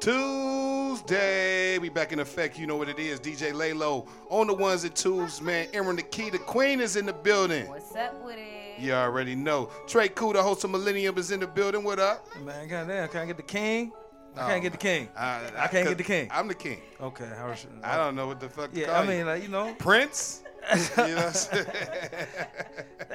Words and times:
Tuesday, 0.00 1.78
we 1.78 1.88
back 1.88 2.12
in 2.12 2.20
effect. 2.20 2.58
You 2.58 2.66
know 2.68 2.76
what 2.76 2.88
it 2.88 2.98
is. 2.98 3.18
DJ 3.18 3.52
Laylo 3.52 4.06
on 4.28 4.46
the 4.46 4.54
ones 4.54 4.84
and 4.84 4.94
twos, 4.94 5.40
man. 5.40 5.66
Aaron 5.72 5.96
the 5.96 6.02
Key, 6.02 6.30
the 6.30 6.38
Queen 6.38 6.80
is 6.80 6.94
in 6.94 7.06
the 7.06 7.12
building. 7.12 7.66
What's 7.68 7.94
up 7.96 8.24
with 8.24 8.36
it? 8.38 8.78
You 8.78 8.92
already 8.92 9.34
know. 9.34 9.70
Trey 9.88 10.08
Cool, 10.08 10.34
the 10.34 10.42
host 10.42 10.62
of 10.62 10.70
Millennium, 10.70 11.18
is 11.18 11.32
in 11.32 11.40
the 11.40 11.46
building. 11.48 11.82
What 11.82 11.98
up? 11.98 12.24
Man, 12.44 12.68
goddamn, 12.68 13.04
I 13.04 13.06
can 13.08 13.20
I 13.22 13.26
get 13.26 13.36
the 13.36 13.42
king? 13.42 13.92
I 14.36 14.50
can't 14.50 14.62
get 14.62 14.72
the 14.72 14.78
oh, 14.78 14.80
king. 14.80 15.08
I, 15.16 15.40
I 15.56 15.66
can't 15.66 15.88
get 15.88 15.98
the 15.98 16.04
king. 16.04 16.28
I'm 16.30 16.46
the 16.46 16.54
king. 16.54 16.78
Okay, 17.00 17.30
how 17.36 17.52
should, 17.54 17.70
I 17.82 17.96
don't 17.96 18.14
know 18.14 18.26
what 18.26 18.38
the 18.38 18.48
fuck. 18.48 18.70
to 18.72 18.78
Yeah, 18.78 18.86
call 18.86 19.02
I 19.02 19.06
mean, 19.06 19.18
you. 19.18 19.24
like 19.24 19.42
you 19.42 19.48
know, 19.48 19.74
Prince. 19.78 20.42
You 20.74 20.78
know 20.96 21.14
what 21.16 21.26
I'm 21.26 21.32
saying? 21.32 21.66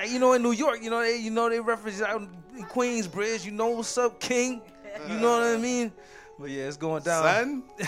you 0.08 0.20
know, 0.20 0.34
in 0.34 0.42
New 0.44 0.52
York, 0.52 0.80
you 0.82 0.90
know, 0.90 1.02
they, 1.02 1.18
you 1.18 1.32
know, 1.32 1.50
they 1.50 1.60
reference 1.60 2.02
out 2.02 2.22
in 2.22 2.66
Queensbridge. 2.66 3.46
You 3.46 3.52
know 3.52 3.70
what's 3.70 3.98
up, 3.98 4.20
king? 4.20 4.62
You 5.10 5.18
know 5.18 5.32
what 5.32 5.44
I 5.44 5.58
mean? 5.58 5.92
But 6.40 6.50
yeah, 6.50 6.64
it's 6.64 6.78
going 6.78 7.04
down. 7.04 7.24
Son. 7.24 7.64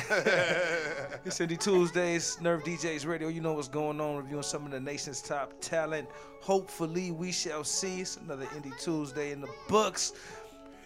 It's 1.25 1.39
Indie 1.39 1.57
Tuesdays, 1.59 2.39
Nerve 2.41 2.63
DJs 2.63 3.07
Radio. 3.07 3.29
You 3.29 3.39
know 3.39 3.53
what's 3.53 3.69
going 3.69 4.01
on, 4.01 4.17
reviewing 4.17 4.43
some 4.43 4.65
of 4.65 4.71
the 4.71 4.79
nation's 4.79 5.21
top 5.21 5.53
talent. 5.61 6.09
Hopefully, 6.41 7.11
we 7.11 7.31
shall 7.31 7.63
see. 7.63 8.01
It's 8.01 8.17
another 8.17 8.45
Indie 8.47 8.77
Tuesday 8.77 9.31
in 9.31 9.39
the 9.39 9.47
books. 9.69 10.11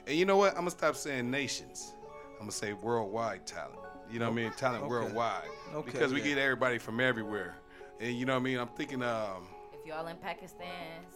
And 0.06 0.16
you 0.16 0.26
know 0.26 0.38
what? 0.38 0.52
I'm 0.52 0.60
gonna 0.60 0.72
stop 0.72 0.96
saying 0.96 1.30
nations. 1.32 1.94
I'm 2.34 2.42
gonna 2.42 2.52
say 2.52 2.74
worldwide 2.74 3.48
talent. 3.48 3.80
You 4.12 4.20
know 4.20 4.26
what 4.30 4.40
I 4.40 4.44
mean? 4.44 4.52
Talent 4.52 4.84
Okay. 4.84 4.90
worldwide. 4.90 5.50
Okay, 5.74 5.92
because 5.92 6.14
we 6.14 6.20
yeah. 6.20 6.28
get 6.28 6.38
everybody 6.38 6.78
from 6.78 7.00
everywhere. 7.00 7.56
And 8.00 8.16
you 8.16 8.26
know 8.26 8.34
what 8.34 8.40
I 8.42 8.44
mean? 8.44 8.58
I'm 8.60 8.68
thinking, 8.68 9.02
um, 9.04 9.48
If 9.74 9.86
y'all 9.86 10.06
in 10.08 10.18
Pakistan, 10.18 10.68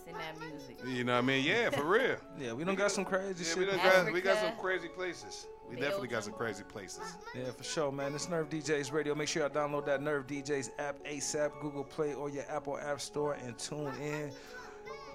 send 0.03 0.17
that 0.17 0.39
music. 0.39 0.77
you 0.85 1.03
know 1.03 1.13
what 1.13 1.19
I 1.19 1.21
mean? 1.21 1.45
Yeah, 1.45 1.69
for 1.69 1.83
real. 1.85 2.15
Yeah, 2.39 2.53
we 2.53 2.63
don't 2.63 2.75
got 2.75 2.91
some 2.91 3.05
crazy 3.05 3.43
Yeah, 3.43 3.55
we, 3.55 3.65
shit. 3.65 3.71
done 3.83 4.05
got, 4.05 4.13
we 4.13 4.21
got 4.21 4.37
some 4.37 4.55
crazy 4.59 4.87
places. 4.87 5.47
We 5.69 5.75
definitely 5.77 6.09
got 6.09 6.23
some 6.25 6.33
crazy 6.33 6.63
places. 6.63 7.15
Yeah, 7.33 7.51
for 7.51 7.63
sure, 7.63 7.91
man. 7.93 8.13
It's 8.13 8.27
Nerve 8.27 8.49
DJs 8.49 8.91
Radio. 8.91 9.15
Make 9.15 9.29
sure 9.29 9.41
y'all 9.43 9.49
download 9.51 9.85
that 9.85 10.01
Nerve 10.01 10.27
DJs 10.27 10.71
app 10.79 10.97
ASAP, 11.05 11.51
Google 11.61 11.83
Play, 11.85 12.13
or 12.13 12.29
your 12.29 12.43
Apple 12.49 12.77
App 12.77 12.99
Store 12.99 13.33
and 13.35 13.57
tune 13.57 13.93
in. 14.01 14.31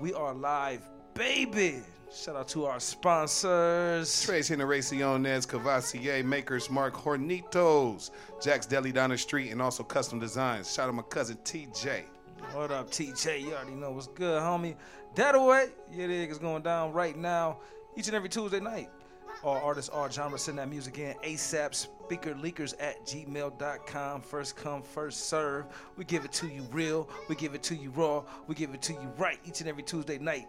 We 0.01 0.15
are 0.15 0.33
live, 0.33 0.89
baby. 1.15 1.83
Shout 2.13 2.37
out 2.37 2.49
to 2.49 2.67
our 2.67 2.81
sponsors. 2.81 4.25
Tres 4.25 4.49
Generaciones, 4.49 5.47
Courvoisier, 5.47 6.23
Maker's 6.23 6.71
Mark 6.71 6.95
Hornitos, 6.95 8.11
Jack's 8.41 8.65
Deli 8.65 8.93
down 8.93 9.11
the 9.11 9.19
street, 9.19 9.51
and 9.51 9.61
also 9.61 9.83
Custom 9.83 10.19
Designs. 10.19 10.73
Shout 10.73 10.85
out 10.85 10.87
to 10.89 10.93
my 10.93 11.03
cousin 11.03 11.37
TJ. 11.45 12.05
What 12.53 12.71
up, 12.71 12.91
TJ? 12.91 13.43
You 13.43 13.55
already 13.55 13.73
know 13.73 13.91
what's 13.91 14.07
good, 14.07 14.41
homie. 14.41 14.77
That 15.17 15.35
away. 15.35 15.69
Yeah, 15.91 16.07
dig 16.07 16.31
is 16.31 16.39
going 16.39 16.63
down 16.63 16.93
right 16.93 17.17
now, 17.17 17.59
each 17.97 18.07
and 18.07 18.15
every 18.15 18.29
Tuesday 18.29 18.61
night. 18.61 18.91
All 19.43 19.57
artists, 19.57 19.91
all 19.91 20.09
genres, 20.09 20.43
send 20.43 20.59
that 20.59 20.69
music 20.69 20.99
in 20.99 21.15
ASAP, 21.25 21.75
speaker 21.75 22.35
leakers 22.35 22.75
at 22.81 23.05
gmail.com. 23.05 24.21
First 24.23 24.57
come, 24.57 24.83
first 24.83 25.29
serve. 25.29 25.67
We 25.97 26.05
give 26.05 26.25
it 26.25 26.33
to 26.33 26.47
you 26.47 26.63
real. 26.71 27.09
We 27.29 27.35
give 27.35 27.55
it 27.55 27.63
to 27.65 27.75
you 27.75 27.91
raw. 27.91 28.25
We 28.47 28.55
give 28.55 28.75
it 28.75 28.83
to 28.83 28.93
you 28.93 29.13
right 29.19 29.39
each 29.45 29.61
and 29.61 29.69
every 29.69 29.83
Tuesday 29.83 30.19
night. 30.19 30.47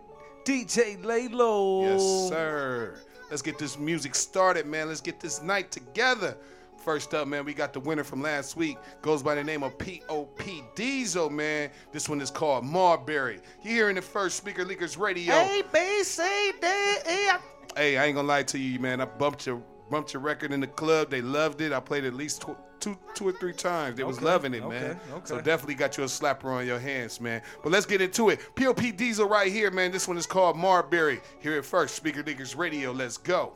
DJ 0.47 0.97
Laylo. 1.03 1.83
Yes, 1.83 2.29
sir. 2.29 2.95
Let's 3.29 3.41
get 3.41 3.57
this 3.59 3.77
music 3.77 4.15
started, 4.15 4.65
man. 4.65 4.87
Let's 4.87 5.01
get 5.01 5.19
this 5.19 5.41
night 5.43 5.71
together. 5.71 6.37
First 6.77 7.13
up, 7.13 7.27
man, 7.27 7.43
we 7.43 7.53
got 7.53 7.73
the 7.73 7.81
winner 7.81 8.05
from 8.05 8.21
last 8.21 8.55
week. 8.55 8.77
Goes 9.01 9.21
by 9.21 9.35
the 9.35 9.43
name 9.43 9.61
of 9.61 9.77
P.O.P. 9.77 10.63
Diesel, 10.73 11.29
man. 11.29 11.69
This 11.91 12.07
one 12.07 12.21
is 12.21 12.31
called 12.31 12.63
Marbury. 12.63 13.41
You 13.61 13.71
hearing 13.71 13.97
it 13.97 14.05
first, 14.05 14.37
Speaker 14.37 14.63
Leakers 14.63 14.97
Radio. 14.97 15.33
A, 15.33 15.63
B, 15.73 16.01
C, 16.03 16.23
D, 16.61 16.67
E. 16.67 17.29
Hey, 17.75 17.97
I 17.97 18.05
ain't 18.05 18.15
gonna 18.15 18.25
lie 18.25 18.43
to 18.43 18.57
you, 18.57 18.79
man. 18.79 19.01
I 19.01 19.05
bumped 19.05 19.47
your 19.47 19.61
bumped 19.89 20.13
your 20.13 20.21
record 20.21 20.51
in 20.51 20.59
the 20.59 20.67
club. 20.67 21.09
They 21.09 21.21
loved 21.21 21.61
it. 21.61 21.73
I 21.73 21.79
played 21.79 22.05
at 22.05 22.13
least 22.13 22.41
tw- 22.41 22.57
two 22.79 22.97
two 23.13 23.27
or 23.27 23.31
three 23.31 23.53
times. 23.53 23.97
They 23.97 24.03
was 24.03 24.21
loving 24.21 24.53
it, 24.53 24.67
man. 24.67 24.99
okay. 25.11 25.25
So 25.25 25.41
definitely 25.41 25.75
got 25.75 25.97
you 25.97 26.03
a 26.03 26.07
slapper 26.07 26.45
on 26.45 26.65
your 26.65 26.79
hands, 26.79 27.19
man. 27.19 27.41
But 27.63 27.71
let's 27.71 27.85
get 27.85 28.01
into 28.01 28.29
it. 28.29 28.39
Pop 28.55 28.77
Diesel 28.77 29.27
right 29.27 29.51
here, 29.51 29.71
man. 29.71 29.91
This 29.91 30.07
one 30.07 30.17
is 30.17 30.25
called 30.25 30.57
Marbury. 30.57 31.19
Hear 31.39 31.57
it 31.57 31.65
first, 31.65 31.95
Speaker 31.95 32.23
Leakers 32.23 32.57
Radio. 32.57 32.91
Let's 32.91 33.17
go. 33.17 33.53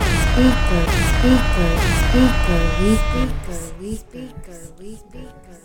Speaker, 0.00 0.86
speaker, 1.18 1.78
speaker, 2.08 2.62
we 2.80 2.96
speaker, 2.96 3.72
we 3.80 3.96
speaker, 3.96 4.72
we 4.78 4.96
speaker, 4.96 5.60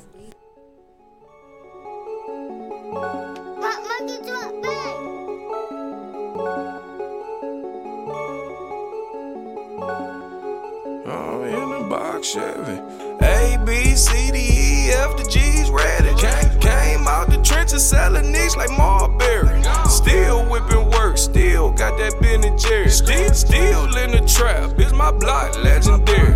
Chevy. 12.26 12.82
A, 13.22 13.64
B, 13.68 13.94
C, 13.94 14.32
D, 14.32 14.40
E, 14.40 14.90
F, 14.90 15.16
the 15.16 15.24
G's 15.30 15.70
ready. 15.70 16.10
Came, 16.18 16.60
came 16.60 17.08
out 17.08 17.30
the 17.30 17.40
trenches 17.44 17.88
selling 17.88 18.32
nicks 18.32 18.58
like 18.58 18.72
Marbury. 18.72 19.62
Still 19.88 20.44
whipping 20.50 20.90
work, 20.90 21.20
still 21.20 21.70
got 21.74 22.00
that 22.00 22.20
Ben 22.20 22.44
and 22.44 22.58
Jerry. 22.58 22.90
Still, 22.90 23.32
still 23.32 23.96
in 23.98 24.10
the 24.10 24.26
trap, 24.28 24.72
it's 24.80 24.92
my 24.92 25.12
block 25.12 25.56
legendary. 25.64 26.34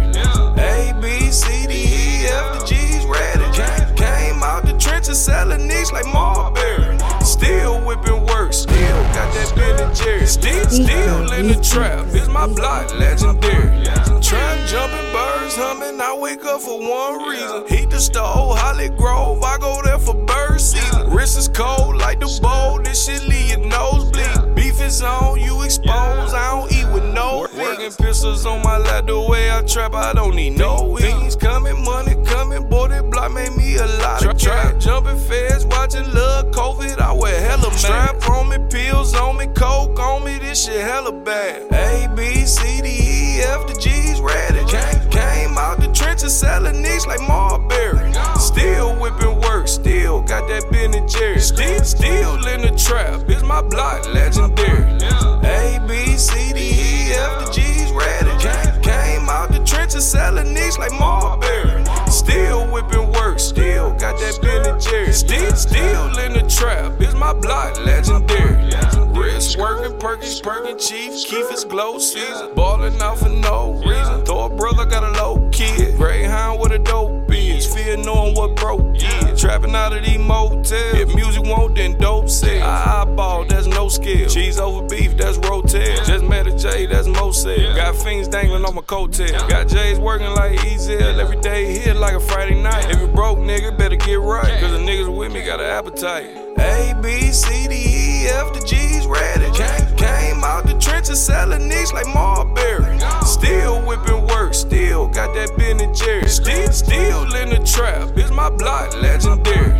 A, 0.61 0.93
B, 1.01 1.31
C, 1.31 1.65
D, 1.65 1.73
E, 1.73 2.27
F, 2.27 2.59
the 2.59 2.65
G's 2.67 3.05
ready. 3.07 3.45
Came, 3.57 3.95
came 3.95 4.43
out 4.43 4.67
the 4.67 4.77
trenches 4.77 5.19
selling 5.19 5.67
nicks 5.67 5.91
like 5.91 6.05
Marbury. 6.05 6.99
Still 7.25 7.83
whipping 7.83 8.27
work, 8.27 8.53
still 8.53 9.01
got 9.17 9.33
that 9.33 9.53
Ben 9.55 9.87
and 9.87 9.95
Jerry. 9.95 10.27
Still, 10.27 10.69
still 10.69 11.33
in 11.33 11.47
the 11.47 11.59
trap, 11.63 12.05
it's 12.09 12.27
my 12.27 12.45
block 12.45 12.93
legendary. 12.93 13.79
Trying 14.21 14.67
jumping 14.67 15.11
birds 15.11 15.55
humming, 15.55 15.99
I 15.99 16.15
wake 16.19 16.45
up 16.45 16.61
for 16.61 16.77
one 16.79 17.29
reason. 17.29 17.65
Heat 17.67 17.89
the 17.89 17.99
stove, 17.99 18.57
Holly 18.57 18.89
Grove, 18.89 19.41
I 19.43 19.57
go 19.57 19.81
there 19.83 19.97
for 19.97 20.13
bird 20.13 20.59
season. 20.59 21.09
Wrist 21.09 21.37
is 21.37 21.47
cold 21.47 21.97
like 21.97 22.19
the 22.19 22.39
bowl, 22.41 22.81
this 22.81 23.05
shit 23.05 23.27
leave 23.27 23.49
your 23.49 23.65
nose 23.65 24.11
bleed. 24.11 24.55
Beef 24.55 24.58
is 24.89 25.03
on, 25.03 25.39
you 25.39 25.61
expose, 25.61 26.33
I 26.33 26.49
don't 26.49 26.71
eat 26.71 26.91
with 26.91 27.05
no 27.13 27.47
Working 27.55 27.91
pistols 27.91 28.45
on 28.45 28.63
my 28.63 28.77
lap, 28.77 29.05
the 29.05 29.19
way 29.21 29.51
I 29.51 29.61
trap, 29.61 29.93
I 29.93 30.13
don't 30.13 30.35
need 30.35 30.57
no 30.57 30.83
wings. 30.83 31.35
Coming, 31.35 31.83
money 31.83 32.15
coming, 32.25 32.67
boy, 32.67 32.87
that 32.87 33.09
block 33.09 33.31
made 33.31 33.55
me 33.55 33.75
a 33.75 33.85
lot 33.85 34.25
of 34.25 34.37
cash. 34.37 34.83
Jumping 34.83 35.19
feds, 35.19 35.65
watching 35.65 36.11
love 36.11 36.47
COVID, 36.51 36.99
I 36.99 37.13
wear 37.13 37.39
hella 37.39 37.69
man. 37.69 37.77
Strap 37.77 38.29
on 38.29 38.49
me, 38.49 38.57
pills 38.69 39.13
on 39.13 39.37
me, 39.37 39.45
coke 39.47 39.99
on 39.99 40.23
me, 40.23 40.39
this 40.39 40.65
shit 40.65 40.81
hella 40.81 41.11
bad. 41.11 41.71
A, 41.71 42.11
B, 42.15 42.45
C, 42.45 42.81
D, 42.81 42.87
E, 42.89 43.41
F, 43.41 43.67
the 43.67 43.73
G's 43.79 44.19
ready. 44.19 44.59
Came, 44.65 45.09
came 45.11 45.57
out 45.57 45.79
the 45.79 45.91
trenches 45.93 46.35
selling 46.37 46.81
nicks 46.81 47.05
like 47.05 47.21
Marbury. 47.27 48.08
Still 48.49 48.95
whipping 48.99 49.39
work, 49.41 49.67
still 49.67 50.21
got 50.21 50.47
that 50.49 50.65
Ben 50.71 50.91
and 50.95 51.07
Jerry. 51.07 51.39
Still, 51.39 51.83
still 51.83 52.47
in 52.47 52.61
the 52.61 52.71
trap, 52.75 53.29
it's 53.29 53.43
my 53.43 53.61
block 53.61 54.07
legendary. 54.07 54.89
A, 55.45 55.79
B, 55.87 56.17
C, 56.17 56.51
D, 56.53 56.59
E, 56.59 57.13
F, 57.13 57.45
the 57.45 57.51
G's 57.53 57.91
ready. 57.91 58.31
Came, 58.81 59.29
out 59.29 59.51
the 59.51 59.63
trenches 59.63 60.09
selling 60.09 60.51
nicks 60.51 60.79
like 60.79 60.91
Marbury. 60.93 61.85
Still 62.09 62.65
whipping 62.71 63.11
work, 63.11 63.37
still 63.37 63.91
got 63.91 64.17
that 64.17 64.39
Ben 64.41 64.65
and 64.65 64.81
Jerry. 64.81 65.13
Still, 65.13 65.55
still 65.55 66.17
in 66.17 66.33
the 66.33 66.41
trap, 66.49 66.99
it's 66.99 67.13
my 67.13 67.33
block 67.33 67.77
legendary. 67.85 68.48
Working, 69.89 70.01
Perkins, 70.01 70.39
Perkin, 70.41 70.77
Chief, 70.77 71.11
Keith 71.25 71.51
is 71.51 71.65
glow 71.65 71.97
season. 71.97 72.53
Ballin' 72.53 73.01
out 73.01 73.17
for 73.17 73.29
no 73.29 73.73
reason. 73.83 74.23
Throw 74.23 74.45
a 74.45 74.49
brother 74.49 74.85
got 74.85 75.03
a 75.03 75.11
low 75.23 75.49
kid. 75.51 75.97
Greyhound 75.97 76.59
with 76.61 76.71
a 76.71 76.77
dope 76.77 77.31
is. 77.33 77.73
Fear 77.73 77.97
knowing 77.97 78.35
what 78.35 78.55
broke 78.55 78.95
is. 78.95 79.41
Trapping 79.41 79.73
out 79.73 79.93
of 79.93 80.05
these 80.05 80.19
motels. 80.19 80.69
If 80.71 81.15
music 81.15 81.41
won't, 81.43 81.75
then 81.75 81.97
dope 81.97 82.29
sells. 82.29 82.61
I 82.61 83.01
eyeball, 83.01 83.45
that's 83.45 83.65
no 83.65 83.89
skill. 83.89 84.29
Cheese 84.29 84.59
over 84.59 84.87
beef, 84.87 85.17
that's 85.17 85.39
rotel. 85.39 86.05
Just 86.05 86.23
met 86.23 86.45
a 86.45 86.55
J, 86.55 86.85
that's 86.85 87.07
Mosel. 87.07 87.75
Got 87.75 87.95
fiends 87.95 88.27
dangling 88.27 88.65
on 88.65 88.75
my 88.75 88.81
coattail. 88.81 89.49
Got 89.49 89.69
J's 89.69 89.99
working 89.99 90.29
like 90.35 90.59
Ezel. 90.59 91.17
Every 91.17 91.41
day 91.41 91.79
here 91.79 91.95
like 91.95 92.13
a 92.13 92.19
Friday 92.19 92.61
night. 92.61 92.91
If 92.91 92.99
you 92.99 93.07
broke, 93.07 93.39
nigga, 93.39 93.75
better 93.75 93.95
get 93.95 94.19
right. 94.19 94.59
Cause 94.59 94.71
the 94.71 94.77
niggas 94.77 95.15
with 95.15 95.33
me 95.33 95.43
got 95.43 95.59
an 95.59 95.65
appetite. 95.65 96.27
A, 96.59 96.93
B, 97.01 97.31
C, 97.31 97.67
D, 97.67 97.75
E, 97.75 98.27
F, 98.27 98.53
the 98.53 98.63
G's 98.67 99.07
ready. 99.07 99.49
Came, 100.39 100.49
out 100.49 100.65
the 100.65 100.73
trenches 100.75 101.21
selling 101.21 101.67
nicks 101.67 101.91
like 101.91 102.07
Marbury. 102.07 102.97
Still 103.25 103.81
whipping 103.85 104.25
work, 104.27 104.53
still 104.53 105.09
got 105.09 105.33
that 105.35 105.51
Ben 105.57 105.81
and 105.81 105.93
Jerry. 105.93 106.29
Still, 106.29 106.71
still 106.71 107.35
in 107.35 107.49
the 107.49 107.59
trap, 107.65 108.17
it's 108.17 108.31
my 108.31 108.49
block 108.49 108.95
legendary. 109.01 109.73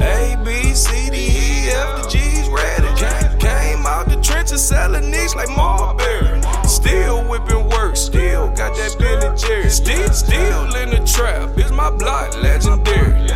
A, 0.00 0.40
B, 0.42 0.72
C, 0.72 1.10
D, 1.10 1.16
E, 1.16 1.70
F, 1.70 2.02
the 2.02 2.08
G's 2.08 2.48
ready. 2.48 2.88
Came, 2.96 3.38
came 3.38 3.86
out 3.86 4.08
the 4.08 4.18
trenches 4.22 4.66
selling 4.66 5.10
nicks 5.10 5.34
like 5.34 5.50
Marbury. 5.50 6.40
Still 6.64 7.28
whipping 7.28 7.68
work, 7.68 7.94
still 7.94 8.48
got 8.56 8.74
that 8.78 8.96
Ben 8.98 9.22
and 9.22 9.38
Jerry. 9.38 9.68
Still, 9.68 10.10
still 10.12 10.74
in 10.76 10.88
the 10.88 11.04
trap, 11.04 11.50
it's 11.58 11.70
my 11.70 11.90
block 11.90 12.34
legendary. 12.34 13.28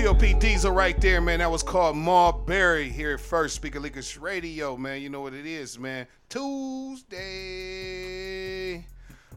P.O.P. 0.00 0.28
Diesel 0.28 0.38
Diesel 0.38 0.70
right 0.72 0.98
there, 0.98 1.20
man. 1.20 1.40
That 1.40 1.50
was 1.50 1.62
called 1.62 1.94
Marbury 1.94 2.88
here 2.88 3.12
at 3.12 3.20
First 3.20 3.54
Speaker 3.54 3.80
Leakers 3.80 4.18
Radio, 4.18 4.74
man. 4.74 5.02
You 5.02 5.10
know 5.10 5.20
what 5.20 5.34
it 5.34 5.44
is, 5.44 5.78
man. 5.78 6.06
Tuesday. 6.30 7.16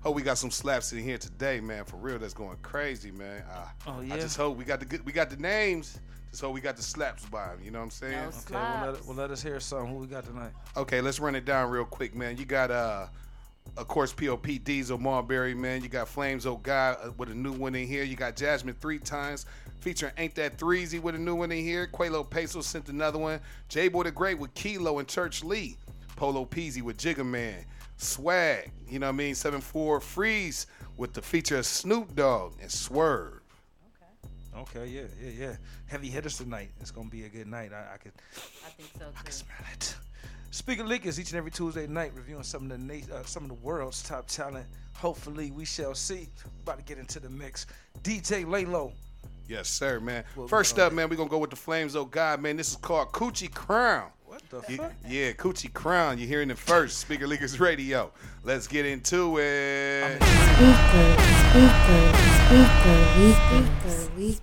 Oh, 0.06 0.12
we 0.12 0.22
got 0.22 0.38
some 0.38 0.50
slaps 0.52 0.94
in 0.94 1.00
here 1.00 1.18
today, 1.18 1.60
man. 1.60 1.84
For 1.84 1.98
real, 1.98 2.18
that's 2.18 2.34
going 2.34 2.56
crazy, 2.62 3.12
man. 3.12 3.44
Uh, 3.54 3.66
Oh, 3.88 4.00
I 4.10 4.18
just 4.18 4.38
hope 4.38 4.56
we 4.56 4.64
got 4.64 4.80
the 4.80 4.86
good, 4.86 5.06
we 5.06 5.12
got 5.12 5.30
the 5.30 5.36
names. 5.36 6.00
Just 6.32 6.42
hope 6.42 6.54
we 6.54 6.62
got 6.62 6.78
the 6.78 6.84
slaps 6.84 7.26
by 7.26 7.52
'em, 7.52 7.60
You 7.62 7.70
know 7.72 7.80
what 7.80 7.84
I'm 7.86 7.92
saying? 7.92 8.14
No 8.14 8.28
Okay, 8.30 8.54
well 8.54 8.86
let, 8.86 8.94
slaps. 8.96 9.06
well 9.08 9.18
let 9.18 9.32
us 9.32 9.44
hear 9.44 9.60
something. 9.60 9.92
Who 9.94 10.00
we 10.00 10.08
got 10.08 10.24
tonight? 10.24 10.52
Okay, 10.78 11.02
let's 11.02 11.20
run 11.20 11.36
it 11.36 11.44
down 11.44 11.72
real 11.72 11.84
quick, 11.84 12.16
man. 12.16 12.38
You 12.38 12.46
got 12.46 12.72
uh 12.72 13.08
of 13.78 13.88
course 13.88 14.14
POP 14.14 14.48
Diesel 14.64 14.98
Marbury, 14.98 15.54
man. 15.54 15.82
You 15.82 15.90
got 15.90 16.08
Flames 16.08 16.46
Oh 16.46 16.58
God 16.58 16.98
uh, 17.04 17.12
with 17.18 17.30
a 17.30 17.36
new 17.36 17.52
one 17.52 17.76
in 17.76 17.88
here. 17.88 18.04
You 18.04 18.16
got 18.16 18.36
Jasmine 18.36 18.76
three 18.80 19.00
times 19.00 19.46
featuring 19.80 20.14
Ain't 20.18 20.36
That 20.36 20.58
Threezy 20.58 21.02
with 21.02 21.16
a 21.16 21.20
new 21.20 21.36
one 21.36 21.52
in 21.52 21.64
here. 21.64 21.88
Quelo 21.88 22.24
Peso 22.30 22.62
sent 22.62 22.90
another 22.90 23.20
one. 23.20 23.40
J 23.70 23.88
Boy 23.88 24.04
the 24.04 24.12
Great 24.12 24.40
with 24.40 24.54
Kilo 24.54 25.00
and 25.00 25.08
Church 25.08 25.44
Lee. 25.44 25.78
Polo 26.16 26.46
Peasy 26.46 26.82
with 26.82 26.98
Jigga 26.98 27.26
Man. 27.26 27.66
Swag, 27.98 28.72
you 28.90 29.00
know 29.00 29.08
what 29.08 29.14
I 29.14 29.18
mean? 29.18 29.34
7-4 29.34 30.02
Freeze 30.02 30.68
with 30.98 31.14
the 31.14 31.22
feature 31.22 31.58
of 31.58 31.66
Snoop 31.66 32.16
Dogg 32.16 32.54
and 32.62 32.72
Swerve. 32.72 33.43
Okay, 34.64 34.88
yeah, 34.88 35.02
yeah, 35.22 35.30
yeah. 35.48 35.56
Heavy 35.88 36.08
hitters 36.10 36.38
tonight. 36.38 36.70
It's 36.80 36.92
gonna 36.92 37.10
be 37.10 37.24
a 37.26 37.30
good 37.30 37.48
night. 37.48 37.72
I, 37.74 37.94
I 37.94 37.98
could 37.98 38.14
I 38.66 38.70
think 38.70 38.90
so 38.98 39.06
too. 39.26 39.32
smell 39.32 39.58
it. 39.74 39.96
Speaker 40.52 40.84
leakers 40.84 41.18
each 41.20 41.32
and 41.32 41.38
every 41.38 41.52
Tuesday 41.52 41.88
night, 41.88 42.12
reviewing 42.16 42.44
some 42.44 42.64
of 42.64 42.70
the 42.70 42.78
na- 42.78 43.16
uh, 43.16 43.24
some 43.24 43.44
of 43.44 43.50
the 43.50 43.56
world's 43.56 44.02
top 44.04 44.28
talent. 44.28 44.66
Hopefully, 44.96 45.52
we 45.52 45.66
shall 45.66 45.96
see. 45.96 46.30
About 46.62 46.78
to 46.78 46.84
get 46.84 46.98
into 46.98 47.20
the 47.20 47.30
mix. 47.30 47.66
DJ 48.04 48.46
Laylo. 48.46 48.92
Yes, 49.48 49.68
sir, 49.68 50.00
man. 50.00 50.24
What 50.36 50.50
First 50.50 50.76
gonna 50.78 50.88
up, 50.88 50.94
man, 50.94 51.10
we're 51.10 51.16
gonna 51.18 51.30
go 51.30 51.38
with 51.40 51.50
the 51.50 51.56
Flames 51.58 51.96
Oh 51.96 52.06
God, 52.06 52.40
man. 52.42 52.56
This 52.56 52.70
is 52.72 52.76
called 52.78 53.12
Coochie 53.12 53.54
Crown. 53.54 54.10
What 54.26 54.42
the 54.50 54.60
Y- 54.70 54.78
fuck? 54.78 54.94
Yeah, 55.08 55.32
Coochie 55.34 55.74
Crown. 55.74 56.18
You're 56.18 56.28
hearing 56.28 56.50
it 56.50 56.58
first. 56.58 57.00
Speaker 57.00 57.28
Leakers 57.28 57.60
Radio. 57.60 58.12
Let's 58.44 58.68
get 58.68 58.86
into 58.86 59.38
it. 59.40 60.16
Speaker, 60.24 61.16
speaker, 61.50 62.33
we 62.54 62.60
we 63.18 63.34
we. 64.16 64.38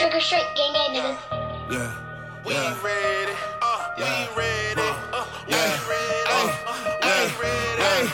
Sugar 0.00 0.20
straight 0.20 0.48
gang 0.56 0.72
gang 0.72 0.94
niggas. 0.94 1.18
Yeah. 1.70 1.92
We 2.46 2.54
ain't 2.54 2.82
ready. 2.82 3.32
Uh, 3.60 3.92
we 3.98 4.02
ready. 4.02 4.80
Uh, 4.80 5.26
we 5.46 5.52
ain't 5.52 5.88
ready. 5.88 6.24
Uh, 6.26 6.48
we 7.02 7.08
ain't 7.12 7.40
ready. 7.40 8.08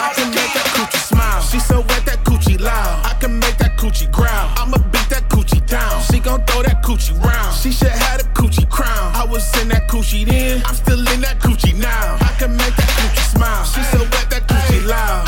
I 0.00 0.12
can 0.16 0.30
make 0.30 0.52
that 0.56 0.68
coochie 0.72 1.04
smile. 1.04 1.42
She 1.42 1.58
so 1.58 1.80
wet 1.80 2.06
that 2.06 2.24
coochie 2.24 2.58
loud. 2.58 3.04
I 3.04 3.12
can 3.20 3.38
make 3.38 3.58
that 3.58 3.76
coochie 3.76 4.10
growl. 4.10 4.48
I'ma 4.56 4.78
beat 4.78 5.08
that 5.10 5.28
coochie 5.28 5.66
down. 5.66 6.00
She 6.04 6.20
gon' 6.20 6.42
throw 6.46 6.62
that 6.62 6.82
coochie 6.82 7.22
round. 7.22 7.54
She 7.54 7.70
should 7.70 7.88
have 7.88 8.20
a 8.20 8.24
coochie 8.32 8.68
crown. 8.70 9.14
I 9.14 9.26
was 9.28 9.44
in 9.60 9.68
that 9.68 9.88
coochie 9.88 10.24
then. 10.24 10.62
I'm 10.64 10.74
still 10.74 11.00
in 11.12 11.20
that 11.20 11.38
coochie 11.40 11.78
now. 11.78 12.16
I 12.20 12.34
can 12.38 12.56
make 12.56 12.74
that 12.76 12.88
coochie 12.96 13.36
smile. 13.36 13.64
She 13.64 13.82
so 13.92 13.98
wet 13.98 14.30
that 14.30 14.48
coochie 14.48 14.86
loud. 14.86 15.23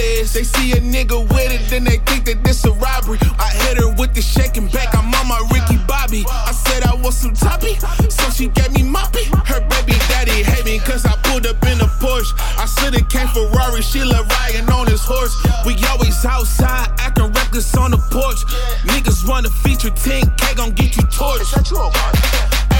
They 0.00 0.44
see 0.44 0.72
a 0.72 0.80
nigga 0.80 1.20
with 1.28 1.52
it, 1.52 1.68
then 1.68 1.84
they 1.84 1.98
think 2.08 2.24
that 2.24 2.42
this 2.42 2.64
a 2.64 2.72
robbery. 2.72 3.18
I 3.36 3.52
hit 3.52 3.76
her 3.76 3.92
with 4.00 4.14
the 4.14 4.22
shaking 4.22 4.68
back, 4.68 4.96
I'm 4.96 5.12
on 5.12 5.28
my 5.28 5.36
Ricky 5.52 5.76
Bobby. 5.84 6.24
I 6.28 6.52
said 6.52 6.84
I 6.84 6.94
want 6.94 7.12
some 7.12 7.34
toppy, 7.34 7.76
so 8.08 8.30
she 8.30 8.48
gave 8.48 8.72
me 8.72 8.80
moppy. 8.80 9.28
Her 9.44 9.60
baby 9.60 9.98
daddy 10.08 10.42
hate 10.42 10.64
me, 10.64 10.78
cause 10.78 11.04
I 11.04 11.12
pulled 11.28 11.44
up 11.44 11.60
in 11.66 11.80
a 11.84 11.90
Porsche. 12.00 12.32
I 12.56 12.64
should've 12.64 13.10
came 13.10 13.28
Ferrari, 13.28 13.82
she 13.82 14.02
love 14.02 14.26
riding 14.40 14.70
on 14.70 14.86
his 14.86 15.04
horse. 15.04 15.36
We 15.66 15.76
always 15.92 16.24
outside, 16.24 16.88
acting 16.96 17.32
reckless 17.32 17.76
on 17.76 17.90
the 17.90 18.00
porch. 18.08 18.40
Niggas 18.88 19.28
wanna 19.28 19.50
feature 19.50 19.90
10K, 19.90 20.56
gon' 20.56 20.72
get 20.72 20.96
you 20.96 21.02
torched. 21.12 21.52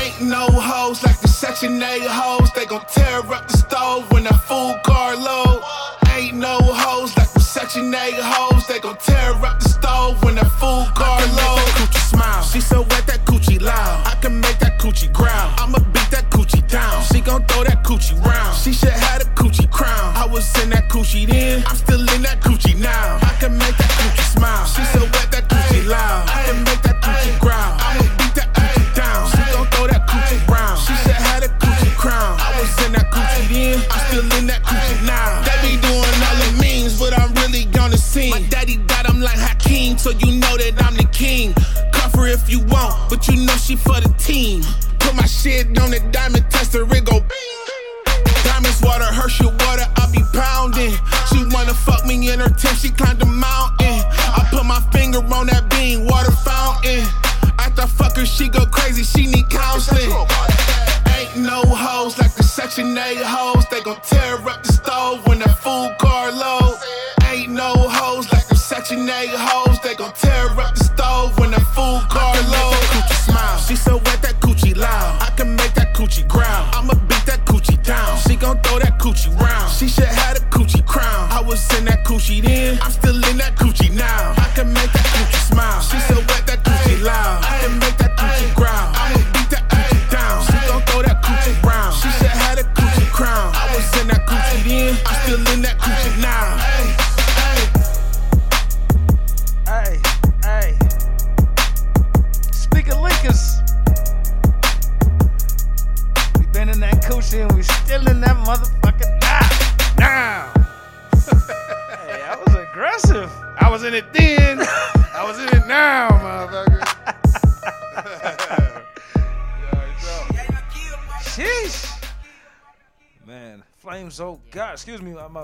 Ain't 0.00 0.22
no 0.22 0.48
hoes 0.48 1.02
like 1.04 1.20
the 1.20 1.28
Section 1.28 1.82
8 1.82 2.00
hoes. 2.08 2.48
They 2.54 2.64
gon' 2.64 2.84
tear 2.88 3.18
up 3.20 3.48
the 3.48 3.58
stove 3.58 4.10
when 4.10 4.24
that 4.24 4.40
food 4.48 4.80
the 7.90 7.98
8 7.98 8.14
hoes. 8.14 8.66
They 8.66 8.80
gon' 8.80 8.96
tear 8.98 9.32
up 9.32 9.60
the 9.60 9.68
stove 9.68 10.22
when 10.24 10.36
that 10.36 10.50
food 10.58 10.88
car 10.94 11.20
low. 11.38 11.56
Coochie 11.78 12.08
smile. 12.10 12.42
She 12.42 12.60
so 12.60 12.82
wet 12.82 13.06
that 13.06 13.24
coochie 13.24 13.60
loud. 13.60 14.06
I 14.06 14.14
can 14.20 14.40
make 14.40 14.58
that 14.60 14.78
coochie 14.78 15.12
growl. 15.12 15.50
I'ma 15.58 15.78
beat 15.92 16.10
that 16.10 16.30
coochie 16.30 16.66
down. 16.68 17.02
She 17.04 17.20
gon' 17.20 17.44
throw 17.46 17.64
that 17.64 17.84
coochie 17.84 18.16
round. 18.24 18.56
She 18.56 18.72
should 18.72 18.90
have 18.90 19.22
a 19.22 19.24
coochie 19.34 19.70
crown. 19.70 20.16
I 20.16 20.26
was 20.26 20.46
in 20.62 20.70
that 20.70 20.88
coochie 20.88 21.26
then. 21.26 21.64
I'm 21.66 21.76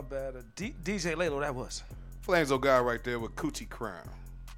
bad. 0.09 0.37
Uh, 0.37 0.43
D- 0.55 0.75
DJ 0.85 1.15
Laylo, 1.15 1.41
that 1.41 1.55
was. 1.55 1.83
Flames 2.23 2.51
oh 2.51 2.59
God 2.59 2.79
right 2.87 3.03
there 3.05 3.19
with 3.19 3.35
Coochie 3.37 3.69
Crown. 3.69 4.09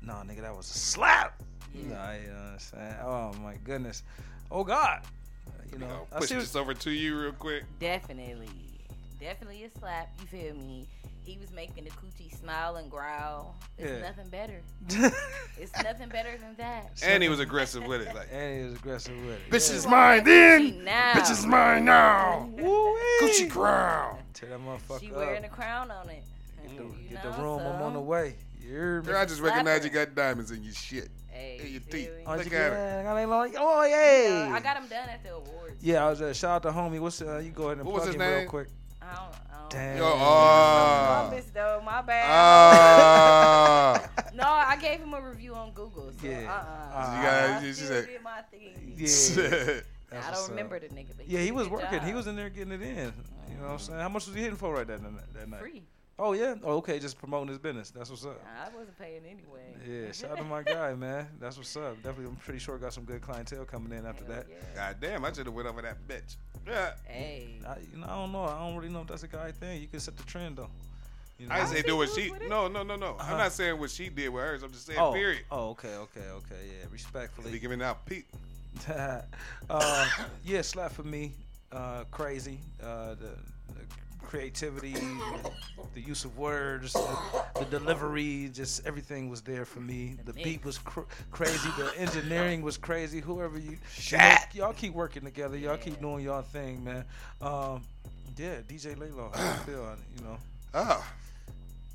No, 0.02 0.14
nigga, 0.14 0.40
that 0.42 0.56
was 0.56 0.70
a 0.70 0.78
slap. 0.78 1.42
Nah, 1.74 2.12
you 2.12 2.28
know 2.28 2.34
what 2.34 2.52
I'm 2.52 2.58
saying? 2.58 2.94
Oh 3.04 3.32
my 3.42 3.54
goodness. 3.64 4.02
Oh 4.50 4.64
God. 4.64 5.02
You 5.72 5.78
know, 5.78 5.86
I'll 5.86 6.16
I 6.16 6.18
push 6.20 6.28
see 6.30 6.34
what- 6.36 6.40
this 6.40 6.56
over 6.56 6.72
to 6.74 6.90
you 6.90 7.20
real 7.20 7.32
quick. 7.32 7.64
Definitely. 7.78 8.48
Definitely 9.20 9.64
a 9.64 9.70
slap. 9.78 10.08
You 10.20 10.26
feel 10.26 10.54
me? 10.54 10.86
He 11.28 11.36
was 11.36 11.52
making 11.52 11.84
the 11.84 11.90
coochie 11.90 12.34
smile 12.40 12.76
and 12.76 12.90
growl. 12.90 13.54
It's 13.76 13.90
Yeah. 13.90 14.00
nothing 14.00 14.28
better. 14.30 14.62
It's 15.60 15.72
nothing 15.82 16.08
better 16.08 16.38
than 16.38 16.54
that. 16.56 16.90
And 17.04 17.22
he 17.22 17.28
was 17.28 17.38
aggressive 17.38 17.84
with 17.84 18.00
it. 18.00 18.14
Like, 18.14 18.28
and 18.32 18.58
he 18.60 18.64
was 18.70 18.74
aggressive 18.78 19.14
with 19.26 19.34
it. 19.34 19.50
bitch 19.50 19.68
yeah. 19.70 19.76
is 19.76 19.86
mine 19.86 20.24
then. 20.24 20.84
now. 20.84 21.12
Bitch 21.12 21.30
is 21.30 21.44
mine 21.44 21.84
now. 21.84 22.48
Woo-wee. 22.56 23.28
Coochie 23.28 23.50
Crown. 23.50 24.20
Tear 24.32 24.48
that 24.50 24.58
motherfucker 24.60 25.00
She 25.00 25.10
up. 25.10 25.16
wearing 25.16 25.44
a 25.44 25.48
crown 25.50 25.90
on 25.90 26.08
it. 26.08 26.22
Get 26.62 26.76
the, 26.78 26.82
You 26.84 26.94
get 27.10 27.22
the 27.22 27.30
know, 27.36 27.42
room, 27.42 27.60
I'm 27.60 27.82
on 27.82 27.92
the 27.92 28.00
way. 28.00 28.36
You? 28.62 29.02
Girl, 29.04 29.16
I 29.18 29.26
just 29.26 29.42
recognize 29.42 29.84
you 29.84 29.90
got 29.90 30.14
diamonds 30.14 30.50
in 30.50 30.62
your 30.62 30.72
shit. 30.72 31.08
Hey, 31.28 31.60
In 31.62 31.72
your 31.72 31.80
teeth. 31.80 32.08
me? 32.16 32.22
Oh, 32.26 32.36
Look 32.36 32.46
at 32.46 32.52
her. 32.52 33.02
yeah, 33.04 33.12
I 33.12 33.20
ain't 33.20 33.28
like, 33.30 33.54
oh, 33.58 33.84
yay. 33.84 34.48
Uh, 34.50 34.54
I 34.54 34.60
got 34.60 34.76
them 34.80 34.88
done 34.88 35.08
at 35.10 35.22
the 35.22 35.34
awards. 35.34 35.76
Yeah, 35.82 36.06
I 36.06 36.10
was 36.10 36.22
uh, 36.22 36.32
shout 36.32 36.64
out 36.64 36.70
to 36.72 36.76
homie. 36.78 37.00
What's 37.00 37.20
uh, 37.20 37.38
you 37.38 37.50
go 37.50 37.64
ahead 37.66 37.78
and 37.78 37.86
What 37.86 37.96
was 37.96 38.02
plug 38.04 38.14
him 38.14 38.22
in 38.22 38.38
real 38.40 38.48
quick. 38.48 38.68
I 39.10 39.14
don't, 39.14 39.34
I 39.54 39.60
don't 39.60 39.70
Damn. 39.70 39.96
Yo, 39.98 40.04
oh. 40.04 41.16
Columbus 41.28 41.50
though, 41.52 41.82
my 41.84 42.02
bad. 42.02 42.26
Ah. 42.30 44.08
no, 44.34 44.44
I 44.44 44.76
gave 44.80 45.00
him 45.00 45.14
a 45.14 45.20
review 45.20 45.54
on 45.54 45.72
Google. 45.72 46.10
So, 46.20 46.26
Yeah. 46.26 46.38
uh-uh. 46.52 47.16
You 47.16 47.22
gotta- 47.22 47.52
I 47.54 47.60
you 47.66 47.72
still 47.72 47.88
said- 47.88 48.06
did 48.06 48.22
my 48.22 48.40
thing. 48.50 48.94
Yeah. 48.96 49.80
That's 50.10 50.26
I 50.26 50.30
don't 50.32 50.44
up. 50.44 50.48
remember 50.50 50.78
the 50.80 50.86
nigga, 50.88 51.08
but 51.16 51.28
Yeah, 51.28 51.40
he 51.40 51.46
did 51.46 51.50
a 51.50 51.54
was 51.54 51.68
good 51.68 51.72
working. 51.72 52.00
He 52.00 52.14
was 52.14 52.26
in 52.26 52.36
there 52.36 52.48
getting 52.48 52.72
it 52.72 52.80
in. 52.80 53.12
You 53.50 53.56
know 53.58 53.64
what 53.64 53.70
I'm 53.72 53.78
saying? 53.78 54.00
How 54.00 54.08
much 54.08 54.26
was 54.26 54.34
he 54.34 54.40
hitting 54.40 54.56
for 54.56 54.72
right 54.74 54.86
that, 54.86 55.00
that 55.34 55.48
night? 55.50 55.60
free. 55.60 55.82
Oh, 56.18 56.32
yeah? 56.32 56.56
Oh, 56.64 56.76
okay. 56.78 56.98
Just 56.98 57.18
promoting 57.18 57.48
his 57.48 57.58
business. 57.58 57.90
That's 57.90 58.10
what's 58.10 58.24
up. 58.24 58.42
I 58.60 58.68
wasn't 58.76 58.98
paying 58.98 59.22
anyway. 59.24 59.74
Yeah, 59.88 60.12
shout 60.12 60.32
out 60.32 60.38
to 60.38 60.44
my 60.44 60.62
guy, 60.62 60.94
man. 60.94 61.28
That's 61.40 61.56
what's 61.56 61.76
up. 61.76 61.96
Definitely, 61.96 62.26
I'm 62.26 62.36
pretty 62.36 62.58
sure 62.58 62.76
got 62.78 62.92
some 62.92 63.04
good 63.04 63.20
clientele 63.20 63.64
coming 63.64 63.96
in 63.96 64.04
after 64.04 64.24
Hell 64.24 64.34
that. 64.34 64.46
yeah. 64.50 64.56
God 64.74 64.96
damn, 65.00 65.24
I 65.24 65.32
should 65.32 65.46
have 65.46 65.54
went 65.54 65.68
over 65.68 65.82
that 65.82 65.96
bitch. 66.08 66.36
Yeah. 66.66 66.92
Hey. 67.04 67.48
I, 67.66 67.76
you 67.92 68.00
know, 68.00 68.06
I 68.06 68.16
don't 68.16 68.32
know. 68.32 68.42
I 68.42 68.58
don't 68.58 68.76
really 68.76 68.88
know 68.88 69.02
if 69.02 69.06
that's 69.06 69.22
a 69.22 69.28
guy 69.28 69.52
thing. 69.52 69.80
You 69.80 69.86
can 69.88 70.00
set 70.00 70.16
the 70.16 70.24
trend 70.24 70.56
though. 70.56 70.70
You 71.38 71.46
know? 71.46 71.54
I 71.54 71.58
didn't 71.58 71.70
say 71.70 71.82
do 71.82 71.96
what 71.96 72.08
she. 72.10 72.30
with 72.30 72.42
it? 72.42 72.48
No, 72.48 72.66
no, 72.66 72.82
no, 72.82 72.96
no. 72.96 73.10
Uh-huh. 73.10 73.32
I'm 73.32 73.38
not 73.38 73.52
saying 73.52 73.78
what 73.78 73.90
she 73.90 74.08
did 74.08 74.28
with 74.28 74.42
hers. 74.42 74.62
I'm 74.64 74.72
just 74.72 74.86
saying 74.86 74.98
oh, 74.98 75.12
period. 75.12 75.42
Oh, 75.52 75.70
okay, 75.70 75.94
okay, 75.94 76.28
okay. 76.30 76.62
Yeah, 76.66 76.86
Respectfully. 76.90 77.52
Be 77.52 77.60
giving 77.60 77.80
out 77.80 78.04
Pete. 78.06 78.26
uh, 79.70 80.08
yeah, 80.44 80.62
slap 80.62 80.92
for 80.92 81.04
me. 81.04 81.32
Uh, 81.70 82.04
crazy. 82.10 82.58
Uh, 82.82 83.10
the, 83.10 83.30
the 83.74 83.84
creativity, 84.28 84.94
the 85.94 86.00
use 86.00 86.26
of 86.26 86.36
words, 86.36 86.92
the, 86.92 87.18
the 87.58 87.64
delivery, 87.64 88.50
just 88.52 88.86
everything 88.86 89.30
was 89.30 89.40
there 89.40 89.64
for 89.64 89.80
me. 89.80 90.18
The 90.26 90.34
beat 90.34 90.62
was 90.66 90.76
cr- 90.76 91.08
crazy. 91.30 91.70
The 91.78 91.92
engineering 91.96 92.60
was 92.60 92.76
crazy. 92.76 93.20
Whoever 93.20 93.58
you, 93.58 93.78
you 93.96 94.18
know, 94.18 94.36
y'all 94.52 94.74
keep 94.74 94.92
working 94.92 95.22
together. 95.24 95.56
Y'all 95.56 95.78
keep 95.78 95.98
doing 96.00 96.24
y'all 96.24 96.42
thing, 96.42 96.84
man. 96.84 97.04
Um, 97.40 97.82
yeah, 98.36 98.56
DJ 98.68 98.96
Laylo, 98.96 99.34
how 99.34 99.52
you 99.52 99.58
feel? 99.60 99.96
You 100.18 100.24
know. 100.24 100.38
Oh. 100.74 101.04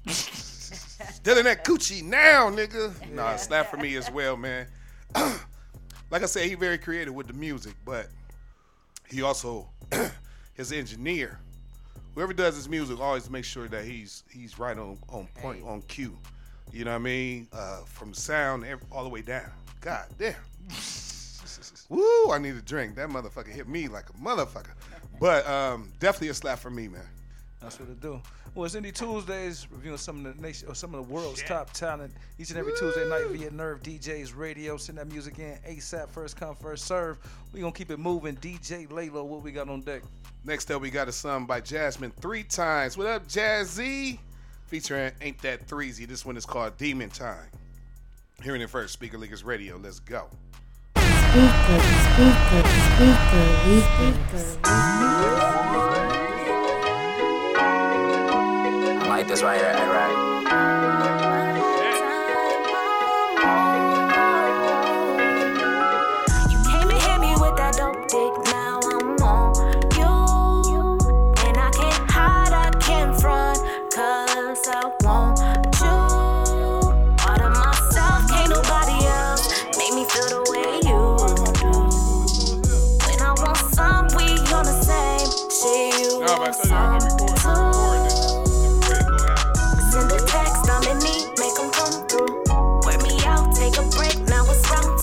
Stealing 0.08 1.44
that 1.44 1.64
coochie 1.64 2.04
now, 2.04 2.50
nigga. 2.50 3.12
Nah, 3.12 3.36
slap 3.36 3.70
for 3.70 3.78
me 3.78 3.96
as 3.96 4.10
well, 4.10 4.36
man. 4.36 4.66
like 5.16 6.24
I 6.24 6.26
said, 6.26 6.48
he 6.48 6.56
very 6.56 6.80
creative 6.80 7.14
with 7.14 7.28
the 7.28 7.34
music, 7.34 7.76
but 7.86 8.08
he 9.08 9.22
also 9.22 9.70
his 10.56 10.72
engineer. 10.72 11.40
Whoever 12.16 12.34
does 12.34 12.56
his 12.56 12.70
music 12.70 13.00
always 13.00 13.30
make 13.30 13.46
sure 13.46 13.68
that 13.68 13.86
he's 13.86 14.24
he's 14.30 14.60
right 14.60 14.78
on 14.78 14.98
on 15.10 15.28
point 15.36 15.64
on 15.66 15.82
cue. 15.84 16.18
You 16.72 16.86
know 16.86 16.92
what 16.92 16.98
I 16.98 17.00
mean? 17.00 17.48
Uh, 17.52 17.82
from 17.86 18.14
sound 18.14 18.66
ev- 18.66 18.84
all 18.92 19.04
the 19.04 19.10
way 19.10 19.22
down. 19.22 19.50
God 19.82 20.06
damn. 20.18 20.36
Woo! 21.90 22.32
I 22.32 22.38
need 22.40 22.56
a 22.56 22.62
drink. 22.62 22.96
That 22.96 23.10
motherfucker 23.10 23.50
hit 23.50 23.68
me 23.68 23.88
like 23.88 24.10
a 24.10 24.14
motherfucker. 24.14 24.74
But 25.20 25.48
um, 25.48 25.92
definitely 26.00 26.30
a 26.30 26.34
slap 26.34 26.60
for 26.60 26.72
me, 26.72 26.88
man. 26.88 27.04
That's 27.62 27.80
what 27.80 27.90
it 27.90 28.02
do. 28.02 28.22
Well, 28.56 28.66
it's 28.66 28.76
Indie 28.76 28.94
Tuesdays, 28.94 29.68
reviewing 29.72 29.98
some 29.98 30.26
of 30.26 30.36
the 30.36 30.42
nation 30.42 30.68
or 30.68 30.76
some 30.76 30.94
of 30.94 31.08
the 31.08 31.14
world's 31.14 31.42
top 31.44 31.72
talent 31.74 32.14
each 32.38 32.50
and 32.50 32.60
every 32.60 32.74
Tuesday 32.78 33.08
night 33.10 33.26
via 33.32 33.50
Nerve 33.50 33.82
DJs 33.82 34.36
Radio. 34.36 34.78
Send 34.78 34.98
that 35.00 35.08
music 35.08 35.40
in 35.40 35.58
ASAP, 35.68 36.10
first 36.10 36.36
come, 36.36 36.56
first 36.56 36.86
serve. 36.86 37.18
We 37.52 37.62
gonna 37.62 37.72
keep 37.72 37.90
it 37.90 37.98
moving. 38.00 38.36
DJ 38.36 38.88
Laylo, 38.88 39.26
what 39.26 39.42
we 39.42 39.52
got 39.52 39.70
on 39.70 39.82
deck? 39.82 40.04
Next 40.46 40.70
up, 40.72 40.82
we 40.82 40.90
got 40.90 41.08
a 41.08 41.12
song 41.14 41.46
by 41.46 41.62
Jasmine 41.62 42.12
three 42.20 42.44
times. 42.44 42.98
What 42.98 43.08
up, 43.08 43.30
Jazzy? 43.30 44.20
Featuring 44.66 45.14
Ain't 45.22 45.42
That 45.42 45.66
Threezy. 45.68 46.06
This 46.06 46.26
one 46.26 46.36
is 46.36 46.46
called 46.46 46.76
Demon 46.78 47.10
Time. 47.10 47.48
Hearing 48.42 48.60
it 48.60 48.70
first, 48.70 48.92
Speaker 48.92 49.18
Leakers 49.18 49.46
Radio. 49.46 49.78
Let's 49.78 50.00
go. 50.00 50.28
Speaker, 50.98 51.80
speaker, 52.12 52.64
speaker, 52.92 53.48
speaker, 53.80 54.60
I 59.00 59.06
like 59.08 59.28
this 59.30 59.42
right 59.42 59.62
here, 59.62 59.72
right? 59.72 61.33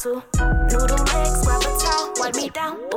Noodle 0.02 0.97
legs, 1.12 1.45
grab 1.45 1.61
a 1.61 1.78
towel, 1.78 2.14
wipe 2.16 2.35
me 2.35 2.49
down, 2.49 2.89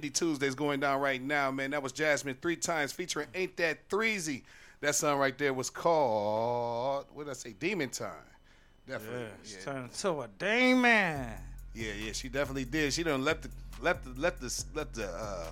Indie 0.00 0.12
Tuesday's 0.12 0.54
going 0.54 0.80
down 0.80 1.00
right 1.00 1.20
now, 1.20 1.50
man. 1.50 1.70
That 1.72 1.82
was 1.82 1.92
Jasmine 1.92 2.36
three 2.40 2.56
times 2.56 2.92
featuring 2.92 3.28
Ain't 3.34 3.56
That 3.58 3.88
Threezy. 3.88 4.42
That 4.80 4.94
song 4.94 5.18
right 5.18 5.36
there 5.36 5.52
was 5.52 5.68
called 5.70 7.06
what 7.12 7.24
did 7.24 7.30
I 7.30 7.34
say? 7.34 7.52
Demon 7.58 7.90
Time. 7.90 8.10
Definitely. 8.88 9.20
Yeah, 9.20 9.28
she 9.44 9.54
Yeah. 9.56 9.60
turned 9.64 9.84
into 9.90 10.20
a 10.22 10.28
demon. 10.38 11.26
Yeah, 11.74 11.92
yeah, 12.02 12.12
she 12.12 12.28
definitely 12.28 12.64
did. 12.64 12.92
She 12.92 13.02
done 13.02 13.22
left 13.24 13.42
the 13.42 13.50
left 13.82 14.04
the 14.04 14.20
left 14.20 14.40
the 14.40 14.64
left 14.74 14.94
the 14.94 15.06
uh, 15.08 15.46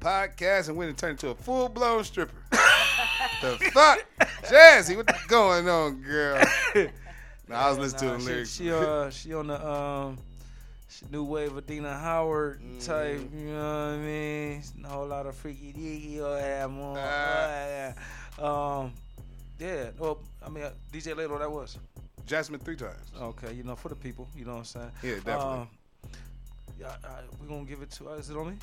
podcast 0.00 0.68
and 0.68 0.76
went 0.76 0.88
and 0.90 0.98
turned 0.98 1.12
into 1.12 1.28
a 1.28 1.34
full 1.34 1.68
blown 1.68 2.02
stripper. 2.04 2.32
the 3.40 3.56
fuck, 3.72 4.04
Jazzy, 4.44 4.96
what's 4.96 5.26
going 5.26 5.68
on, 5.68 6.02
girl? 6.02 6.42
Nah, 7.48 7.56
I 7.66 7.68
was 7.70 7.78
listening 7.78 8.12
Nah, 8.12 8.16
to 8.18 8.24
the 8.24 8.24
she, 8.24 8.32
lyrics. 8.32 8.54
She 8.54 8.70
uh 8.70 9.10
she 9.10 9.34
on 9.34 9.46
the 9.48 9.68
um 9.68 10.16
she 10.16 10.31
new 11.10 11.24
wave 11.24 11.52
of 11.52 11.58
Adina 11.58 11.96
Howard 11.96 12.60
type, 12.80 13.18
Mm-hmm. 13.18 13.38
you 13.38 13.54
know 13.54 13.86
what 13.86 13.94
I 13.94 13.96
mean? 13.98 14.62
A 14.84 14.88
whole 14.88 15.06
lot 15.06 15.26
of 15.26 15.34
freaky 15.34 15.72
deaky 15.72 16.20
or 16.20 16.36
that 16.36 16.68
more. 16.70 16.98
Ah. 16.98 18.78
um 18.78 18.92
yeah, 19.58 19.90
well 19.98 20.18
I 20.44 20.48
mean 20.48 20.64
uh, 20.64 20.72
DJ 20.92 21.16
Lalo 21.16 21.38
that 21.38 21.50
was. 21.50 21.78
Jasmine 22.26 22.60
three 22.60 22.76
times. 22.76 23.10
Okay, 23.20 23.52
you 23.52 23.62
know, 23.64 23.74
for 23.76 23.88
the 23.88 23.96
people, 23.96 24.28
you 24.36 24.44
know 24.44 24.52
what 24.52 24.58
I'm 24.58 24.64
saying? 24.64 24.90
Yeah, 25.02 25.14
definitely. 25.16 25.58
Um, 25.58 25.68
yeah, 26.80 26.94
we're 27.40 27.48
gonna 27.48 27.64
give 27.64 27.82
it 27.82 27.90
to 27.92 28.10
uh, 28.10 28.14
is 28.14 28.30
it 28.30 28.36
on 28.36 28.50
me? 28.50 28.56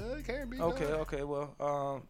Uh, 0.00 0.16
it 0.16 0.26
can 0.26 0.48
be. 0.48 0.60
Okay, 0.60 0.84
done. 0.86 1.00
okay. 1.00 1.22
Well, 1.22 1.54
um, 1.60 2.02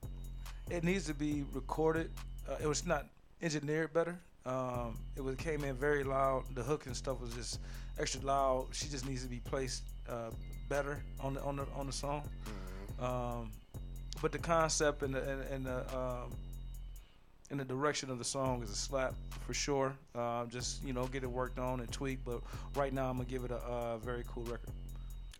it 0.70 0.82
needs 0.84 1.04
to 1.06 1.14
be 1.14 1.44
recorded. 1.52 2.10
Uh, 2.48 2.56
it 2.62 2.66
was 2.66 2.86
not 2.86 3.06
engineered 3.42 3.92
better. 3.92 4.18
Um, 4.46 4.98
it 5.16 5.22
was 5.22 5.36
came 5.36 5.64
in 5.64 5.74
very 5.74 6.02
loud. 6.04 6.44
The 6.54 6.62
hook 6.62 6.86
and 6.86 6.96
stuff 6.96 7.20
was 7.20 7.34
just 7.34 7.60
extra 7.98 8.20
loud. 8.22 8.68
She 8.72 8.88
just 8.88 9.06
needs 9.08 9.22
to 9.22 9.28
be 9.28 9.40
placed 9.40 9.82
uh, 10.08 10.30
better 10.68 11.02
on 11.20 11.34
the 11.34 11.42
on 11.42 11.56
the 11.56 11.66
on 11.76 11.86
the 11.86 11.92
song. 11.92 12.22
Um, 13.00 13.50
but 14.22 14.32
the 14.32 14.38
concept 14.38 15.02
and 15.02 15.14
the 15.14 15.22
and, 15.28 15.42
and 15.50 15.66
the 15.66 15.96
um, 15.96 16.32
and 17.50 17.60
the 17.60 17.64
direction 17.64 18.10
of 18.10 18.18
the 18.18 18.24
song 18.24 18.62
is 18.62 18.70
a 18.70 18.74
slap 18.76 19.14
for 19.46 19.54
sure. 19.54 19.94
Um, 20.14 20.48
just 20.50 20.82
you 20.84 20.92
know, 20.92 21.06
get 21.06 21.22
it 21.22 21.30
worked 21.30 21.58
on 21.58 21.80
and 21.80 21.90
tweaked. 21.92 22.24
But 22.24 22.40
right 22.74 22.92
now, 22.92 23.10
I'm 23.10 23.16
gonna 23.16 23.28
give 23.28 23.44
it 23.44 23.50
a, 23.50 23.56
uh 23.56 23.98
very 23.98 24.24
cool 24.28 24.44
record. 24.44 24.70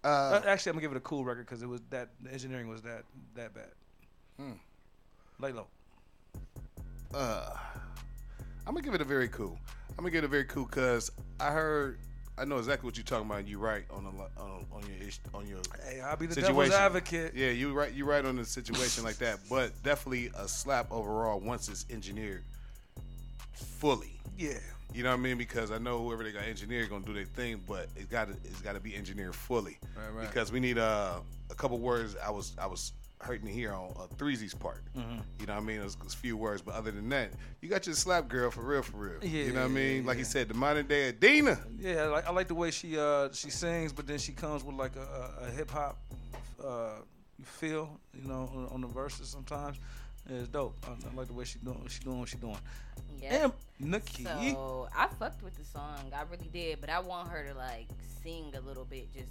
Uh, 0.03 0.09
Uh, 0.09 0.43
actually, 0.47 0.71
I'm 0.71 0.75
gonna 0.77 0.83
give 0.83 0.91
it 0.93 0.97
a 0.99 1.01
cool 1.01 1.25
record 1.25 1.47
because 1.47 1.63
it 1.63 1.69
was 1.69 1.81
that 1.91 2.11
the 2.21 2.31
engineering 2.33 2.69
was 2.69 2.83
that 2.83 3.05
that 3.35 3.55
bad. 3.55 3.71
Hmm. 4.39 4.53
Lay 5.39 5.53
low. 5.53 5.67
uh, 7.15 7.57
I'm 8.67 8.75
gonna 8.75 8.83
give 8.85 8.95
it 8.95 9.01
a 9.01 9.05
very 9.05 9.29
cool. 9.29 9.59
I'm 9.91 9.97
gonna 9.99 10.11
give 10.11 10.25
it 10.25 10.27
a 10.27 10.31
very 10.31 10.45
cool 10.45 10.67
because 10.67 11.11
I 11.41 11.51
heard, 11.53 11.99
I 12.37 12.45
know 12.45 12.59
exactly 12.59 12.87
what 12.87 12.97
you're 12.97 13.05
talking 13.05 13.27
about. 13.27 13.41
and 13.41 13.49
You 13.49 13.59
right 13.59 13.85
on 13.91 14.05
the 14.05 14.11
li- 14.11 14.35
on, 14.37 14.67
on 14.73 14.83
your 14.89 15.09
on 15.35 15.47
your 15.47 15.59
Hey, 15.89 16.01
I'll 16.01 16.17
be 16.17 16.27
the 16.27 16.35
situation. 16.35 16.57
devil's 16.71 16.73
advocate. 16.75 17.33
Yeah, 17.35 17.51
you 17.51 17.73
right. 17.73 17.93
You 17.93 18.05
right 18.05 18.25
on 18.25 18.37
the 18.37 18.45
situation 18.45 19.05
like 19.05 19.17
that, 19.19 19.39
but 19.49 19.71
definitely 19.83 20.31
a 20.37 20.49
slap 20.49 20.91
overall 20.91 21.39
once 21.41 21.69
it's 21.69 21.87
engineered 21.91 22.43
fully. 23.53 24.21
Yeah. 24.37 24.55
You 24.93 25.03
know 25.03 25.11
what 25.11 25.19
I 25.19 25.23
mean? 25.23 25.39
Because 25.39 25.71
I 25.71 25.79
know 25.79 25.99
whoever 26.03 26.23
they 26.23 26.31
got 26.33 26.45
engineered 26.45 26.89
gonna 26.91 27.05
do 27.05 27.13
their 27.13 27.25
thing, 27.25 27.61
but 27.69 27.89
it 27.97 28.11
got 28.11 28.29
it's 28.29 28.61
got 28.61 28.75
to 28.75 28.81
be 28.81 28.95
engineered 28.95 29.35
fully. 29.35 29.79
Right, 29.97 30.11
right. 30.15 30.29
Because 30.29 30.53
we 30.53 30.61
need 30.61 30.79
uh, 30.79 31.19
a 31.51 31.55
couple 31.55 31.79
words. 31.79 32.17
I 32.25 32.31
was 32.31 32.53
I 32.59 32.67
was 32.67 32.93
hurting 33.25 33.47
to 33.47 33.53
hear 33.53 33.73
on 33.73 33.93
uh, 33.97 34.07
Threezy's 34.17 34.55
part. 34.55 34.83
Mhm. 34.97 35.23
You 35.41 35.47
know 35.47 35.55
what 35.55 35.63
I 35.63 35.65
mean? 35.65 35.81
It 35.81 35.85
was, 35.85 35.97
a 36.07 36.17
few 36.17 36.37
words, 36.37 36.63
but 36.63 36.75
other 36.75 36.91
than 36.91 37.09
that, 37.09 37.31
you 37.61 37.69
got 37.69 37.87
your 37.87 37.95
slap 37.95 38.29
girl 38.29 38.51
for 38.51 38.63
real, 38.63 38.83
for 38.83 38.97
real. 38.99 39.19
Yeah, 39.23 39.45
you 39.45 39.53
know 39.53 39.61
what 39.63 39.71
I 39.71 39.75
mean? 39.75 40.03
yeah, 40.03 40.09
Like 40.09 40.19
he 40.19 40.25
said, 40.25 40.49
the 40.49 40.55
modern 40.55 40.87
day 40.87 41.09
Adina. 41.09 41.59
Yeah, 41.79 42.03
I 42.03 42.07
like 42.07 42.27
I 42.29 42.33
like 42.33 42.49
the 42.49 42.55
way 42.55 42.71
she 42.71 42.99
uh 42.99 43.31
she 43.33 43.51
sings, 43.51 43.93
but 43.93 44.07
then 44.07 44.19
she 44.19 44.33
comes 44.33 44.63
with 44.63 44.77
like 44.77 44.97
a, 44.97 45.43
a, 45.43 45.47
a 45.47 45.51
hip 45.51 45.71
hop 45.71 45.99
uh 46.65 47.01
feel, 47.43 47.99
you 48.15 48.29
know, 48.29 48.51
on, 48.55 48.69
on 48.73 48.81
the 48.81 48.87
verses 48.89 49.29
sometimes. 49.29 49.77
Yeah, 50.31 50.39
it's 50.39 50.49
dope. 50.49 50.77
I, 50.87 50.91
I 50.93 51.15
like 51.15 51.27
the 51.27 51.35
way 51.35 51.45
she 51.45 51.59
doing 51.59 51.87
she 51.89 52.01
doing 52.01 52.21
what 52.21 52.29
she 52.29 52.37
doing. 52.37 52.59
Yeah. 53.21 53.45
And 53.45 53.53
Nikki. 53.81 54.25
So 54.25 54.89
I 54.97 55.09
fucked 55.19 55.43
with 55.43 55.57
the 55.57 55.65
song. 55.65 56.13
I 56.15 56.23
really 56.31 56.49
did, 56.53 56.81
but 56.81 56.91
I 56.91 57.01
want 57.01 57.29
her 57.31 57.45
to 57.51 57.55
like 57.59 57.89
sing 58.23 58.53
a 58.57 58.61
little 58.61 58.85
bit, 58.85 59.13
just 59.13 59.29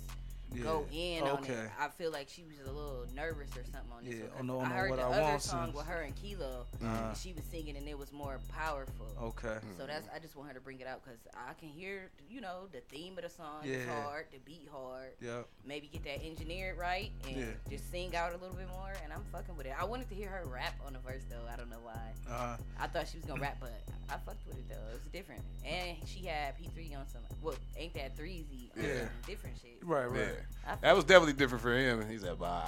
go 0.61 0.85
Yeah. 0.91 0.99
in 1.17 1.23
on 1.23 1.29
Okay. 1.39 1.53
it. 1.53 1.71
I 1.79 1.89
feel 1.89 2.11
like 2.11 2.29
she 2.29 2.43
was 2.43 2.59
a 2.59 2.71
little 2.71 3.05
nervous 3.15 3.49
or 3.57 3.63
something 3.63 3.91
on 3.91 4.03
this. 4.05 4.15
Yeah, 4.15 4.25
one, 4.35 4.39
on 4.41 4.47
the- 4.47 4.57
I 4.59 4.69
the 4.69 4.75
heard 4.75 4.89
What 4.91 4.95
the 4.97 5.01
I 5.03 5.05
other 5.11 5.21
Want 5.21 5.41
song 5.41 5.63
songs. 5.65 5.75
with 5.75 5.85
her 5.87 6.01
and 6.01 6.15
Kilo. 6.15 6.65
Uh-huh. 6.81 7.07
and 7.07 7.17
she 7.17 7.33
was 7.33 7.43
singing 7.45 7.77
and 7.77 7.87
it 7.87 7.97
was 7.97 8.11
more 8.11 8.39
powerful. 8.49 9.07
Okay. 9.21 9.57
So 9.77 9.85
that's 9.87 10.07
I 10.13 10.19
just 10.19 10.35
want 10.35 10.49
her 10.49 10.53
to 10.53 10.61
bring 10.61 10.79
it 10.79 10.87
out 10.87 11.03
because 11.03 11.19
I 11.33 11.53
can 11.53 11.69
hear 11.69 12.11
you 12.29 12.41
know 12.41 12.67
the 12.71 12.81
theme 12.81 13.17
of 13.17 13.23
the 13.23 13.29
song 13.29 13.63
is 13.65 13.85
Yeah. 13.85 14.01
hard, 14.03 14.27
the 14.31 14.39
beat 14.39 14.67
hard. 14.71 15.13
Yeah. 15.19 15.43
Maybe 15.65 15.87
get 15.87 16.03
that 16.03 16.23
engineered 16.25 16.77
right 16.77 17.11
and 17.27 17.35
Yeah. 17.37 17.45
just 17.69 17.89
sing 17.91 18.15
out 18.15 18.33
a 18.33 18.37
little 18.37 18.55
bit 18.55 18.67
more. 18.69 18.93
And 19.03 19.11
I'm 19.13 19.23
fucking 19.31 19.55
with 19.55 19.65
it. 19.67 19.73
I 19.77 19.83
wanted 19.85 20.09
to 20.09 20.15
hear 20.15 20.29
her 20.29 20.45
rap 20.45 20.75
on 20.85 20.93
the 20.93 20.99
verse 20.99 21.23
though. 21.29 21.45
I 21.51 21.55
don't 21.55 21.69
know 21.69 21.79
why. 21.81 22.13
Uh, 22.29 22.57
I 22.79 22.87
thought 22.87 23.07
she 23.07 23.17
was 23.17 23.25
gonna 23.25 23.41
rap, 23.41 23.57
but 23.59 23.71
I 24.09 24.17
fucked 24.17 24.45
with 24.47 24.57
it 24.57 24.67
though. 24.69 24.75
It 24.93 24.93
was 25.03 25.11
different, 25.11 25.43
and 25.65 25.97
she 26.07 26.25
had 26.25 26.57
P3 26.57 26.93
on 26.95 27.07
some. 27.07 27.21
Well, 27.41 27.55
ain't 27.77 27.93
that 27.95 28.15
threezy? 28.17 28.75
on 28.77 28.83
Yeah. 28.83 29.07
different 29.25 29.57
shit. 29.61 29.83
Right, 29.83 30.05
right. 30.05 30.35
I 30.67 30.75
That 30.81 30.95
was 30.95 31.03
definitely 31.05 31.33
different 31.33 31.61
for 31.61 31.75
him. 31.77 32.07
He 32.09 32.17
said, 32.17 32.39
"Bye." 32.39 32.63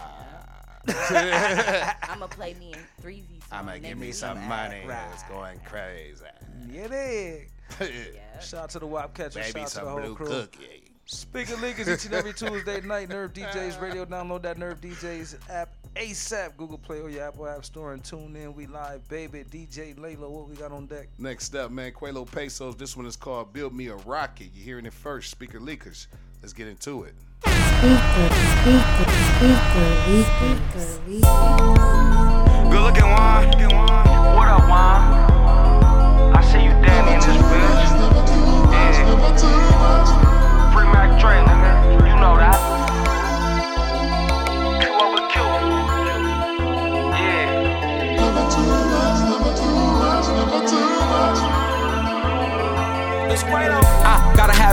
I'ma 0.87 2.27
play 2.27 2.53
me 2.59 2.73
in 2.73 2.79
threezy. 3.03 3.41
Song 3.49 3.59
I'ma 3.59 3.77
give 3.77 3.97
me 3.97 4.07
week. 4.07 4.13
some 4.15 4.39
money. 4.47 4.83
It's 5.13 5.23
going 5.23 5.59
crazy. 5.65 6.23
Yeah, 6.71 6.87
dig. 6.87 7.49
Yeah. 7.79 8.39
Shout 8.39 8.63
out 8.65 8.69
to 8.71 8.79
the 8.79 8.85
Wop 8.85 9.13
Catcher. 9.15 9.39
Baby, 9.39 9.61
Shout 9.61 9.61
out 9.61 9.67
to 9.69 9.79
the 9.79 9.85
whole 9.89 9.99
blue 10.01 10.15
crew. 10.15 10.27
cookie. 10.27 10.81
Speaker 11.07 11.53
Leakers 11.55 11.93
each 11.93 12.05
and 12.05 12.13
every 12.15 12.33
Tuesday 12.33 12.81
night. 12.81 13.09
Nerve 13.09 13.33
DJs 13.33 13.79
Radio. 13.79 14.05
Download 14.05 14.41
that 14.41 14.57
Nerve 14.57 14.81
DJs 14.81 15.37
app 15.49 15.69
ASAP. 15.95 16.57
Google 16.57 16.77
Play 16.79 16.99
or 16.99 17.09
your 17.09 17.23
Apple 17.27 17.47
App 17.47 17.63
Store 17.65 17.93
and 17.93 18.03
tune 18.03 18.35
in. 18.35 18.53
We 18.55 18.65
live, 18.67 19.07
baby. 19.07 19.43
DJ 19.43 19.95
Laylo, 19.95 20.29
what 20.29 20.49
we 20.49 20.55
got 20.55 20.71
on 20.71 20.87
deck? 20.87 21.07
Next 21.19 21.55
up, 21.55 21.71
man, 21.71 21.91
Quelo 21.91 22.25
Pesos. 22.31 22.75
This 22.75 22.97
one 22.97 23.05
is 23.05 23.15
called 23.15 23.53
Build 23.53 23.73
Me 23.73 23.87
a 23.87 23.95
Rocket. 23.95 24.49
You're 24.53 24.65
hearing 24.65 24.85
it 24.85 24.93
first. 24.93 25.29
Speaker 25.31 25.59
Leakers. 25.59 26.07
Let's 26.41 26.53
get 26.53 26.67
into 26.67 27.03
it. 27.03 27.13
Good 32.71 32.81
looking 32.81 33.09
wine. 33.09 33.47
What 34.35 34.47
up, 34.47 34.67
wine? 34.67 35.05
I 36.35 36.41
see 36.51 36.63
you 36.63 36.71
damn 36.81 37.07
in 37.07 37.19
this 37.19 37.37
bitch. 37.37 37.81
Yeah. 38.71 38.95
Free 40.73 40.89
Mac 40.91 41.19
Dre, 41.19 41.35
nigga. 41.43 41.73
You 42.07 42.15
know 42.19 42.35
that. 42.37 42.74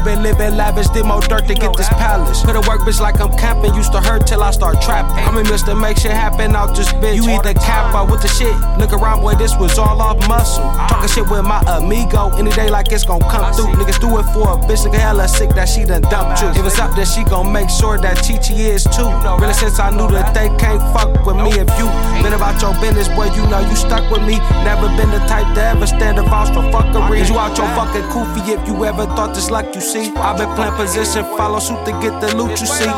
I 0.02 0.04
got 0.04 0.14
a 0.14 0.18
habit 0.18 0.22
living 0.22 0.56
lavish, 0.56 0.88
did 0.88 1.06
more 1.06 1.20
dirt 1.20 1.46
to 1.46 1.54
get 1.54 1.76
this 1.76 1.88
palace. 1.90 2.42
Put 2.42 2.56
a 2.56 2.60
work 2.68 2.80
bitch 2.82 3.00
like 3.00 3.20
I'm 3.20 3.30
camping, 3.38 3.74
used 3.74 3.92
to 3.92 4.00
hurt 4.00 4.26
till 4.26 4.42
I 4.42 4.50
start 4.50 4.82
trapping. 4.82 5.14
I'm 5.16 5.36
in 5.38 5.46
Mr. 5.46 5.78
Make 5.78 5.98
shit 5.98 6.12
happen 6.12 6.56
I'll 6.56 6.72
just 6.72 6.94
bitch. 6.96 7.16
You 7.16 7.30
either 7.30 7.54
cap 7.54 7.94
or 7.94 8.10
with 8.10 8.22
the 8.22 8.28
shit. 8.28 8.54
Look 8.78 8.92
around, 8.92 9.20
boy, 9.22 9.34
this 9.34 9.56
was 9.56 9.78
all 9.78 10.00
off 10.00 10.18
muscle. 10.28 10.64
Talking 10.88 11.08
shit 11.08 11.30
with 11.30 11.44
my 11.44 11.62
amigo, 11.66 12.30
any 12.36 12.50
day 12.50 12.68
like 12.68 12.90
it's 12.90 13.04
gon' 13.04 13.20
come 13.30 13.52
through. 13.54 13.74
Niggas 13.78 14.00
do 14.00 14.10
it 14.18 14.26
for 14.34 14.54
a 14.54 14.56
bitch, 14.66 14.82
nigga 14.84 14.98
hella 14.98 15.28
sick 15.28 15.50
that 15.50 15.68
she 15.68 15.84
done 15.84 16.02
dumped 16.02 16.42
you. 16.42 16.48
If 16.48 16.66
it's 16.66 16.78
up, 16.78 16.94
then 16.96 17.06
she 17.06 17.22
gon' 17.24 17.52
make 17.52 17.70
sure 17.70 17.98
that 17.98 18.16
Chi 18.26 18.38
Chi 18.38 18.58
is 18.58 18.84
too. 18.84 19.08
Really 19.38 19.54
since 19.54 19.78
I 19.78 19.90
knew 19.90 20.10
that 20.10 20.34
they 20.34 20.48
can't 20.58 20.82
fuck 20.92 21.14
with 21.24 21.36
me. 21.36 21.54
If 21.54 21.70
you 21.78 21.86
been 22.22 22.34
about 22.34 22.60
your 22.60 22.74
business, 22.82 23.08
boy, 23.14 23.30
you 23.34 23.46
know 23.46 23.60
you 23.60 23.76
stuck 23.76 24.10
with 24.10 24.22
me. 24.22 24.38
Never 24.66 24.88
been 24.98 25.10
the 25.10 25.22
type 25.30 25.46
to 25.54 25.62
ever 25.62 25.86
stand 25.86 26.18
a 26.18 26.22
vouch 26.22 26.50
for 26.50 26.66
fuckery. 26.74 27.22
You 27.28 27.38
out 27.38 27.56
your 27.56 27.70
fucking 27.78 28.08
koofy 28.10 28.42
if 28.50 28.66
you 28.66 28.84
ever 28.84 29.06
thought 29.14 29.34
this 29.34 29.50
like 29.50 29.74
you 29.74 29.80
see? 29.92 30.08
i 30.16 30.32
been 30.32 30.48
playing 30.56 30.72
position, 30.80 31.24
follow 31.36 31.60
suit 31.60 31.78
to 31.84 31.92
get 32.00 32.16
the 32.24 32.32
loot 32.32 32.56
you 32.56 32.66
see. 32.68 32.88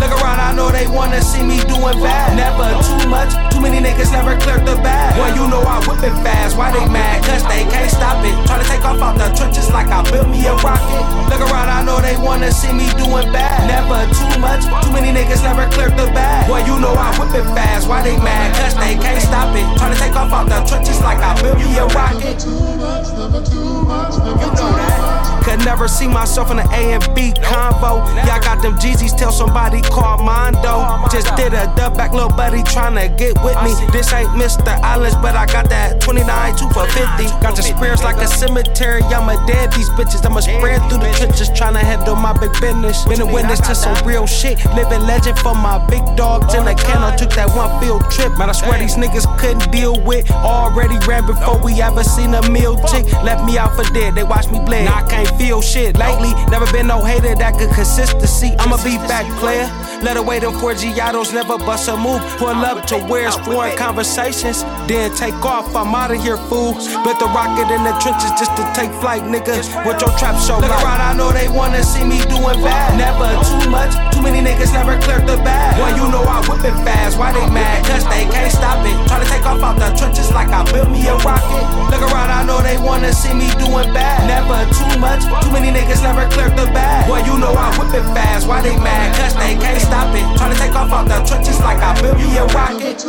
Look 0.00 0.16
around, 0.16 0.40
I 0.40 0.56
know 0.56 0.72
they 0.72 0.88
wanna 0.88 1.20
see 1.20 1.44
me 1.44 1.60
doing 1.68 2.00
bad. 2.00 2.32
Never 2.32 2.72
too 2.80 3.04
much, 3.12 3.36
too 3.52 3.60
many 3.60 3.84
niggas 3.84 4.08
never 4.08 4.32
cleared 4.40 4.64
the 4.64 4.80
bag. 4.80 5.12
Boy, 5.20 5.36
you 5.36 5.44
know 5.52 5.60
I 5.60 5.84
whip 5.84 6.00
it 6.00 6.16
fast, 6.24 6.56
why 6.56 6.72
they 6.72 6.86
mad? 6.88 7.20
Cause 7.28 7.44
they 7.44 7.68
can't 7.68 7.92
stop 7.92 8.24
it. 8.24 8.32
Try 8.48 8.56
to 8.56 8.64
take 8.64 8.80
off 8.80 8.96
out 9.04 9.20
the 9.20 9.28
trenches 9.36 9.68
like 9.68 9.92
I 9.92 10.00
built 10.08 10.32
me 10.32 10.40
a 10.48 10.56
rocket. 10.64 11.04
Look 11.28 11.44
around, 11.44 11.68
I 11.68 11.84
know 11.84 12.00
they 12.00 12.16
wanna 12.16 12.48
see 12.48 12.72
me 12.72 12.88
doing 12.96 13.28
bad. 13.28 13.68
Never 13.68 14.08
too 14.08 14.40
much, 14.40 14.64
too 14.64 14.92
many 14.96 15.12
niggas 15.12 15.44
never 15.44 15.68
cleared 15.68 15.92
the 16.00 16.08
bag. 16.16 16.48
Boy, 16.48 16.64
you 16.64 16.80
know 16.80 16.96
I 16.96 17.12
whip 17.20 17.36
it 17.36 17.44
fast, 17.52 17.84
why 17.84 18.00
they 18.00 18.16
mad? 18.16 18.56
Cause 18.56 18.72
they 18.80 18.96
can't 18.96 19.20
stop 19.20 19.52
it. 19.52 19.68
Try 19.76 19.92
to 19.92 19.98
take 20.00 20.16
off 20.16 20.32
out 20.32 20.48
the 20.48 20.64
trenches 20.64 21.04
like 21.04 21.20
I 21.20 21.36
built 21.44 21.60
me 21.60 21.76
a 21.76 21.84
rocket. 21.92 22.24
Never 22.24 22.40
too 22.40 22.64
much, 22.80 23.06
never 23.12 23.40
too 23.44 23.84
much, 23.84 24.16
never 24.24 24.40
You 24.40 24.48
know 24.56 24.72
that. 24.80 24.99
Could 25.44 25.64
never 25.64 25.88
see 25.88 26.08
myself 26.08 26.50
in 26.50 26.58
an 26.58 26.68
A 26.70 26.94
and 26.94 27.14
B 27.14 27.32
combo. 27.42 28.02
I 28.04 28.38
got 28.40 28.62
them 28.62 28.74
Jeezys, 28.74 29.16
tell 29.16 29.32
somebody 29.32 29.80
call 29.82 30.18
Mondo. 30.18 30.84
Just 31.10 31.34
did 31.36 31.54
a 31.54 31.72
dub 31.76 31.96
back, 31.96 32.12
little 32.12 32.28
buddy 32.28 32.62
tryna 32.62 33.16
get 33.16 33.34
with 33.42 33.56
me. 33.62 33.72
This 33.92 34.12
ain't 34.12 34.28
Mr. 34.30 34.68
Islands, 34.82 35.16
but 35.16 35.34
I 35.34 35.46
got 35.46 35.68
that 35.70 36.00
29 36.00 36.56
2 36.56 36.68
for 36.70 36.86
50. 36.86 37.24
Got 37.40 37.56
the 37.56 37.62
spirits 37.62 38.02
like 38.02 38.16
a 38.16 38.28
cemetery, 38.28 39.02
I'ma 39.02 39.44
dead 39.46 39.72
these 39.72 39.88
bitches. 39.90 40.24
I'ma 40.24 40.40
spread 40.40 40.80
through 40.88 41.00
the 41.00 41.12
trenches, 41.16 41.50
tryna 41.50 41.80
handle 41.80 42.16
my 42.16 42.36
big 42.38 42.52
business. 42.60 43.04
Been 43.04 43.20
a 43.20 43.26
witness 43.26 43.60
to 43.60 43.74
some 43.74 43.96
real 44.06 44.26
shit. 44.26 44.58
Living 44.74 45.00
legend 45.06 45.38
for 45.38 45.54
my 45.54 45.78
big 45.88 46.04
dogs 46.16 46.54
in 46.54 46.64
the 46.64 46.74
kennel. 46.74 47.16
Took 47.16 47.30
that 47.32 47.48
one 47.56 47.70
field 47.80 48.04
trip, 48.10 48.36
man. 48.38 48.50
I 48.50 48.52
swear 48.52 48.78
these 48.78 48.96
niggas 48.96 49.26
couldn't 49.38 49.70
deal 49.72 50.00
with. 50.00 50.30
Already 50.30 50.98
ran 51.06 51.26
before 51.26 51.58
we 51.62 51.80
ever 51.80 52.04
seen 52.04 52.34
a 52.34 52.42
meal 52.50 52.76
chick. 52.88 53.10
Left 53.22 53.44
me 53.44 53.58
out 53.58 53.74
for 53.74 53.84
dead, 53.92 54.14
they 54.14 54.24
watch 54.24 54.48
me 54.50 54.58
bleed. 54.60 54.84
Now 54.84 55.04
I 55.04 55.08
can't 55.08 55.29
feel 55.38 55.60
shit 55.60 55.96
lately. 55.96 56.32
Never 56.50 56.70
been 56.72 56.86
no 56.86 57.02
hater 57.04 57.34
that 57.34 57.58
could 57.58 57.70
consistency. 57.74 58.54
I'ma 58.58 58.76
be 58.82 58.96
back, 59.08 59.26
player. 59.38 59.68
Let 60.02 60.16
away 60.16 60.40
them 60.40 60.56
four 60.56 60.72
Giados, 60.72 61.32
never 61.32 61.58
bust 61.58 61.88
a 61.88 61.96
move. 61.96 62.24
Pull 62.40 62.56
up 62.64 62.86
to 62.88 62.96
where 63.04 63.28
it's 63.28 63.36
foreign 63.36 63.76
conversations. 63.76 64.64
Then 64.88 65.12
take 65.14 65.36
off, 65.44 65.76
I'm 65.76 65.94
out 65.94 66.10
of 66.10 66.22
here, 66.22 66.38
fool. 66.48 66.72
Built 67.04 67.20
the 67.20 67.28
rocket 67.28 67.68
in 67.68 67.84
the 67.84 67.92
trenches 68.00 68.32
just 68.40 68.56
to 68.56 68.64
take 68.72 68.88
flight, 69.04 69.22
nigga. 69.28 69.60
What 69.84 70.00
your 70.00 70.08
trap 70.16 70.40
show 70.40 70.56
Look 70.56 70.72
around, 70.72 71.04
I 71.04 71.12
know 71.12 71.28
they 71.32 71.48
wanna 71.52 71.84
see 71.84 72.04
me 72.04 72.16
doing 72.32 72.56
bad. 72.64 72.96
Never 72.96 73.28
too 73.44 73.68
much, 73.68 73.92
too 74.16 74.24
many 74.24 74.40
niggas 74.40 74.72
never 74.72 74.96
cleared 75.04 75.28
the 75.28 75.36
bag. 75.44 75.76
Boy, 75.76 75.92
you 75.92 76.08
know 76.08 76.24
I 76.24 76.40
whip 76.48 76.64
it 76.64 76.76
fast. 76.80 77.18
Why 77.18 77.32
they 77.36 77.44
mad? 77.52 77.84
Cause 77.84 78.04
they 78.08 78.24
can't 78.24 78.52
stop 78.52 78.80
it. 78.88 78.96
Try 79.04 79.20
to 79.20 79.28
take 79.28 79.44
off 79.44 79.60
out 79.60 79.76
the 79.76 79.92
trenches 80.00 80.32
like 80.32 80.48
I 80.48 80.64
built 80.72 80.88
me 80.88 81.04
a 81.12 81.16
rocket. 81.20 81.64
Look 81.92 82.00
around, 82.08 82.32
I 82.32 82.40
know 82.48 82.64
they 82.64 82.80
wanna 82.80 83.12
see 83.12 83.36
me 83.36 83.52
doing 83.60 83.92
bad. 83.92 84.24
Never 84.24 84.64
too 84.72 84.96
much, 84.96 85.28
too 85.44 85.52
many 85.52 85.68
niggas 85.68 86.00
never 86.00 86.24
cleared 86.32 86.56
the 86.56 86.64
bag. 86.72 87.04
Boy, 87.04 87.20
you 87.28 87.36
know 87.36 87.52
I 87.52 87.68
whip 87.76 87.92
it 87.92 88.06
fast. 88.16 88.48
Why 88.48 88.64
they 88.64 88.76
mad? 88.80 89.12
Cause 89.20 89.36
they 89.36 89.60
can't 89.60 89.89
stop 89.90 90.14
it. 90.14 90.38
Try 90.38 90.52
to 90.52 90.58
take 90.58 90.74
off 90.74 90.92
out 90.92 91.08
the 91.08 91.28
trenches 91.28 91.58
like 91.60 91.78
I 91.78 92.00
built 92.00 92.16
me 92.16 92.36
a 92.38 92.46
rocket. 92.46 93.00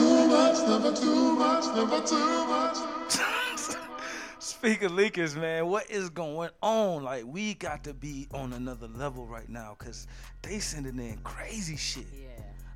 Speak 4.40 4.82
of 4.82 4.92
leakers, 4.92 5.40
man, 5.40 5.68
what 5.68 5.90
is 5.90 6.10
going 6.10 6.50
on? 6.62 7.04
Like, 7.04 7.26
we 7.26 7.54
got 7.56 7.84
to 7.84 7.94
be 7.94 8.28
on 8.34 8.54
another 8.54 8.88
level 8.88 9.28
right 9.28 9.50
now 9.50 9.76
because 9.78 10.08
they 10.42 10.60
sending 10.60 10.98
in 11.00 11.18
crazy 11.20 11.78
shit. 11.78 12.08
Yeah. 12.14 12.30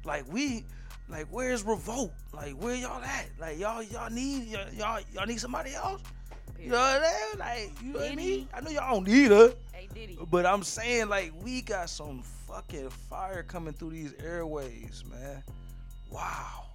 Like, 0.03 0.31
we, 0.31 0.65
like, 1.09 1.27
where's 1.31 1.63
Revolt? 1.63 2.13
Like, 2.33 2.53
where 2.53 2.75
y'all 2.75 3.03
at? 3.03 3.27
Like, 3.39 3.59
y'all, 3.59 3.81
y'all 3.81 4.11
need, 4.11 4.47
y'all, 4.47 4.71
y'all, 4.73 4.99
y'all 5.13 5.25
need 5.25 5.39
somebody 5.39 5.73
else? 5.73 6.01
You 6.59 6.69
know 6.69 6.77
what 6.77 6.95
I'm 6.95 7.03
saying? 7.03 7.39
Like, 7.39 7.71
you 7.83 7.93
know 7.93 7.99
what 7.99 8.11
I 8.11 8.15
mean? 8.15 8.47
I 8.53 8.61
know 8.61 8.71
y'all 8.71 8.93
don't 8.95 9.07
need 9.07 9.31
her. 9.31 9.53
Hey, 9.71 9.87
Diddy. 9.93 10.17
But 10.29 10.45
I'm 10.45 10.63
saying, 10.63 11.09
like, 11.09 11.31
we 11.43 11.61
got 11.61 11.89
some 11.89 12.21
fucking 12.47 12.89
fire 12.89 13.43
coming 13.43 13.73
through 13.73 13.91
these 13.91 14.13
airways, 14.23 15.03
man. 15.09 15.43
Wow. 16.09 16.65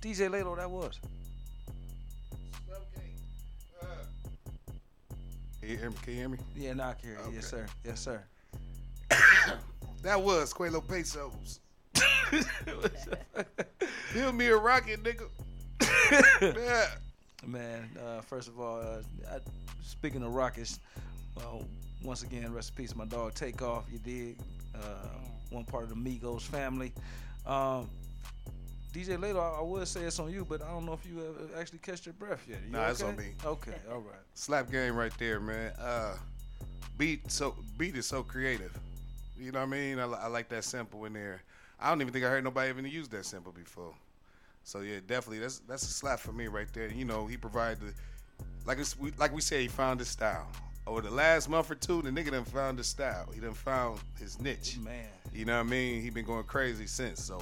DJ 0.00 0.30
Lalo, 0.30 0.56
that 0.56 0.70
was. 0.70 0.98
Can 5.60 5.70
you 5.70 5.76
hear 5.76 5.90
me? 5.90 5.96
Can 6.02 6.12
you 6.12 6.18
hear 6.18 6.28
me? 6.28 6.38
Yeah, 6.56 6.72
now 6.72 6.88
I 6.88 6.94
can 6.94 7.10
hear 7.10 7.18
you. 7.28 7.34
Yes, 7.36 7.46
sir. 7.46 7.66
Yes, 7.84 8.00
sir. 8.00 8.24
That 10.02 10.20
was 10.20 10.52
Quelo 10.52 10.80
Pesos. 10.80 11.60
Build 14.12 14.34
me 14.34 14.46
a 14.46 14.56
rocket, 14.56 15.00
nigga. 15.04 15.28
yeah. 16.56 16.86
Man, 17.46 17.88
uh, 18.00 18.20
first 18.20 18.48
of 18.48 18.60
all, 18.60 18.80
uh, 18.80 19.02
I, 19.30 19.38
speaking 19.82 20.22
of 20.22 20.32
rockets, 20.32 20.78
uh, 21.36 21.58
once 22.04 22.22
again, 22.22 22.52
rest 22.52 22.70
in 22.70 22.76
peace, 22.84 22.94
my 22.94 23.04
dog 23.04 23.34
Takeoff. 23.34 23.84
You 23.90 23.98
did 23.98 24.36
uh, 24.74 25.08
one 25.50 25.64
part 25.64 25.84
of 25.84 25.90
the 25.90 25.96
Migos 25.96 26.42
family. 26.42 26.92
Um, 27.46 27.88
DJ 28.94 29.16
Laylo, 29.18 29.40
I, 29.40 29.58
I 29.58 29.62
would 29.62 29.88
say 29.88 30.02
it's 30.02 30.18
on 30.18 30.30
you, 30.30 30.44
but 30.48 30.62
I 30.62 30.68
don't 30.68 30.86
know 30.86 30.92
if 30.92 31.04
you 31.04 31.18
have 31.18 31.58
actually 31.58 31.78
catch 31.78 32.06
your 32.06 32.12
breath 32.12 32.44
yet. 32.48 32.58
You 32.64 32.72
Nah, 32.72 32.88
it's 32.88 33.02
okay? 33.02 33.10
on 33.10 33.16
me. 33.16 33.32
Okay, 33.44 33.74
all 33.90 34.00
right. 34.00 34.20
Slap 34.34 34.70
game 34.70 34.94
right 34.94 35.12
there, 35.18 35.40
man. 35.40 35.72
Uh, 35.80 36.14
beat 36.98 37.30
so 37.30 37.56
beat 37.78 37.96
is 37.96 38.06
so 38.06 38.22
creative. 38.22 38.78
You 39.38 39.50
know 39.50 39.60
what 39.60 39.68
I 39.68 39.70
mean? 39.70 39.98
I, 39.98 40.04
I 40.04 40.26
like 40.28 40.48
that 40.50 40.62
sample 40.62 41.04
in 41.06 41.14
there. 41.14 41.42
I 41.80 41.88
don't 41.88 42.00
even 42.00 42.12
think 42.12 42.24
I 42.24 42.28
heard 42.28 42.44
nobody 42.44 42.68
even 42.68 42.86
use 42.86 43.08
that 43.08 43.24
sample 43.26 43.50
before. 43.52 43.94
So 44.64 44.80
yeah, 44.80 45.00
definitely 45.06 45.40
that's 45.40 45.60
that's 45.60 45.82
a 45.82 45.92
slap 45.92 46.20
for 46.20 46.32
me 46.32 46.46
right 46.46 46.68
there. 46.72 46.88
You 46.88 47.04
know, 47.04 47.26
he 47.26 47.36
provided 47.36 47.80
the 47.80 47.92
like 48.64 48.78
it's, 48.78 48.98
we, 48.98 49.12
like 49.18 49.34
we 49.34 49.40
say, 49.40 49.62
he 49.62 49.68
found 49.68 50.00
his 50.00 50.08
style. 50.08 50.48
Over 50.86 51.00
the 51.00 51.10
last 51.10 51.48
month 51.48 51.70
or 51.70 51.74
two, 51.76 52.02
the 52.02 52.10
nigga 52.10 52.32
done 52.32 52.44
found 52.44 52.78
his 52.78 52.88
style. 52.88 53.28
He 53.32 53.40
done 53.40 53.54
found 53.54 54.00
his 54.18 54.40
niche. 54.40 54.78
Man. 54.78 55.06
You 55.32 55.44
know 55.44 55.54
what 55.54 55.66
I 55.66 55.70
mean? 55.70 56.02
He 56.02 56.10
been 56.10 56.24
going 56.24 56.44
crazy 56.44 56.86
since. 56.86 57.22
So 57.22 57.40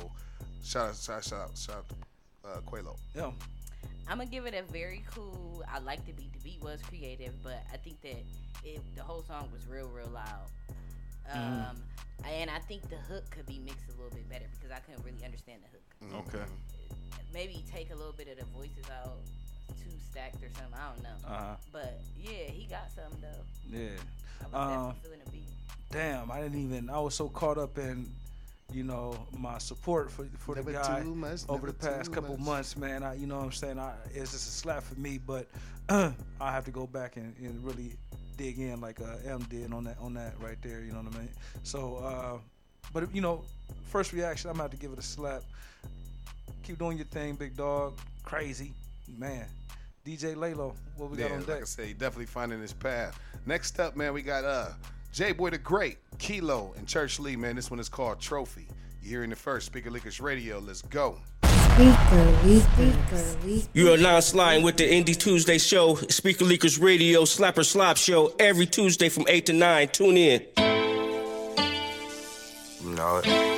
shout 0.62 0.90
out, 0.90 0.96
shout 0.96 1.16
out, 1.16 1.24
shout 1.24 1.40
out, 1.40 1.58
shout 1.58 1.76
out 1.76 1.88
to 1.88 2.48
uh, 2.48 2.60
Quelo. 2.60 2.96
Yeah. 3.14 3.30
I'm 4.08 4.18
gonna 4.18 4.28
give 4.28 4.46
it 4.46 4.54
a 4.54 4.62
very 4.72 5.04
cool. 5.14 5.62
I 5.72 5.78
like 5.78 6.04
the 6.04 6.12
beat. 6.12 6.32
The 6.32 6.40
beat 6.40 6.62
was 6.62 6.80
creative, 6.82 7.32
but 7.42 7.62
I 7.72 7.76
think 7.76 8.00
that 8.02 8.16
it, 8.64 8.80
the 8.96 9.02
whole 9.02 9.22
song 9.22 9.48
was 9.52 9.66
real, 9.68 9.88
real 9.88 10.10
loud. 10.12 10.48
Mm-hmm. 11.32 11.70
Um, 11.70 11.76
and 12.28 12.50
I 12.50 12.58
think 12.58 12.88
the 12.90 12.96
hook 12.96 13.30
could 13.30 13.46
be 13.46 13.60
mixed 13.60 13.88
a 13.88 13.92
little 13.92 14.10
bit 14.10 14.28
better 14.28 14.46
because 14.58 14.74
I 14.74 14.80
couldn't 14.80 15.04
really 15.04 15.24
understand 15.24 15.60
the 15.62 16.10
hook. 16.10 16.24
Okay. 16.28 16.44
Maybe 17.32 17.62
take 17.72 17.90
a 17.92 17.94
little 17.94 18.12
bit 18.12 18.28
of 18.28 18.38
the 18.38 18.44
voices 18.56 18.84
out, 18.90 19.18
too 19.68 19.90
stacked 20.10 20.36
or 20.42 20.48
something. 20.56 20.74
I 20.74 20.92
don't 20.92 21.02
know. 21.02 21.28
Uh-huh. 21.34 21.54
But 21.72 22.00
yeah, 22.20 22.44
he 22.50 22.66
got 22.66 22.90
something 22.94 23.20
though. 23.20 23.78
Yeah. 23.78 23.88
I 24.40 24.44
was 24.44 24.54
Um, 24.54 24.70
definitely 24.94 25.00
feeling 25.02 25.20
the 25.24 25.30
beat. 25.30 25.48
Damn, 25.90 26.30
I 26.30 26.40
didn't 26.40 26.64
even. 26.64 26.90
I 26.90 26.98
was 27.00 27.14
so 27.14 27.28
caught 27.28 27.58
up 27.58 27.76
in, 27.78 28.06
you 28.72 28.84
know, 28.84 29.26
my 29.36 29.58
support 29.58 30.10
for 30.10 30.24
for 30.38 30.54
Never 30.56 30.72
the 30.72 30.78
guy 30.78 31.00
too 31.02 31.14
much, 31.14 31.40
over 31.48 31.66
the 31.66 31.72
past 31.72 32.12
couple 32.12 32.36
much. 32.36 32.46
months, 32.46 32.76
man. 32.76 33.02
I, 33.02 33.14
you 33.14 33.26
know, 33.26 33.38
what 33.38 33.44
I'm 33.46 33.52
saying, 33.52 33.78
I, 33.78 33.94
it's 34.14 34.32
just 34.32 34.48
a 34.48 34.50
slap 34.50 34.82
for 34.82 34.98
me, 34.98 35.18
but 35.18 35.46
I 35.88 36.12
have 36.40 36.64
to 36.66 36.70
go 36.70 36.86
back 36.86 37.16
and, 37.16 37.34
and 37.38 37.62
really 37.64 37.96
dig 38.36 38.58
in 38.58 38.80
like 38.80 39.00
uh, 39.00 39.16
M 39.28 39.42
did 39.50 39.72
on 39.72 39.84
that 39.84 39.98
on 40.00 40.14
that 40.14 40.34
right 40.40 40.56
there. 40.62 40.80
You 40.80 40.92
know 40.92 41.00
what 41.00 41.14
I 41.14 41.18
mean? 41.18 41.28
So, 41.64 41.96
uh, 41.96 42.38
but 42.92 43.12
you 43.14 43.20
know, 43.20 43.42
first 43.84 44.12
reaction, 44.12 44.48
I'm 44.50 44.54
gonna 44.54 44.64
have 44.64 44.70
to 44.70 44.76
give 44.76 44.92
it 44.92 44.98
a 44.98 45.02
slap. 45.02 45.42
Keep 46.62 46.78
doing 46.78 46.96
your 46.96 47.06
thing, 47.06 47.34
big 47.34 47.56
dog. 47.56 47.98
Crazy, 48.22 48.72
man. 49.18 49.46
DJ 50.06 50.34
Lalo, 50.34 50.74
what 50.96 51.10
we 51.10 51.18
yeah, 51.18 51.28
got 51.28 51.32
on 51.32 51.38
deck? 51.40 51.48
like 51.48 51.56
deck? 51.58 51.62
I 51.62 51.66
say, 51.66 51.86
he 51.88 51.92
definitely 51.92 52.26
finding 52.26 52.60
his 52.60 52.72
path. 52.72 53.18
Next 53.46 53.78
up, 53.78 53.96
man, 53.96 54.12
we 54.12 54.22
got 54.22 54.44
uh 54.44 54.68
J 55.12 55.32
Boy 55.32 55.50
the 55.50 55.58
Great, 55.58 55.98
Kilo, 56.18 56.72
and 56.76 56.86
Church 56.86 57.18
Lee, 57.18 57.36
man. 57.36 57.56
This 57.56 57.70
one 57.70 57.80
is 57.80 57.88
called 57.88 58.20
Trophy. 58.20 58.68
You're 59.02 59.10
hearing 59.10 59.30
the 59.30 59.36
first, 59.36 59.66
Speaker 59.66 59.90
Leakers 59.90 60.20
Radio. 60.20 60.58
Let's 60.58 60.82
go. 60.82 61.18
Speaker 61.44 62.32
Leakers. 62.44 63.68
You 63.72 63.92
are 63.92 63.96
now 63.96 64.20
sliding 64.20 64.62
with 64.64 64.76
the 64.76 64.84
Indie 64.84 65.16
Tuesday 65.16 65.58
show, 65.58 65.94
Speaker 65.94 66.44
Leakers 66.44 66.80
Radio, 66.80 67.22
Slapper 67.22 67.64
Slop 67.64 67.96
Show, 67.96 68.34
every 68.38 68.66
Tuesday 68.66 69.08
from 69.08 69.24
8 69.28 69.46
to 69.46 69.52
9. 69.52 69.88
Tune 69.88 70.16
in. 70.16 70.46
You 72.82 72.90
know 72.94 73.22
it. 73.24 73.49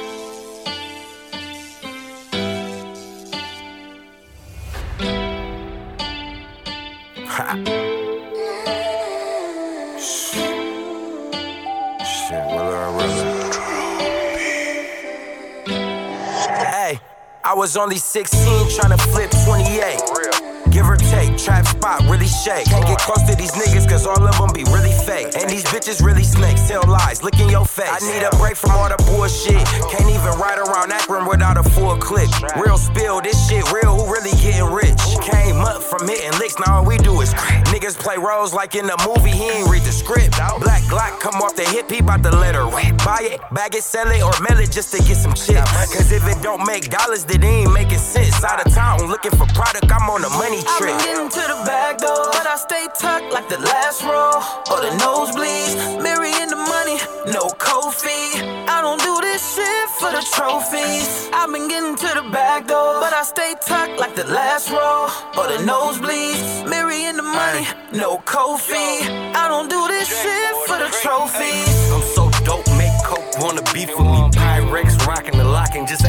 I 17.52 17.54
was 17.54 17.76
only 17.76 17.98
16 17.98 18.70
trying 18.70 18.96
to 18.96 19.04
flip 19.08 19.30
28. 19.44 20.41
Give 20.72 20.88
or 20.88 20.96
take, 20.96 21.36
trap 21.36 21.66
spot 21.66 22.00
really 22.08 22.26
shake. 22.26 22.64
Can't 22.64 22.86
get 22.86 22.98
close 22.98 23.22
to 23.28 23.36
these 23.36 23.52
niggas 23.52 23.86
cause 23.86 24.06
all 24.06 24.16
of 24.26 24.38
them 24.38 24.48
be 24.54 24.64
really 24.72 24.92
fake. 25.04 25.36
And 25.36 25.48
these 25.50 25.64
bitches 25.64 26.02
really 26.02 26.24
snakes, 26.24 26.66
tell 26.66 26.82
lies, 26.88 27.22
look 27.22 27.38
in 27.38 27.50
your 27.50 27.66
face. 27.66 27.92
I 27.92 28.00
need 28.00 28.24
a 28.24 28.30
break 28.40 28.56
from 28.56 28.70
all 28.70 28.88
the 28.88 28.96
bullshit. 29.04 29.60
Can't 29.92 30.08
even 30.08 30.32
ride 30.40 30.58
around 30.58 30.90
Akron 30.90 31.26
without 31.26 31.58
a 31.58 31.62
full 31.62 31.96
clip. 31.98 32.30
Real 32.56 32.78
spill, 32.78 33.20
this 33.20 33.36
shit 33.48 33.70
real, 33.70 34.00
who 34.00 34.10
really 34.10 34.32
getting 34.40 34.64
rich? 34.72 34.96
Came 35.20 35.60
up 35.60 35.82
from 35.82 36.08
hitting 36.08 36.32
licks, 36.40 36.58
now 36.58 36.80
all 36.80 36.86
we 36.86 36.96
do 36.96 37.20
is 37.20 37.34
crack. 37.34 37.66
Niggas 37.66 37.98
play 37.98 38.16
roles 38.16 38.54
like 38.54 38.74
in 38.74 38.86
the 38.86 38.96
movie, 39.04 39.36
he 39.36 39.50
ain't 39.50 39.68
read 39.68 39.82
the 39.82 39.92
script. 39.92 40.32
Black 40.60 40.82
Glock 40.88 41.20
come 41.20 41.42
off 41.42 41.54
the 41.54 41.68
hip, 41.68 41.90
he 41.90 42.00
bout 42.00 42.22
to 42.22 42.30
let 42.30 42.54
her 42.54 42.64
rip. 42.64 42.96
Buy 43.04 43.20
it, 43.36 43.40
bag 43.52 43.74
it, 43.74 43.82
sell 43.82 44.08
it, 44.08 44.22
or 44.24 44.32
mail 44.40 44.58
it 44.58 44.72
just 44.72 44.90
to 44.96 44.98
get 45.04 45.20
some 45.20 45.34
chips. 45.34 45.68
Cause 45.92 46.10
if 46.12 46.26
it 46.26 46.42
don't 46.42 46.64
make 46.66 46.88
dollars, 46.88 47.24
then 47.24 47.42
it 47.42 47.46
ain't 47.46 47.72
making 47.74 47.98
sense. 47.98 48.42
Out 48.42 48.64
of 48.64 48.72
town, 48.72 49.04
looking 49.06 49.32
for 49.32 49.44
product, 49.52 49.92
I'm 49.92 50.08
on 50.08 50.22
the 50.22 50.30
money 50.30 50.61
I've 50.66 50.78
trip. 50.78 50.90
been 50.90 51.04
getting 51.04 51.30
to 51.30 51.42
the 51.52 51.58
back 51.66 51.98
door, 51.98 52.30
but 52.32 52.46
I 52.46 52.56
stay 52.56 52.86
tucked 52.98 53.32
like 53.32 53.48
the 53.48 53.58
last 53.58 54.02
row 54.02 54.38
or 54.70 54.78
the 54.80 54.92
nosebleeds. 55.02 56.02
Mary 56.02 56.32
in 56.42 56.48
the 56.48 56.56
money, 56.56 56.98
no 57.32 57.50
cold 57.58 57.94
fee. 57.94 58.40
I 58.68 58.80
don't 58.80 59.00
do 59.00 59.14
this 59.20 59.42
shit 59.54 59.88
for 59.98 60.10
the 60.12 60.22
trophies. 60.34 61.30
I've 61.32 61.50
been 61.52 61.68
getting 61.68 61.96
to 61.96 62.10
the 62.20 62.26
back 62.30 62.66
door, 62.68 63.00
but 63.00 63.12
I 63.12 63.22
stay 63.22 63.54
tucked 63.66 63.98
like 63.98 64.14
the 64.14 64.24
last 64.24 64.70
row 64.70 65.08
or 65.38 65.46
the 65.48 65.60
nosebleeds. 65.64 66.68
Mary 66.68 67.04
in 67.04 67.16
the 67.16 67.22
money, 67.22 67.66
no 67.92 68.18
cold 68.24 68.60
fee. 68.60 69.02
I 69.34 69.48
don't 69.48 69.68
do 69.68 69.88
this 69.88 70.08
shit 70.08 70.54
for 70.66 70.78
the 70.78 70.90
trophies. 71.02 71.92
I'm 71.92 72.02
so 72.14 72.30
dope, 72.44 72.68
make 72.78 72.94
coke 73.04 73.22
wanna 73.42 73.62
beef 73.72 73.90
with 73.96 74.06
me. 74.06 74.30
Pyrex 74.38 75.06
rockin' 75.06 75.38
the 75.38 75.44
lock 75.44 75.74
and 75.74 75.86
just 75.88 76.04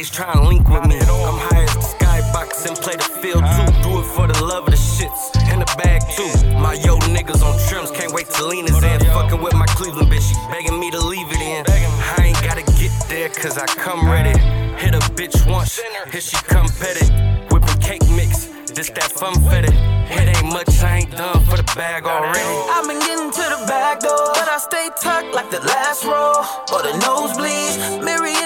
nowadays, 0.00 0.10
try 0.10 0.32
and 0.32 0.48
link 0.48 0.68
with 0.68 0.86
me. 0.86 0.98
I'm 0.98 1.38
high 1.38 1.64
as 1.64 1.74
the 1.74 1.80
skybox 1.80 2.66
and 2.66 2.76
play 2.76 2.96
the 2.96 3.08
field 3.20 3.44
too. 3.44 3.68
Do 3.82 4.00
it 4.00 4.06
for 4.14 4.26
the 4.26 4.44
love 4.44 4.64
of 4.64 4.70
the 4.70 4.76
shits 4.76 5.36
and 5.50 5.60
the 5.60 5.66
bag 5.76 6.02
too. 6.16 6.30
My 6.58 6.74
yo 6.74 6.96
niggas 7.14 7.42
on 7.42 7.58
trims, 7.68 7.90
can't 7.90 8.12
wait 8.12 8.28
till 8.28 8.48
Lena's 8.48 8.82
in. 8.82 9.00
Fucking 9.00 9.42
with 9.42 9.54
my 9.54 9.66
Cleveland 9.66 10.10
bitch, 10.10 10.28
she 10.28 10.34
begging 10.50 10.78
me 10.78 10.90
to 10.90 11.00
leave 11.00 11.28
it 11.30 11.40
in. 11.40 11.64
I 11.68 12.26
ain't 12.26 12.42
gotta 12.42 12.62
get 12.78 12.92
there, 13.08 13.28
cause 13.28 13.58
I 13.58 13.66
come 13.66 14.08
ready. 14.08 14.38
Hit 14.78 14.94
a 14.94 15.00
bitch 15.12 15.36
once, 15.50 15.80
here 16.10 16.20
she 16.20 16.36
come 16.36 16.68
petted. 16.80 17.08
Whipping 17.52 17.80
cake 17.80 18.08
mix, 18.10 18.46
this 18.72 18.90
that 18.90 19.12
fun 19.12 19.34
fetted. 19.50 19.74
It 20.10 20.36
ain't 20.36 20.52
much, 20.52 20.82
I 20.82 20.98
ain't 20.98 21.10
done 21.10 21.44
for 21.44 21.56
the 21.56 21.68
bag 21.76 22.04
already. 22.04 22.40
I've 22.74 22.86
been 22.86 22.98
getting 22.98 23.30
to 23.30 23.44
the 23.54 23.64
back 23.68 24.00
door, 24.00 24.32
but 24.34 24.48
I 24.48 24.58
stay 24.58 24.88
tucked 25.00 25.34
like 25.34 25.50
the 25.50 25.60
last 25.60 26.04
row 26.04 26.42
or 26.72 26.82
the 26.82 26.94
nosebleeds. 27.04 28.02
Money, 28.02 28.39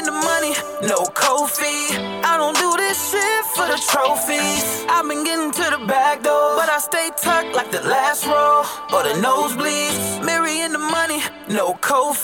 no 0.97 1.47
fee. 1.47 1.97
I 2.31 2.37
don't 2.37 2.57
do 2.57 2.71
this 2.77 2.99
shit 3.11 3.45
for 3.55 3.67
the 3.73 3.79
trophies. 3.91 4.87
I've 4.89 5.07
been 5.09 5.25
getting 5.25 5.51
to 5.51 5.67
the 5.75 5.81
back 5.87 6.23
door, 6.23 6.57
but 6.59 6.69
I 6.69 6.79
stay 6.79 7.11
tucked 7.21 7.55
like 7.55 7.71
the 7.71 7.83
last 7.83 8.27
row 8.27 8.63
or 8.95 9.03
the 9.03 9.15
nosebleeds. 9.27 10.25
Mary 10.25 10.61
in 10.61 10.73
the 10.73 10.85
money, 10.99 11.21
no 11.49 11.75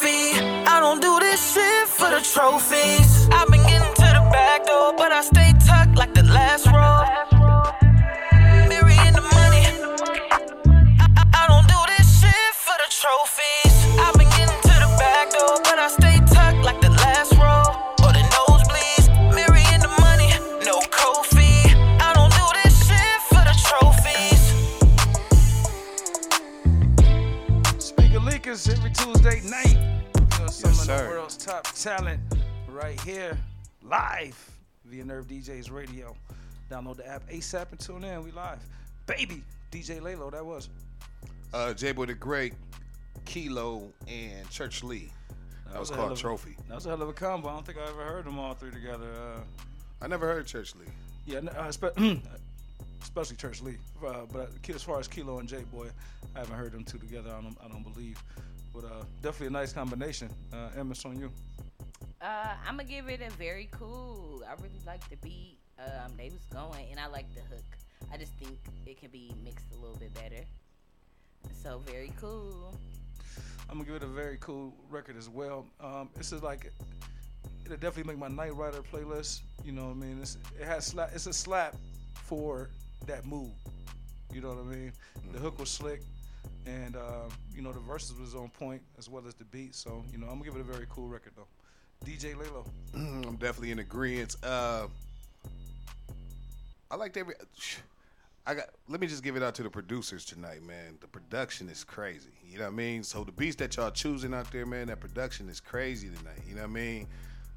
fee. 0.00 0.38
I 0.74 0.76
don't 0.84 1.00
do 1.02 1.18
this 1.20 1.40
shit 1.52 1.88
for 1.88 2.10
the 2.14 2.22
trophies. 2.34 3.28
I've 3.32 3.48
been 3.48 3.66
getting 3.72 3.94
to 4.02 4.08
the 4.18 4.24
back 4.30 4.66
door, 4.66 4.94
but 4.96 5.10
I 5.12 5.22
stay 5.22 5.52
tucked 5.66 5.96
like 5.96 6.14
the 6.14 6.24
last 6.24 6.66
row. 6.66 6.98
Mary 8.68 9.00
sir. 30.98 31.10
world's 31.10 31.36
top 31.36 31.66
talent 31.74 32.20
right 32.68 33.00
here, 33.02 33.38
live 33.82 34.36
via 34.84 35.04
Nerve 35.04 35.26
DJs 35.26 35.70
Radio. 35.70 36.16
Download 36.70 36.96
the 36.96 37.06
app 37.06 37.28
ASAP 37.28 37.70
and 37.70 37.80
tune 37.80 38.04
in. 38.04 38.22
We 38.24 38.30
live. 38.32 38.58
Baby, 39.06 39.42
DJ 39.70 40.00
Lalo, 40.02 40.30
that 40.30 40.44
was. 40.44 40.68
Uh, 41.52 41.72
J 41.74 41.92
Boy 41.92 42.06
the 42.06 42.14
Great, 42.14 42.54
Kilo, 43.24 43.92
and 44.08 44.48
Church 44.50 44.82
Lee. 44.82 45.10
That, 45.72 45.78
was, 45.78 45.90
a 45.90 45.94
hell 45.94 46.06
called 46.06 46.18
a- 46.18 46.20
Trophy. 46.20 46.56
That 46.68 46.74
was 46.76 46.86
a 46.86 46.90
hell 46.90 47.02
of 47.02 47.08
a 47.08 47.12
combo. 47.12 47.48
I 47.48 47.54
don't 47.54 47.66
think 47.66 47.78
I 47.78 47.88
ever 47.88 48.04
heard 48.04 48.24
them 48.24 48.38
all 48.38 48.54
three 48.54 48.70
together. 48.70 49.06
Uh, 49.06 49.40
I 50.02 50.08
never 50.08 50.26
heard 50.26 50.46
Church 50.46 50.74
Lee. 50.74 50.86
yeah, 51.26 51.38
uh, 51.56 51.70
spe- 51.70 51.96
especially 53.02 53.36
Church 53.36 53.62
Lee. 53.62 53.76
Uh, 54.04 54.26
but 54.32 54.50
as 54.68 54.82
far 54.82 54.98
as 54.98 55.06
Kilo 55.06 55.38
and 55.38 55.48
J 55.48 55.62
Boy, 55.72 55.88
I 56.34 56.40
haven't 56.40 56.56
heard 56.56 56.72
them 56.72 56.84
two 56.84 56.98
together. 56.98 57.30
I 57.30 57.40
don't, 57.40 57.56
I 57.64 57.68
don't 57.68 57.82
believe. 57.82 58.20
But 58.72 58.84
uh, 58.84 59.04
definitely 59.22 59.48
a 59.48 59.50
nice 59.50 59.72
combination. 59.72 60.30
Uh, 60.52 60.68
Emma, 60.76 60.92
it's 60.92 61.04
on 61.04 61.18
you. 61.18 61.30
Uh, 62.20 62.54
I'm 62.66 62.76
gonna 62.76 62.84
give 62.84 63.08
it 63.08 63.20
a 63.22 63.30
very 63.30 63.68
cool. 63.72 64.42
I 64.46 64.52
really 64.62 64.80
like 64.86 65.08
the 65.08 65.16
beat. 65.16 65.58
Um, 65.78 66.12
they 66.16 66.28
was 66.28 66.44
going, 66.52 66.86
and 66.90 67.00
I 67.00 67.06
like 67.06 67.26
the 67.34 67.40
hook. 67.40 67.64
I 68.12 68.16
just 68.16 68.32
think 68.34 68.58
it 68.86 69.00
can 69.00 69.10
be 69.10 69.32
mixed 69.44 69.66
a 69.72 69.76
little 69.76 69.96
bit 69.96 70.12
better. 70.14 70.44
So 71.62 71.80
very 71.86 72.12
cool. 72.20 72.74
I'm 73.68 73.78
gonna 73.78 73.86
give 73.86 73.96
it 73.96 74.02
a 74.02 74.06
very 74.06 74.36
cool 74.40 74.74
record 74.90 75.16
as 75.16 75.28
well. 75.28 75.66
Um, 75.80 76.10
this 76.16 76.32
is 76.32 76.42
like 76.42 76.72
it'll 77.64 77.76
definitely 77.76 78.12
make 78.12 78.18
my 78.18 78.28
Night 78.28 78.54
Rider 78.54 78.82
playlist. 78.92 79.40
You 79.64 79.72
know 79.72 79.86
what 79.86 79.92
I 79.92 80.00
mean? 80.00 80.18
It's, 80.20 80.36
it 80.58 80.66
has 80.66 80.86
slap. 80.86 81.10
It's 81.14 81.26
a 81.26 81.32
slap 81.32 81.76
for 82.14 82.68
that 83.06 83.24
mood. 83.26 83.52
You 84.32 84.40
know 84.40 84.48
what 84.48 84.58
I 84.58 84.76
mean? 84.76 84.92
The 85.32 85.38
hook 85.38 85.58
was 85.58 85.70
slick, 85.70 86.02
and 86.66 86.96
uh, 86.96 87.28
you 87.54 87.62
know 87.62 87.72
the 87.72 87.80
verses 87.80 88.18
was 88.18 88.34
on 88.34 88.48
point 88.50 88.82
as 88.98 89.08
well 89.08 89.22
as 89.26 89.34
the 89.34 89.44
beat. 89.44 89.74
So 89.74 90.04
you 90.12 90.18
know 90.18 90.26
I'm 90.26 90.38
gonna 90.38 90.44
give 90.44 90.56
it 90.56 90.60
a 90.60 90.64
very 90.64 90.86
cool 90.88 91.08
record 91.08 91.32
though. 91.36 91.46
DJ 92.04 92.36
Lalo. 92.36 92.64
I'm 92.94 93.36
definitely 93.36 93.72
in 93.72 93.78
agreement. 93.78 94.36
Uh, 94.42 94.86
I 96.90 96.96
liked 96.96 97.16
every. 97.16 97.34
I 98.46 98.54
got. 98.54 98.66
Let 98.88 99.00
me 99.00 99.06
just 99.06 99.22
give 99.22 99.36
it 99.36 99.42
out 99.42 99.54
to 99.56 99.62
the 99.62 99.70
producers 99.70 100.24
tonight, 100.24 100.62
man. 100.62 100.98
The 101.00 101.06
production 101.06 101.68
is 101.68 101.84
crazy. 101.84 102.30
You 102.48 102.58
know 102.58 102.64
what 102.64 102.72
I 102.72 102.76
mean? 102.76 103.02
So 103.02 103.24
the 103.24 103.32
beats 103.32 103.56
that 103.56 103.76
y'all 103.76 103.90
choosing 103.90 104.34
out 104.34 104.50
there, 104.50 104.66
man, 104.66 104.88
that 104.88 105.00
production 105.00 105.48
is 105.48 105.60
crazy 105.60 106.08
tonight. 106.08 106.40
You 106.48 106.54
know 106.54 106.62
what 106.62 106.70
I 106.70 106.72
mean? 106.72 107.06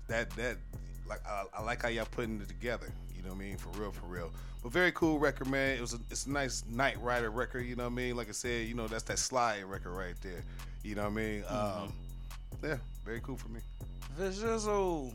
That 0.08 0.30
that 0.32 0.58
like 1.08 1.26
I, 1.28 1.46
I 1.58 1.64
like 1.64 1.82
how 1.82 1.90
y'all 1.90 2.08
putting 2.10 2.42
it 2.42 2.48
together. 2.48 2.92
You 3.24 3.30
know 3.30 3.36
what 3.36 3.42
I 3.42 3.48
mean? 3.48 3.58
For 3.58 3.70
real, 3.80 3.92
for 3.94 4.06
real. 4.08 4.32
But 4.62 4.74
very 4.74 4.92
cool 4.92 5.18
record, 5.18 5.48
man. 5.48 5.78
It 5.78 5.82
was 5.82 5.94
a, 5.94 6.00
it's 6.12 6.26
a 6.26 6.32
nice 6.32 6.66
Night 6.70 7.02
Rider 7.02 7.30
record. 7.30 7.66
You 7.66 7.78
know 7.78 7.84
what 7.84 7.94
I 7.94 7.96
mean? 7.96 8.18
Like 8.18 8.28
I 8.28 8.34
said, 8.34 8.68
you 8.68 8.74
know 8.74 8.86
that's 8.86 9.04
that 9.04 9.18
slide 9.18 9.64
record 9.64 9.92
right 9.92 10.16
there. 10.22 10.44
You 10.84 10.96
know 10.96 11.04
what 11.04 11.12
I 11.12 11.16
mean? 11.16 11.44
Um, 11.48 11.94
yeah, 12.62 12.78
very 13.06 13.22
cool 13.22 13.38
for 13.38 13.48
me. 13.48 13.62
Visual. 14.18 15.14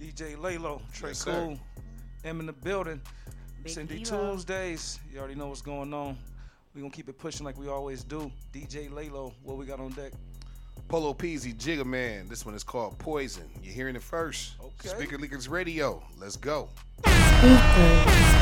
DJ 0.00 0.40
Lalo. 0.40 0.80
Trey 0.94 1.10
Yes. 1.10 1.24
Cool. 1.24 1.58
M 2.24 2.40
in 2.40 2.46
the 2.46 2.52
building. 2.52 3.00
Big 3.62 3.72
Cindy 3.72 4.04
Elo. 4.10 4.32
Tuesdays. 4.32 4.98
You 5.12 5.18
already 5.18 5.34
know 5.34 5.48
what's 5.48 5.60
going 5.60 5.92
on. 5.92 6.16
we 6.74 6.80
going 6.80 6.90
to 6.90 6.96
keep 6.96 7.10
it 7.10 7.18
pushing 7.18 7.44
like 7.44 7.58
we 7.58 7.68
always 7.68 8.02
do. 8.04 8.32
DJ 8.54 8.90
Lalo, 8.90 9.34
what 9.42 9.58
we 9.58 9.66
got 9.66 9.80
on 9.80 9.90
deck? 9.90 10.12
Polo 10.92 11.14
Peasy 11.14 11.54
Jigga 11.54 11.86
Man. 11.86 12.28
This 12.28 12.44
one 12.44 12.54
is 12.54 12.62
called 12.62 12.98
Poison. 12.98 13.48
You're 13.62 13.72
hearing 13.72 13.96
it 13.96 14.02
first. 14.02 14.56
Okay. 14.62 14.88
Speaker 14.90 15.16
Leakers 15.16 15.48
Radio. 15.48 16.02
Let's 16.20 16.36
go. 16.36 16.68
Speaker, 16.98 17.16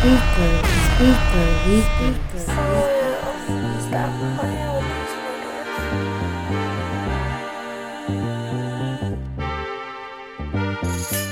speaker, 0.00 0.66
speaker, 0.96 1.46
speaker. 1.86 2.42
Stop 3.86 4.10
playing 4.40 4.66
with 4.74 4.82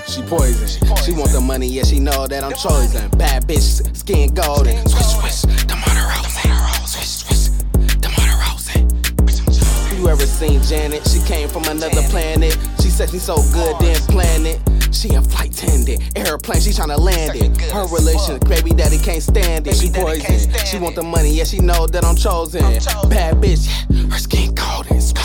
these 0.07 0.15
She 0.15 0.23
poison. 0.23 0.69
She 1.05 1.13
want 1.15 1.33
the 1.33 1.41
money, 1.45 1.67
yeah, 1.67 1.83
she 1.83 1.99
know 1.99 2.29
that 2.29 2.45
I'm 2.45 2.53
chosen. 2.53 3.11
Bad 3.19 3.49
bitch, 3.49 3.97
skin 3.97 4.35
golden. 4.35 4.87
Swish, 4.87 5.07
swish, 5.17 5.43
the 5.67 5.75
rose. 5.75 6.38
You 10.09 10.15
ever 10.15 10.25
seen 10.25 10.63
Janet? 10.63 11.07
She 11.07 11.21
came 11.21 11.51
from 11.51 11.65
another 11.65 12.01
planet. 12.09 12.57
She 12.81 12.89
said 12.89 13.11
she's 13.11 13.25
so 13.25 13.37
good, 13.53 13.79
then 13.79 13.95
plan 14.09 14.47
it. 14.47 14.59
She 14.91 15.13
a 15.13 15.21
flight 15.21 15.53
attendant, 15.53 16.01
airplane, 16.17 16.63
she 16.63 16.71
tryna 16.71 16.99
land 16.99 17.37
it. 17.37 17.61
Her 17.71 17.87
relation, 17.89 18.39
baby 18.49 18.71
daddy 18.71 18.97
can't 18.97 19.23
stand 19.23 19.67
it. 19.67 19.77
She 19.77 19.91
poison. 19.91 20.51
She 20.65 20.79
want 20.79 20.95
the 20.95 21.03
money, 21.03 21.35
yeah, 21.35 21.45
she 21.45 21.59
know 21.59 21.87
that 21.87 22.07
I'm 22.07 22.17
chosen. 22.17 22.63
Bad 23.11 23.35
bitch, 23.35 23.69
yeah, 23.91 24.07
her 24.09 24.19
skin 24.19 24.55
golden. 24.55 24.99
Swish, 24.99 25.18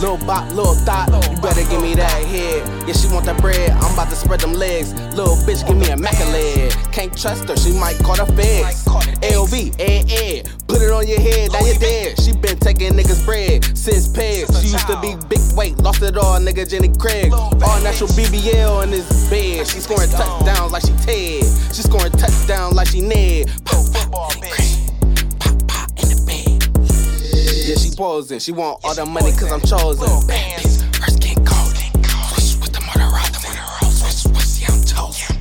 Little 0.00 0.16
bop, 0.26 0.48
little 0.54 0.74
thought, 0.74 1.12
you 1.30 1.36
better 1.42 1.60
give 1.68 1.82
me 1.82 1.94
that 1.94 2.24
head. 2.24 2.66
Yeah, 2.88 2.94
she 2.94 3.06
want 3.12 3.26
that 3.26 3.38
bread, 3.38 3.70
I'm 3.70 3.92
about 3.92 4.08
to 4.08 4.16
spread 4.16 4.40
them 4.40 4.54
legs. 4.54 4.94
Little 5.14 5.36
bitch, 5.44 5.66
give 5.68 5.76
me 5.76 5.90
a 5.90 5.96
mac. 5.96 6.14
Can't 6.90 7.16
trust 7.16 7.48
her, 7.48 7.56
she 7.56 7.72
might 7.72 7.98
call 7.98 8.16
the 8.16 8.24
feds. 8.32 8.86
LV, 9.20 9.76
eh, 9.78 10.02
eh, 10.08 10.42
put 10.66 10.80
it 10.80 10.90
on 10.90 11.06
your 11.06 11.20
head, 11.20 11.52
now 11.52 11.60
you're 11.60 11.74
dead. 11.74 12.18
She 12.18 12.32
been 12.32 12.58
taking 12.58 12.94
niggas 12.94 13.26
bread 13.26 13.62
since 13.76 14.08
pegs. 14.08 14.48
She 14.62 14.68
used 14.68 14.86
to 14.86 14.98
be 15.02 15.16
big 15.28 15.40
weight, 15.54 15.76
lost 15.78 16.00
it 16.00 16.16
all, 16.16 16.40
nigga 16.40 16.66
Jenny 16.66 16.88
Craig. 16.96 17.32
All 17.34 17.80
natural 17.82 18.08
BBL 18.16 18.84
in 18.84 18.90
this 18.90 19.28
bed. 19.28 19.66
She 19.66 19.80
scoring 19.80 20.08
touchdowns 20.08 20.72
like 20.72 20.82
she 20.82 20.96
Ted. 21.04 21.44
She 21.74 21.82
scoring 21.82 22.12
touchdowns 22.12 22.74
like 22.74 22.88
she 22.88 23.02
Ned. 23.02 23.50
Pop, 23.66 23.84
pop, 23.92 24.10
pop, 24.10 24.79
bed. 28.00 28.40
She 28.40 28.52
want 28.52 28.80
all 28.82 28.94
the 28.94 29.04
money 29.04 29.30
cause 29.32 29.52
I'm 29.52 29.60
chosen. 29.60 30.26
Bad 30.26 30.60
bitch, 30.60 30.96
her 30.96 31.10
skin 31.10 31.36
golden. 31.44 32.04
Swish 32.32 32.56
with 32.56 32.72
the 32.72 32.80
murder 32.80 33.10
rock, 33.12 33.30
the 33.32 33.40
murder 33.46 33.60
rock. 33.60 33.92
Swish, 33.92 34.24
swish, 34.24 34.62
yeah, 34.62 34.72
I'm 34.72 34.84
chosen. 34.84 35.36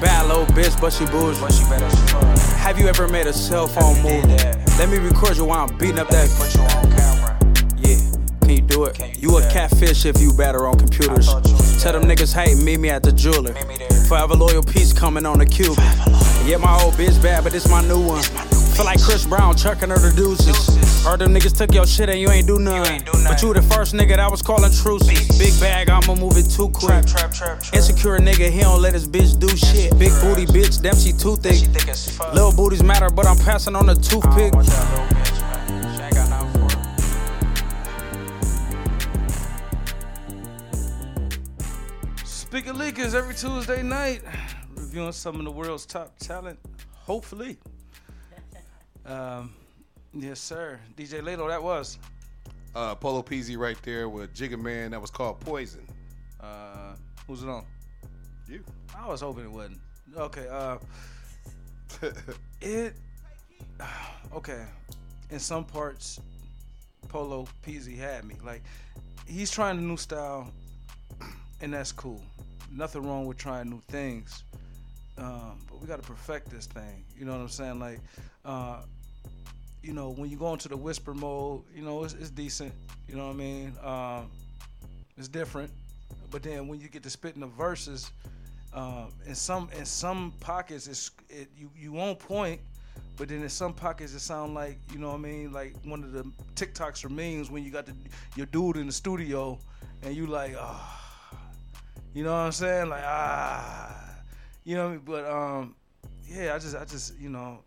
Bad 0.00 0.26
little 0.26 0.46
bitch, 0.46 0.80
but 0.80 0.92
she 0.92 1.06
bougie. 1.06 1.40
But 1.40 1.52
she 1.52 1.62
better 1.70 1.88
Have 2.58 2.78
you 2.78 2.88
ever 2.88 3.06
made 3.06 3.28
a 3.28 3.32
cell 3.32 3.68
phone 3.68 4.02
move? 4.02 4.24
Let 4.78 4.88
me 4.88 4.98
record 4.98 5.36
you 5.36 5.44
while 5.44 5.68
I'm 5.68 5.78
beating 5.78 6.00
up 6.00 6.08
that. 6.08 6.28
Put 6.36 6.54
you 6.54 6.62
on 6.62 6.90
camera. 6.90 7.38
Yeah, 7.78 7.98
can 8.40 8.50
you 8.50 8.62
do 8.62 8.84
it? 8.86 9.22
You, 9.22 9.38
a 9.38 9.42
catfish 9.50 10.06
if 10.06 10.20
you 10.20 10.32
batter 10.32 10.66
on 10.66 10.76
computers. 10.76 11.28
Tell 11.80 11.92
them 11.92 12.02
niggas 12.02 12.34
hate, 12.34 12.58
meet 12.64 12.80
me 12.80 12.90
at 12.90 13.04
the 13.04 13.12
jeweler. 13.12 13.54
Forever 14.08 14.34
loyal 14.34 14.62
piece 14.64 14.92
coming 14.92 15.24
on 15.24 15.38
the 15.38 15.46
cube. 15.46 15.78
Yeah, 16.44 16.56
my 16.56 16.82
old 16.82 16.94
bitch 16.94 17.22
bad, 17.22 17.44
but 17.44 17.52
this 17.52 17.68
my 17.68 17.86
new 17.86 18.04
one. 18.04 18.61
Feel 18.74 18.86
like 18.86 19.02
Chris 19.02 19.26
Brown 19.26 19.54
chucking 19.54 19.90
her 19.90 19.98
the 19.98 20.12
deuces. 20.16 21.04
Heard 21.04 21.20
them 21.20 21.34
niggas 21.34 21.54
took 21.56 21.74
your 21.74 21.86
shit 21.86 22.08
and 22.08 22.18
you 22.18 22.30
ain't 22.30 22.46
do 22.46 22.58
none. 22.58 23.02
But 23.04 23.42
you 23.42 23.52
the 23.52 23.60
first 23.60 23.94
nigga 23.94 24.16
that 24.16 24.30
was 24.30 24.40
calling 24.40 24.72
truce. 24.72 25.06
Big 25.38 25.58
bag, 25.60 25.90
I'ma 25.90 26.14
move 26.14 26.38
it 26.38 26.48
too 26.48 26.70
quick. 26.70 27.04
Insecure 27.74 28.18
nigga, 28.18 28.50
he 28.50 28.60
don't 28.60 28.80
let 28.80 28.94
his 28.94 29.06
bitch 29.06 29.38
do 29.38 29.48
shit. 29.48 29.98
Big 29.98 30.10
booty 30.22 30.46
bitch, 30.46 30.80
damn 30.80 30.96
she 30.96 31.12
too 31.12 31.36
thick. 31.36 31.60
Little 32.32 32.52
booties 32.52 32.82
matter, 32.82 33.10
but 33.10 33.26
I'm 33.26 33.36
passing 33.36 33.76
on 33.76 33.86
the 33.86 33.94
toothpick. 33.94 34.54
Speaker 42.24 42.72
Leakers 42.72 43.14
every 43.14 43.34
Tuesday 43.34 43.82
night, 43.82 44.22
reviewing 44.76 45.12
some 45.12 45.36
of 45.36 45.44
the 45.44 45.50
world's 45.50 45.84
top 45.84 46.18
talent, 46.18 46.58
hopefully. 46.94 47.58
Um, 49.06 49.54
yes, 50.14 50.40
sir. 50.40 50.78
DJ 50.96 51.20
Laylo, 51.20 51.48
that 51.48 51.62
was. 51.62 51.98
Uh, 52.74 52.94
Polo 52.94 53.22
Peasy 53.22 53.58
right 53.58 53.76
there 53.82 54.08
with 54.08 54.34
Jigga 54.34 54.58
Man. 54.60 54.92
That 54.92 55.00
was 55.00 55.10
called 55.10 55.40
Poison. 55.40 55.86
Uh, 56.40 56.94
who's 57.26 57.42
it 57.42 57.48
on? 57.48 57.64
You. 58.48 58.64
I 58.96 59.06
was 59.06 59.20
hoping 59.20 59.44
it 59.44 59.50
wasn't. 59.50 59.80
Okay. 60.16 60.48
Uh, 60.48 60.78
it. 62.60 62.94
Okay. 64.34 64.64
In 65.30 65.38
some 65.38 65.64
parts, 65.64 66.20
Polo 67.08 67.46
Peasy 67.66 67.96
had 67.96 68.24
me. 68.24 68.36
Like, 68.44 68.62
he's 69.26 69.50
trying 69.50 69.78
a 69.78 69.80
new 69.80 69.96
style, 69.96 70.50
and 71.60 71.72
that's 71.72 71.92
cool. 71.92 72.22
Nothing 72.70 73.06
wrong 73.06 73.26
with 73.26 73.36
trying 73.36 73.68
new 73.68 73.82
things. 73.88 74.44
Um, 75.18 75.58
we 75.82 75.88
got 75.88 76.00
to 76.00 76.08
perfect 76.08 76.48
this 76.48 76.66
thing. 76.66 77.04
You 77.18 77.24
know 77.24 77.32
what 77.32 77.40
I'm 77.40 77.48
saying? 77.48 77.80
Like, 77.80 77.98
uh, 78.44 78.82
you 79.82 79.92
know, 79.92 80.10
when 80.10 80.30
you 80.30 80.36
go 80.36 80.52
into 80.52 80.68
the 80.68 80.76
whisper 80.76 81.12
mode, 81.12 81.62
you 81.74 81.82
know, 81.82 82.04
it's, 82.04 82.14
it's 82.14 82.30
decent. 82.30 82.72
You 83.08 83.16
know 83.16 83.26
what 83.26 83.34
I 83.34 83.36
mean? 83.36 83.72
Um, 83.82 84.30
it's 85.18 85.26
different. 85.28 85.70
But 86.30 86.44
then 86.44 86.68
when 86.68 86.80
you 86.80 86.88
get 86.88 87.02
to 87.02 87.10
spitting 87.10 87.40
the 87.40 87.48
verses, 87.48 88.10
um, 88.72 89.08
in 89.26 89.34
some 89.34 89.68
in 89.76 89.84
some 89.84 90.32
pockets, 90.40 90.86
it's 90.86 91.10
it, 91.28 91.48
you 91.58 91.68
you 91.76 91.92
won't 91.92 92.18
point, 92.18 92.58
but 93.18 93.28
then 93.28 93.42
in 93.42 93.48
some 93.50 93.74
pockets 93.74 94.14
it 94.14 94.20
sound 94.20 94.54
like 94.54 94.78
you 94.92 94.98
know 94.98 95.08
what 95.08 95.16
I 95.16 95.18
mean, 95.18 95.52
like 95.52 95.74
one 95.84 96.02
of 96.02 96.12
the 96.12 96.24
TikToks 96.54 97.04
or 97.04 97.10
memes 97.10 97.50
when 97.50 97.64
you 97.64 97.70
got 97.70 97.84
the, 97.84 97.92
your 98.34 98.46
dude 98.46 98.78
in 98.78 98.86
the 98.86 98.92
studio 98.92 99.58
and 100.02 100.16
you 100.16 100.26
like, 100.26 100.54
ah, 100.58 101.00
you 102.14 102.24
know 102.24 102.32
what 102.32 102.38
I'm 102.38 102.52
saying, 102.52 102.88
like 102.88 103.04
ah, 103.04 104.11
you 104.64 104.76
know. 104.76 104.84
What 104.84 104.88
I 104.88 104.92
mean? 104.92 105.02
But 105.04 105.24
um, 105.30 105.74
yeah, 106.28 106.54
I 106.54 106.58
just 106.58 106.76
I 106.76 106.84
just 106.84 107.18
you 107.18 107.28
know 107.28 107.60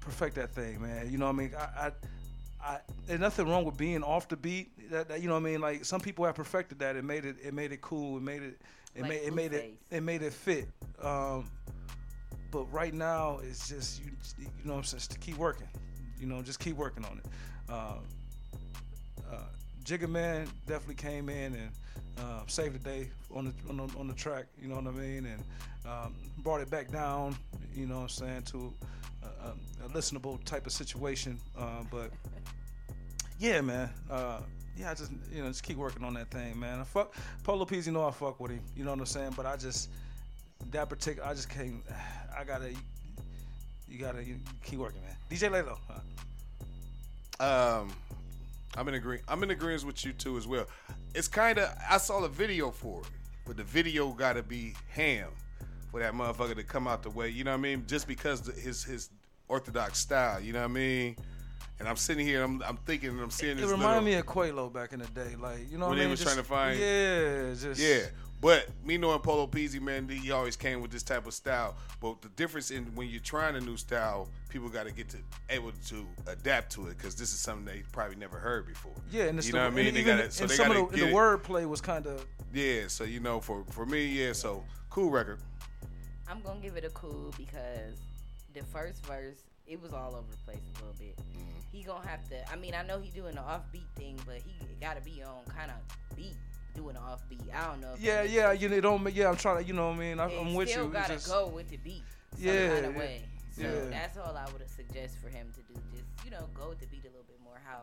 perfect 0.00 0.34
that 0.36 0.50
thing, 0.50 0.80
man. 0.80 1.10
You 1.10 1.18
know 1.18 1.26
what 1.26 1.34
I 1.34 1.38
mean? 1.38 1.52
I, 1.56 1.62
I, 1.86 1.92
I 2.62 2.78
there's 3.06 3.20
nothing 3.20 3.48
wrong 3.48 3.64
with 3.64 3.76
being 3.76 4.02
off 4.02 4.28
the 4.28 4.36
beat. 4.36 4.90
That, 4.90 5.08
that 5.08 5.20
you 5.22 5.28
know 5.28 5.34
what 5.34 5.40
I 5.40 5.50
mean? 5.50 5.60
Like 5.60 5.84
some 5.84 6.00
people 6.00 6.24
have 6.24 6.34
perfected 6.34 6.78
that. 6.80 6.96
It 6.96 7.04
made 7.04 7.24
it 7.24 7.36
it 7.42 7.54
made 7.54 7.72
it 7.72 7.80
cool. 7.80 8.16
It 8.16 8.22
made 8.22 8.42
it 8.42 8.60
it 8.94 9.02
Like 9.02 9.10
made 9.10 9.22
it 9.22 9.34
made 9.34 9.52
it 9.52 9.74
it 9.90 10.02
made 10.02 10.22
it 10.22 10.32
fit. 10.32 10.68
Um, 11.02 11.50
but 12.50 12.64
right 12.72 12.92
now 12.92 13.38
it's 13.42 13.68
just 13.68 14.02
you 14.04 14.10
you 14.38 14.46
know 14.64 14.72
what 14.72 14.78
I'm 14.78 14.84
saying 14.84 14.98
just 14.98 15.10
to 15.12 15.18
keep 15.18 15.36
working. 15.36 15.68
You 16.18 16.26
know, 16.26 16.42
just 16.42 16.60
keep 16.60 16.76
working 16.76 17.04
on 17.04 17.18
it. 17.18 17.26
Uh, 17.68 17.94
uh, 19.32 19.36
Jigga 19.84 20.08
Man 20.08 20.46
definitely 20.66 20.96
came 20.96 21.28
in 21.28 21.54
and 21.54 21.70
uh, 22.18 22.42
saved 22.46 22.74
the 22.74 22.78
day 22.78 23.10
on 23.34 23.46
the, 23.46 23.54
on 23.68 23.76
the 23.76 23.98
on 23.98 24.08
the 24.08 24.14
track. 24.14 24.46
You 24.60 24.68
know 24.68 24.76
what 24.76 24.86
I 24.86 24.90
mean? 24.90 25.26
And 25.26 25.42
um, 25.86 26.14
brought 26.38 26.60
it 26.60 26.70
back 26.70 26.90
down. 26.90 27.36
You 27.74 27.86
know 27.86 27.96
what 27.96 28.02
I'm 28.02 28.08
saying 28.08 28.42
to 28.42 28.72
a, 29.22 29.48
a, 29.48 29.86
a 29.86 29.88
listenable 29.90 30.42
type 30.44 30.66
of 30.66 30.72
situation. 30.72 31.38
Uh, 31.56 31.84
but 31.90 32.10
yeah, 33.38 33.60
man. 33.60 33.90
Uh, 34.10 34.40
yeah, 34.76 34.90
I 34.90 34.94
just 34.94 35.12
you 35.32 35.42
know 35.42 35.48
just 35.48 35.62
keep 35.62 35.76
working 35.76 36.04
on 36.04 36.14
that 36.14 36.30
thing, 36.30 36.58
man. 36.58 36.80
I 36.80 36.84
fuck 36.84 37.14
Polo 37.42 37.64
P's, 37.64 37.86
you 37.86 37.92
know 37.92 38.06
I 38.06 38.10
fuck 38.10 38.40
with 38.40 38.52
him. 38.52 38.62
You 38.76 38.84
know 38.84 38.90
what 38.90 39.00
I'm 39.00 39.06
saying? 39.06 39.34
But 39.36 39.46
I 39.46 39.56
just 39.56 39.90
that 40.70 40.88
particular, 40.88 41.28
I 41.28 41.34
just 41.34 41.48
can't. 41.48 41.82
I 42.38 42.44
gotta. 42.44 42.72
You 43.88 43.98
gotta 43.98 44.22
you 44.22 44.36
keep 44.64 44.78
working, 44.78 45.02
man. 45.02 45.16
DJ 45.28 45.50
Laylo. 45.50 45.76
Um, 47.40 47.92
I'm 48.76 48.86
in 48.86 48.94
agree. 48.94 49.18
I'm 49.26 49.42
in 49.42 49.50
agreement 49.50 49.84
with 49.84 50.04
you 50.04 50.12
too 50.12 50.36
as 50.36 50.46
well. 50.46 50.66
It's 51.14 51.28
kind 51.28 51.58
of. 51.58 51.70
I 51.88 51.98
saw 51.98 52.20
the 52.20 52.28
video 52.28 52.70
for 52.70 53.00
it, 53.00 53.06
but 53.46 53.56
the 53.56 53.64
video 53.64 54.08
got 54.12 54.34
to 54.34 54.42
be 54.42 54.74
ham 54.90 55.28
for 55.90 56.00
that 56.00 56.12
motherfucker 56.12 56.54
to 56.56 56.62
come 56.62 56.86
out 56.86 57.02
the 57.02 57.10
way. 57.10 57.28
You 57.30 57.44
know 57.44 57.50
what 57.52 57.58
I 57.58 57.62
mean? 57.62 57.84
Just 57.86 58.06
because 58.06 58.40
the, 58.42 58.52
his 58.52 58.84
his 58.84 59.10
orthodox 59.48 59.98
style. 59.98 60.40
You 60.40 60.52
know 60.52 60.60
what 60.60 60.70
I 60.70 60.74
mean? 60.74 61.16
And 61.80 61.88
I'm 61.88 61.96
sitting 61.96 62.24
here. 62.26 62.42
I'm 62.44 62.62
I'm 62.62 62.76
thinking. 62.78 63.10
and 63.10 63.20
I'm 63.20 63.30
seeing 63.30 63.52
It 63.58 63.62
this. 63.62 63.70
reminded 63.70 64.04
little, 64.04 64.04
me 64.04 64.14
of 64.14 64.26
Quavo 64.26 64.72
back 64.72 64.92
in 64.92 65.00
the 65.00 65.06
day, 65.08 65.34
like 65.40 65.70
you 65.70 65.78
know 65.78 65.88
when 65.88 65.96
what 65.96 65.98
I 65.98 66.00
mean? 66.02 66.10
was 66.10 66.20
Just- 66.20 66.32
trying 66.32 66.44
to 66.44 66.48
find. 66.48 66.78
Yeah, 66.78 67.54
just 67.54 67.80
Yeah. 67.80 68.06
But 68.40 68.68
me 68.84 68.96
knowing 68.96 69.20
Polo 69.20 69.46
Peasy, 69.46 69.80
man, 69.80 70.08
he 70.08 70.30
always 70.30 70.56
came 70.56 70.80
with 70.80 70.90
this 70.90 71.02
type 71.02 71.26
of 71.26 71.34
style. 71.34 71.76
But 72.00 72.22
the 72.22 72.28
difference 72.30 72.70
in 72.70 72.86
when 72.94 73.08
you're 73.08 73.20
trying 73.20 73.54
a 73.56 73.60
new 73.60 73.76
style, 73.76 74.30
people 74.48 74.70
got 74.70 74.86
to 74.86 74.92
get 74.92 75.10
to 75.10 75.18
able 75.50 75.72
to 75.88 76.06
adapt 76.26 76.72
to 76.72 76.86
it 76.86 76.96
because 76.96 77.14
this 77.14 77.32
is 77.34 77.38
something 77.38 77.66
they 77.66 77.82
probably 77.92 78.16
never 78.16 78.38
heard 78.38 78.66
before. 78.66 78.92
Yeah, 79.10 79.24
and 79.24 79.38
it's 79.38 79.46
you 79.46 79.52
the, 79.52 79.58
know 79.58 79.64
what 79.64 79.72
I 79.72 79.76
mean. 79.76 79.86
And 79.88 79.96
They 79.96 80.00
even, 80.00 80.16
gotta, 80.16 80.30
so 80.30 80.42
and 80.42 80.50
they 80.50 80.54
some 80.54 80.68
gotta 80.68 80.80
of 80.84 80.90
the, 80.92 80.96
get 80.96 81.06
the 81.08 81.12
wordplay 81.12 81.68
was 81.68 81.82
kind 81.82 82.06
of 82.06 82.24
Yeah, 82.54 82.88
so 82.88 83.04
you 83.04 83.20
know, 83.20 83.40
for 83.40 83.64
for 83.70 83.84
me, 83.84 84.06
yeah. 84.06 84.32
So 84.32 84.64
cool 84.88 85.10
record. 85.10 85.40
I'm 86.26 86.40
gonna 86.40 86.60
give 86.60 86.76
it 86.76 86.84
a 86.84 86.90
cool 86.90 87.34
because 87.36 87.98
the 88.54 88.62
first 88.64 89.04
verse 89.04 89.38
it 89.66 89.80
was 89.80 89.92
all 89.92 90.16
over 90.16 90.30
the 90.30 90.36
place 90.38 90.62
a 90.76 90.78
little 90.78 90.96
bit. 90.98 91.16
Mm-hmm. 91.16 91.50
He 91.72 91.82
gonna 91.82 92.06
have 92.06 92.26
to. 92.30 92.50
I 92.50 92.56
mean, 92.56 92.74
I 92.74 92.82
know 92.84 92.98
he 92.98 93.10
doing 93.10 93.34
the 93.34 93.42
offbeat 93.42 93.86
thing, 93.96 94.18
but 94.24 94.36
he 94.36 94.54
gotta 94.80 95.02
be 95.02 95.22
on 95.22 95.44
kind 95.54 95.70
of 95.70 96.16
beat 96.16 96.34
doing 96.74 96.94
the 96.94 97.00
offbeat. 97.00 97.54
I 97.54 97.66
don't 97.66 97.80
know. 97.80 97.92
If 97.94 98.00
yeah, 98.00 98.22
yeah. 98.22 98.52
You 98.52 98.68
know, 98.68 98.76
it 98.76 98.80
don't. 98.80 99.14
Yeah, 99.14 99.28
I'm 99.30 99.36
trying 99.36 99.62
to. 99.62 99.64
You 99.64 99.74
know 99.74 99.88
what 99.88 99.96
I 99.96 99.98
mean? 100.00 100.20
I, 100.20 100.24
I'm 100.38 100.54
with 100.54 100.70
you. 100.74 100.88
Gotta 100.92 101.14
just- 101.14 101.28
go 101.28 101.48
with 101.48 101.68
the 101.70 101.76
beat. 101.78 102.02
Some 102.36 102.46
Yeah, 102.46 102.68
kind 102.74 102.86
of 102.86 102.96
way. 102.96 103.22
So 103.52 103.62
yeah. 103.62 103.90
that's 103.90 104.16
all 104.16 104.36
I 104.36 104.46
would 104.52 104.68
suggest 104.70 105.16
for 105.18 105.28
him 105.28 105.52
to 105.54 105.60
do. 105.72 105.80
Just 105.92 106.04
you 106.24 106.30
know, 106.30 106.46
go 106.54 106.68
with 106.68 106.80
the 106.80 106.86
beat 106.86 107.02
a 107.04 107.08
little 107.08 107.24
bit 107.26 107.38
more. 107.44 107.60
How 107.64 107.80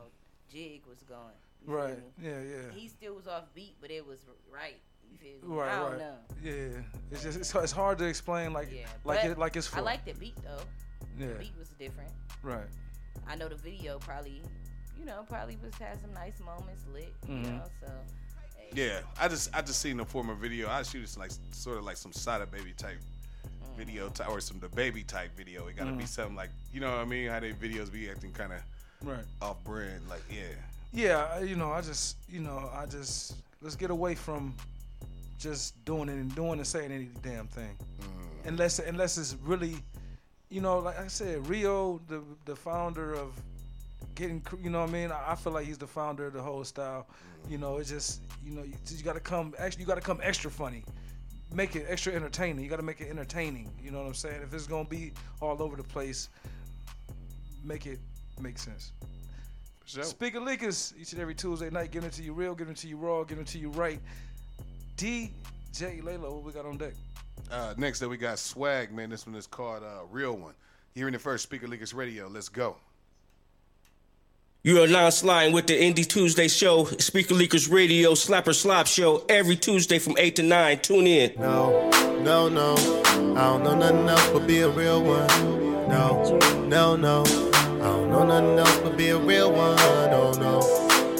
Jig 0.51 0.81
was 0.87 0.99
going. 1.03 1.35
Right. 1.65 1.99
Yeah, 2.21 2.39
yeah. 2.41 2.71
He 2.73 2.87
still 2.87 3.15
was 3.15 3.27
off 3.27 3.43
beat, 3.53 3.75
but 3.81 3.91
it 3.91 4.05
was 4.05 4.19
right. 4.51 4.77
You 5.11 5.17
feel 5.17 5.49
me? 5.49 5.55
Right, 5.57 5.69
I 5.71 5.79
don't 5.79 5.91
right. 5.91 5.99
know. 5.99 6.15
Yeah, 6.43 6.53
it's 7.11 7.23
just 7.23 7.37
it's, 7.39 7.53
it's 7.55 7.71
hard 7.71 7.97
to 7.99 8.05
explain 8.05 8.53
like 8.53 8.69
like 9.03 9.23
it 9.25 9.37
like 9.37 9.55
it's 9.55 9.67
for 9.67 9.79
I 9.79 9.81
like 9.81 10.05
the 10.05 10.13
beat 10.13 10.35
though. 10.43 10.61
Yeah. 11.19 11.33
The 11.33 11.39
beat 11.39 11.53
was 11.57 11.69
different. 11.79 12.11
right. 12.43 12.67
I 13.27 13.35
know 13.35 13.49
the 13.49 13.55
video 13.55 13.99
probably, 13.99 14.41
you 14.97 15.03
know, 15.05 15.25
probably 15.27 15.57
was 15.61 15.73
had 15.75 15.99
some 15.99 16.13
nice 16.13 16.39
moments 16.39 16.85
lit. 16.93 17.13
You 17.27 17.35
Mhm. 17.35 17.43
know, 17.57 17.63
so 17.81 17.87
Yeah, 18.73 18.99
I 19.19 19.27
just 19.27 19.55
I 19.55 19.61
just 19.61 19.81
seen 19.81 19.97
the 19.97 20.05
former 20.05 20.35
video. 20.35 20.69
I 20.69 20.83
shoot 20.83 21.03
it 21.03 21.17
like 21.17 21.31
sort 21.51 21.77
of 21.77 21.85
like 21.85 21.97
some 21.97 22.11
Sada 22.11 22.45
Baby 22.45 22.73
type 22.77 22.99
video 23.77 24.07
mm. 24.09 24.13
ty- 24.13 24.25
or 24.25 24.41
some 24.41 24.59
the 24.59 24.69
baby 24.69 25.03
type 25.03 25.35
video. 25.37 25.67
It 25.67 25.77
got 25.77 25.85
to 25.85 25.93
be 25.93 26.03
mm. 26.03 26.07
something 26.07 26.35
like 26.35 26.49
you 26.73 26.79
know 26.79 26.91
what 26.91 26.99
I 26.99 27.05
mean? 27.05 27.29
How 27.29 27.39
they 27.39 27.51
videos 27.51 27.91
be 27.91 28.09
acting 28.09 28.31
kind 28.31 28.53
of 28.53 28.59
Right. 29.03 29.23
off 29.41 29.63
brand. 29.63 30.01
Like 30.09 30.23
yeah, 30.29 30.43
Yeah, 30.91 31.39
you 31.39 31.55
know, 31.55 31.71
I 31.71 31.81
just 31.81 32.17
you 32.29 32.39
know, 32.39 32.69
I 32.73 32.85
just 32.85 33.35
let's 33.61 33.75
get 33.75 33.91
away 33.91 34.15
from 34.15 34.55
just 35.39 35.83
doing 35.85 36.09
it 36.09 36.13
and 36.13 36.33
doing 36.35 36.53
and 36.53 36.65
saying 36.65 36.91
any 36.91 37.09
damn 37.21 37.47
thing, 37.47 37.75
mm. 38.01 38.47
unless 38.47 38.79
unless 38.79 39.17
it's 39.17 39.35
really, 39.43 39.75
you 40.49 40.61
know, 40.61 40.79
like 40.79 40.99
I 40.99 41.07
said, 41.07 41.47
Rio, 41.47 42.01
the 42.07 42.23
the 42.45 42.55
founder 42.55 43.13
of 43.13 43.39
getting, 44.15 44.45
you 44.61 44.69
know 44.69 44.81
what 44.81 44.89
I 44.89 44.93
mean. 44.93 45.11
I 45.11 45.35
feel 45.35 45.53
like 45.53 45.65
he's 45.65 45.77
the 45.77 45.87
founder 45.87 46.27
of 46.27 46.33
the 46.33 46.41
whole 46.41 46.63
style. 46.63 47.07
You 47.49 47.57
know, 47.57 47.77
it's 47.77 47.89
just 47.89 48.21
you 48.45 48.53
know, 48.53 48.63
you, 48.63 48.73
you 48.87 49.03
got 49.03 49.13
to 49.13 49.19
come 49.19 49.53
actually, 49.59 49.81
you 49.81 49.87
got 49.87 49.95
to 49.95 50.01
come 50.01 50.19
extra 50.23 50.51
funny. 50.51 50.83
Make 51.53 51.75
it 51.75 51.85
extra 51.87 52.13
entertaining. 52.13 52.63
You 52.63 52.69
got 52.69 52.77
to 52.77 52.83
make 52.83 52.99
it 52.99 53.09
entertaining. 53.09 53.71
You 53.81 53.91
know 53.91 53.99
what 53.99 54.07
I'm 54.07 54.13
saying? 54.13 54.41
If 54.41 54.53
it's 54.53 54.67
gonna 54.67 54.87
be 54.87 55.13
all 55.41 55.61
over 55.61 55.77
the 55.77 55.83
place, 55.83 56.29
make 57.63 57.85
it 57.85 57.99
make 58.39 58.57
sense. 58.57 58.91
sure. 59.85 60.03
of 60.03 60.17
Leakers, 60.17 60.93
each 60.99 61.13
and 61.13 61.21
every 61.21 61.35
Tuesday 61.35 61.69
night, 61.69 61.91
giving 61.91 62.09
it 62.09 62.13
to 62.13 62.23
you 62.23 62.33
real, 62.33 62.53
giving 62.53 62.73
it 62.73 62.77
to 62.79 62.87
you 62.87 62.97
raw, 62.97 63.23
giving 63.23 63.43
it 63.43 63.47
to 63.49 63.59
you 63.59 63.69
right. 63.69 63.99
DJ 64.97 65.31
Laylo, 65.77 66.33
what 66.33 66.43
we 66.43 66.51
got 66.51 66.65
on 66.65 66.77
deck? 66.77 66.93
Uh, 67.51 67.73
next 67.77 68.01
up, 68.01 68.09
we 68.09 68.17
got 68.17 68.39
Swag, 68.39 68.91
man. 68.91 69.09
This 69.09 69.25
one 69.25 69.35
is 69.35 69.47
called 69.47 69.83
uh, 69.83 70.05
Real 70.11 70.33
One. 70.33 70.53
Hearing 70.95 71.13
the 71.13 71.19
first 71.19 71.43
Speaker 71.43 71.67
Leakers 71.67 71.93
Radio. 71.93 72.27
Let's 72.27 72.49
go. 72.49 72.77
You 74.67 74.83
are 74.83 74.87
now 74.87 75.09
sliding 75.11 75.53
with 75.53 75.67
the 75.67 75.79
Indie 75.79 76.05
Tuesday 76.05 76.49
show, 76.49 76.83
Speaker 76.83 77.33
Leakers 77.33 77.71
Radio, 77.71 78.11
Slapper 78.11 78.53
Slop 78.53 78.85
show, 78.85 79.23
every 79.29 79.55
Tuesday 79.55 79.97
from 79.97 80.17
8 80.17 80.35
to 80.35 80.43
9. 80.43 80.79
Tune 80.79 81.07
in. 81.07 81.31
No, 81.39 81.89
no, 82.21 82.49
no. 82.49 82.75
I 82.75 83.45
don't 83.45 83.63
know 83.63 83.75
nothing 83.75 84.09
else 84.09 84.29
but 84.31 84.45
be 84.45 84.59
a 84.59 84.69
real 84.69 85.01
one. 85.01 85.25
No, 85.87 86.37
no, 86.67 86.97
no. 86.97 87.23
I 87.23 87.79
don't 87.79 88.09
know 88.09 88.25
nothing 88.25 88.59
else 88.59 88.77
but 88.79 88.97
be 88.97 89.07
a 89.07 89.17
real 89.17 89.53
one. 89.53 89.79
Oh 89.79 90.33
no, 90.37 90.59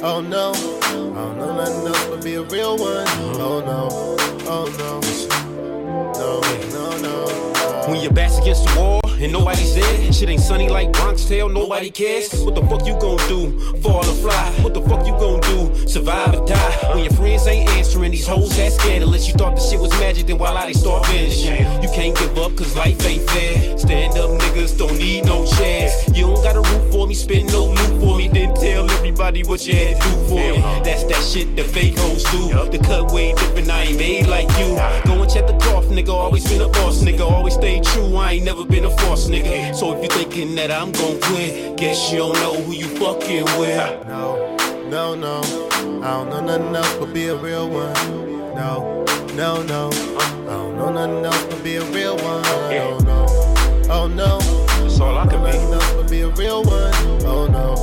oh 0.03 0.19
no. 0.19 0.51
I 0.51 0.91
don't 0.91 1.37
know 1.37 1.55
nothing 1.55 1.87
else 1.87 2.05
but 2.07 2.21
be 2.25 2.33
a 2.33 2.43
real 2.43 2.77
one. 2.77 3.07
Oh 3.39 3.63
no, 3.65 4.17
oh 4.45 4.67
no. 4.77 4.99
No, 6.19 6.41
no, 6.73 6.97
no. 7.01 7.87
When 7.89 8.01
your 8.01 8.11
back's 8.11 8.39
against 8.39 8.65
the 8.65 8.77
wall 8.77 9.06
and 9.19 9.31
nobody's 9.31 9.75
there, 9.75 10.13
shit 10.13 10.29
ain't 10.29 10.41
sunny 10.41 10.69
like 10.69 10.91
Bronx 10.93 11.25
Tale, 11.25 11.49
nobody 11.49 11.89
cares. 11.89 12.43
What 12.43 12.55
the 12.55 12.61
fuck 12.63 12.85
you 12.85 12.93
gon' 12.99 13.17
do? 13.27 13.59
Fall 13.81 14.05
or 14.05 14.15
fly? 14.15 14.51
What 14.61 14.73
the 14.73 14.81
fuck 14.81 15.05
you 15.05 15.13
gon' 15.13 15.39
do 15.41 15.87
Survive 15.87 16.35
or 16.35 16.45
die? 16.45 16.93
When 16.93 17.03
your 17.03 17.13
friends 17.13 17.47
ain't 17.47 17.69
answering, 17.71 18.11
these 18.11 18.27
hoes 18.27 18.55
that 18.57 18.71
scandalous. 18.73 19.27
You 19.27 19.33
thought 19.33 19.55
the 19.55 19.61
shit 19.61 19.79
was 19.79 19.91
magic, 19.99 20.27
then 20.27 20.37
voila, 20.37 20.65
they 20.65 20.73
start 20.73 21.05
vanishing. 21.07 21.65
You 21.81 21.89
can't 21.89 22.17
give 22.17 22.37
up, 22.37 22.55
cause 22.55 22.75
life 22.75 23.03
ain't 23.05 23.27
fair. 23.29 23.77
Stand 23.77 24.17
up 24.17 24.29
niggas 24.41 24.77
don't 24.77 24.97
need 24.97 25.25
no 25.25 25.45
chance. 25.45 25.93
You 26.15 26.27
don't 26.27 26.43
gotta 26.43 26.61
root 26.61 26.91
for 26.91 27.07
me, 27.07 27.15
spend 27.15 27.47
no 27.51 27.67
loot 27.67 28.01
for 28.01 28.17
me, 28.17 28.27
then 28.27 28.53
tell 28.55 28.89
everybody 28.91 29.43
what 29.43 29.65
you 29.65 29.75
had 29.75 30.01
to 30.01 30.09
do 30.09 30.15
for 30.27 30.35
me. 30.35 30.61
That's 30.83 31.03
that 31.05 31.23
shit 31.23 31.55
the 31.55 31.63
fake 31.63 31.97
hoes 31.97 32.23
do. 32.25 32.49
The 32.69 32.79
cut 32.79 33.11
way 33.11 33.33
different, 33.33 33.69
I 33.69 33.83
ain't 33.83 33.97
made 33.97 34.27
like 34.27 34.49
you. 34.59 34.75
Go 35.05 35.21
and 35.21 35.31
check 35.31 35.47
the 35.47 35.53
golf, 35.53 35.85
nigga. 35.85 36.09
Always 36.09 36.47
been 36.47 36.61
a 36.61 36.69
boss, 36.69 37.01
nigga. 37.01 37.21
Always 37.21 37.55
stay 37.55 37.81
true, 37.81 38.15
I 38.17 38.33
ain't 38.33 38.45
never 38.45 38.65
been 38.65 38.85
a 38.85 38.91
false 39.07 39.29
nigga. 39.29 39.73
So 39.73 39.95
if 39.95 40.03
you 40.03 40.09
thinking 40.09 40.55
that 40.55 40.69
I'm 40.69 40.91
gon' 40.91 41.19
quit, 41.21 41.77
guess 41.77 42.11
you 42.11 42.17
don't 42.19 42.35
know 42.35 42.53
who 42.55 42.73
you 42.73 42.87
fucking 42.99 43.45
with. 43.57 44.07
No, 44.07 44.57
no, 44.89 45.15
no. 45.15 45.41
I 46.03 46.11
don't 46.17 46.29
know 46.29 46.41
nothing 46.41 46.75
else 46.75 46.93
but 46.99 47.13
be 47.13 47.27
a 47.27 47.35
real 47.35 47.69
one. 47.69 47.93
No, 48.53 49.05
no, 49.33 49.63
no. 49.63 49.89
I 49.91 50.53
don't 50.59 50.75
know 50.77 50.91
nothing 50.91 51.25
else 51.25 51.43
but 51.45 51.63
be 51.63 51.77
a 51.77 51.85
real 51.85 52.15
one. 52.17 52.43
Oh 52.45 52.99
no, 53.05 53.25
oh 53.89 54.07
no. 54.07 54.39
That's 54.81 54.99
all 54.99 55.17
I 55.17 55.25
can 55.27 55.39
be. 55.39 55.51
Nothing 55.51 55.73
else 55.73 55.93
but 55.93 56.09
be 56.09 56.21
a 56.21 56.29
real 56.29 56.63
one. 56.63 56.93
Oh 57.25 57.47
no, 57.47 57.75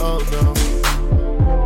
oh 0.00 0.20
no. 0.34 0.44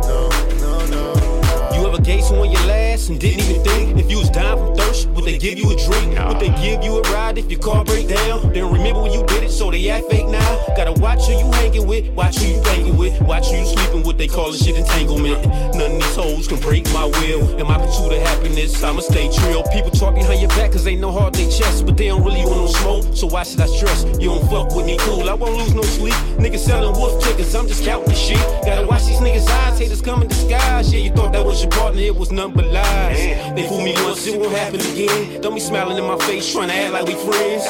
No, 0.09 0.29
no, 0.63 0.73
no. 0.95 1.75
You 1.75 1.87
ever 1.87 2.01
gave 2.01 2.23
someone 2.23 2.51
your 2.51 2.65
last 2.65 3.09
and 3.09 3.19
didn't 3.19 3.41
even 3.41 3.63
think 3.63 3.99
if 3.99 4.09
you 4.11 4.19
was 4.19 4.29
dying 4.29 4.57
from 4.57 4.78
thirst, 4.89 5.09
would 5.09 5.25
they 5.25 5.37
give 5.37 5.57
you 5.57 5.71
a 5.71 5.75
drink? 5.75 6.17
Would 6.27 6.39
they 6.39 6.49
give 6.61 6.83
you 6.83 6.97
a 6.97 7.01
ride 7.13 7.37
if 7.37 7.49
your 7.49 7.59
car 7.59 7.83
break 7.83 8.07
down? 8.07 8.53
Then 8.53 8.71
remember 8.71 9.01
when 9.01 9.11
you 9.11 9.25
did 9.25 9.43
it, 9.43 9.51
so 9.51 9.71
they 9.71 9.89
act 9.89 10.09
fake 10.09 10.27
now. 10.27 10.65
Gotta 10.75 10.93
watch 10.93 11.25
who 11.27 11.33
you 11.33 11.51
hanging 11.53 11.87
with, 11.87 12.09
watch 12.13 12.37
who 12.37 12.55
you 12.55 12.61
banging 12.61 12.97
with, 12.97 13.21
watch 13.21 13.47
who 13.47 13.57
you 13.57 13.65
sleeping 13.65 14.03
with. 14.03 14.17
They 14.17 14.27
call 14.27 14.51
this 14.51 14.65
shit 14.65 14.77
entanglement. 14.77 15.45
None 15.75 15.91
of 15.91 16.01
these 16.01 16.15
hoes 16.15 16.47
can 16.47 16.59
break 16.59 16.85
my 16.93 17.05
will. 17.05 17.59
In 17.59 17.67
my 17.67 17.77
pursuit 17.77 18.13
of 18.13 18.21
happiness, 18.21 18.83
I'ma 18.83 19.01
stay 19.01 19.31
trill. 19.31 19.63
People 19.71 19.91
talk 19.91 20.15
behind 20.15 20.39
your 20.39 20.49
back 20.49 20.71
cause 20.71 20.83
they 20.83 20.95
know 20.95 21.11
hard 21.11 21.35
they 21.35 21.49
chest, 21.49 21.85
but 21.85 21.97
they 21.97 22.07
don't 22.07 22.23
really 22.23 22.43
want 22.45 22.61
no 22.61 22.67
smoke. 22.67 23.05
So 23.15 23.27
why 23.27 23.43
should 23.43 23.61
I 23.61 23.67
stress? 23.67 24.03
You 24.19 24.29
don't 24.29 24.49
fuck 24.49 24.75
with 24.75 24.85
me, 24.85 24.97
cool. 25.01 25.29
I 25.29 25.33
won't 25.33 25.57
lose 25.57 25.73
no 25.73 25.83
sleep. 25.83 26.13
Niggas 26.39 26.59
selling 26.59 26.93
wolf 26.93 27.23
tickets, 27.23 27.53
I'm 27.55 27.67
just 27.67 27.83
counting 27.83 28.15
shit. 28.15 28.39
Gotta 28.65 28.85
watch 28.87 29.05
these 29.05 29.19
niggas' 29.19 29.47
eyes, 29.49 29.79
haters 29.79 30.01
come 30.01 30.21
in 30.21 30.27
disguise. 30.27 30.93
Yeah, 30.93 30.99
you 30.99 31.11
thought 31.11 31.33
that 31.33 31.45
was 31.45 31.61
your 31.61 31.71
partner, 31.71 32.01
it 32.01 32.15
was 32.15 32.31
none 32.31 32.53
but 32.53 32.65
lies. 32.67 33.17
They 33.55 33.67
fool 33.67 33.81
me 33.81 33.93
once, 34.03 34.25
it 34.25 34.39
won't 34.39 34.55
happen 34.55 34.78
again. 34.81 35.41
Don't 35.41 35.53
be 35.53 35.59
smiling 35.59 35.97
in 35.97 36.05
my 36.05 36.17
face, 36.25 36.51
trying 36.51 36.69
to 36.69 36.73
act 36.75 36.93
like 36.93 37.05
we 37.05 37.13
friends. 37.15 37.65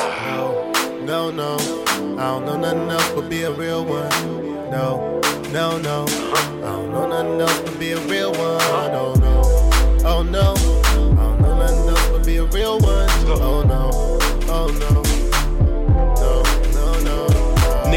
No, 1.05 1.32
no, 1.32 1.57
I 2.18 2.39
don't 2.39 2.45
know 2.45 2.57
nothing 2.57 2.89
else 2.89 3.10
but 3.12 3.30
be 3.30 3.43
a 3.43 3.51
real 3.51 3.84
one. 3.86 4.10
No, 4.70 5.20
no, 5.51 5.78
no. 5.80 6.05
I 6.05 6.62
don't 6.62 6.91
know 6.91 7.07
nothing 7.07 7.41
else 7.41 7.60
but 7.62 7.80
be 7.80 7.91
a 7.91 7.99
real 8.01 8.32
one. 8.32 8.91
No, 8.91 9.14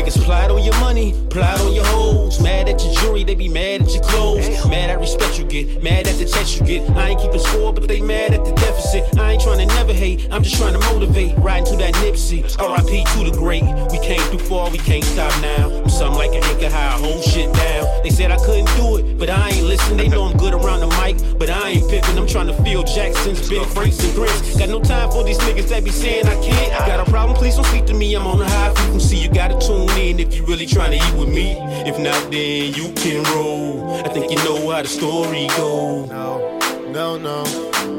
Niggas 0.02 0.24
plied 0.24 0.50
on 0.50 0.64
your 0.64 0.74
money, 0.80 1.14
plied 1.30 1.60
on 1.60 1.72
your 1.72 1.84
hoes. 1.84 2.40
Mad 2.42 2.68
at 2.68 2.82
your 2.82 2.92
jewelry, 2.94 3.22
they 3.22 3.36
be 3.36 3.46
mad 3.46 3.82
at 3.82 3.94
your 3.94 4.02
clothes. 4.02 4.48
Mad 4.66 4.90
at 4.90 4.98
respect 4.98 5.38
you 5.38 5.44
get, 5.44 5.80
mad 5.80 6.08
at 6.08 6.16
the 6.18 6.24
text 6.24 6.58
you 6.58 6.66
get. 6.66 6.90
I 6.96 7.10
ain't 7.10 7.20
keeping 7.20 7.38
score, 7.38 7.72
but 7.72 7.86
they 7.86 8.00
mad 8.00 8.34
at 8.34 8.44
the 8.44 8.50
deficit. 8.50 9.16
I 9.16 9.32
ain't 9.32 9.42
trying 9.42 9.58
to 9.58 9.74
never 9.76 9.92
hate, 9.92 10.26
I'm 10.32 10.42
just 10.42 10.56
trying 10.56 10.72
to 10.72 10.80
motivate. 10.92 11.38
Riding 11.38 11.66
to 11.66 11.76
that 11.76 11.94
Nipsey, 12.02 12.42
RIP 12.42 13.06
to 13.14 13.30
the 13.30 13.36
great. 13.38 13.62
We 13.92 14.00
came 14.04 14.18
too 14.32 14.40
far, 14.40 14.70
we 14.70 14.78
can't 14.78 15.04
stop 15.04 15.30
now. 15.40 15.70
I'm 15.70 15.88
something 15.88 16.18
like 16.18 16.34
an 16.34 16.42
anchor 16.50 16.68
high, 16.68 16.98
hold 16.98 17.22
shit 17.22 17.52
down. 17.54 17.86
They 18.02 18.10
said 18.10 18.32
I 18.32 18.38
couldn't 18.38 18.74
do 18.74 18.96
it, 18.96 19.18
but 19.20 19.30
I 19.30 19.50
ain't 19.50 19.66
listen. 19.66 19.96
They 19.96 20.08
know 20.08 20.24
I'm 20.24 20.36
good 20.36 20.52
around 20.52 20.80
the 20.80 20.88
mic, 20.98 21.38
but 21.38 21.48
I 21.48 21.70
ain't 21.70 21.88
pimping. 21.88 22.18
I'm 22.18 22.26
trying 22.26 22.48
to 22.48 22.62
feel 22.64 22.82
Jackson's, 22.82 23.48
Ben 23.48 23.64
Franks, 23.66 24.02
and 24.02 24.12
grits. 24.16 24.58
Got 24.58 24.68
no 24.68 24.82
time 24.82 25.12
for 25.12 25.22
these 25.22 25.38
niggas 25.38 25.68
that 25.68 25.84
be 25.84 25.90
saying 25.90 26.26
I 26.26 26.34
can't. 26.42 26.72
Got 26.88 27.06
a 27.06 27.08
problem, 27.08 27.36
please 27.36 27.54
don't 27.54 27.66
speak 27.66 27.86
to 27.86 27.94
me. 27.94 28.14
I'm 28.16 28.26
on 28.26 28.42
a 28.42 28.48
high 28.48 28.74
frequency. 28.74 29.18
You 29.18 29.30
gotta 29.30 29.58
tune 29.64 29.91
in 29.98 30.20
if 30.20 30.34
you 30.34 30.44
really 30.44 30.66
trying 30.66 30.90
to 30.92 30.96
eat 30.96 31.14
with 31.18 31.28
me. 31.28 31.56
If 31.86 31.98
not, 31.98 32.30
then 32.30 32.74
you 32.74 32.92
can 32.94 33.22
roll. 33.34 33.94
I 34.04 34.08
think 34.08 34.30
you 34.30 34.36
know 34.38 34.70
how 34.70 34.82
the 34.82 34.88
story 34.88 35.46
goes. 35.56 36.08
No, 36.08 36.58
no, 36.90 37.18
no. 37.18 37.44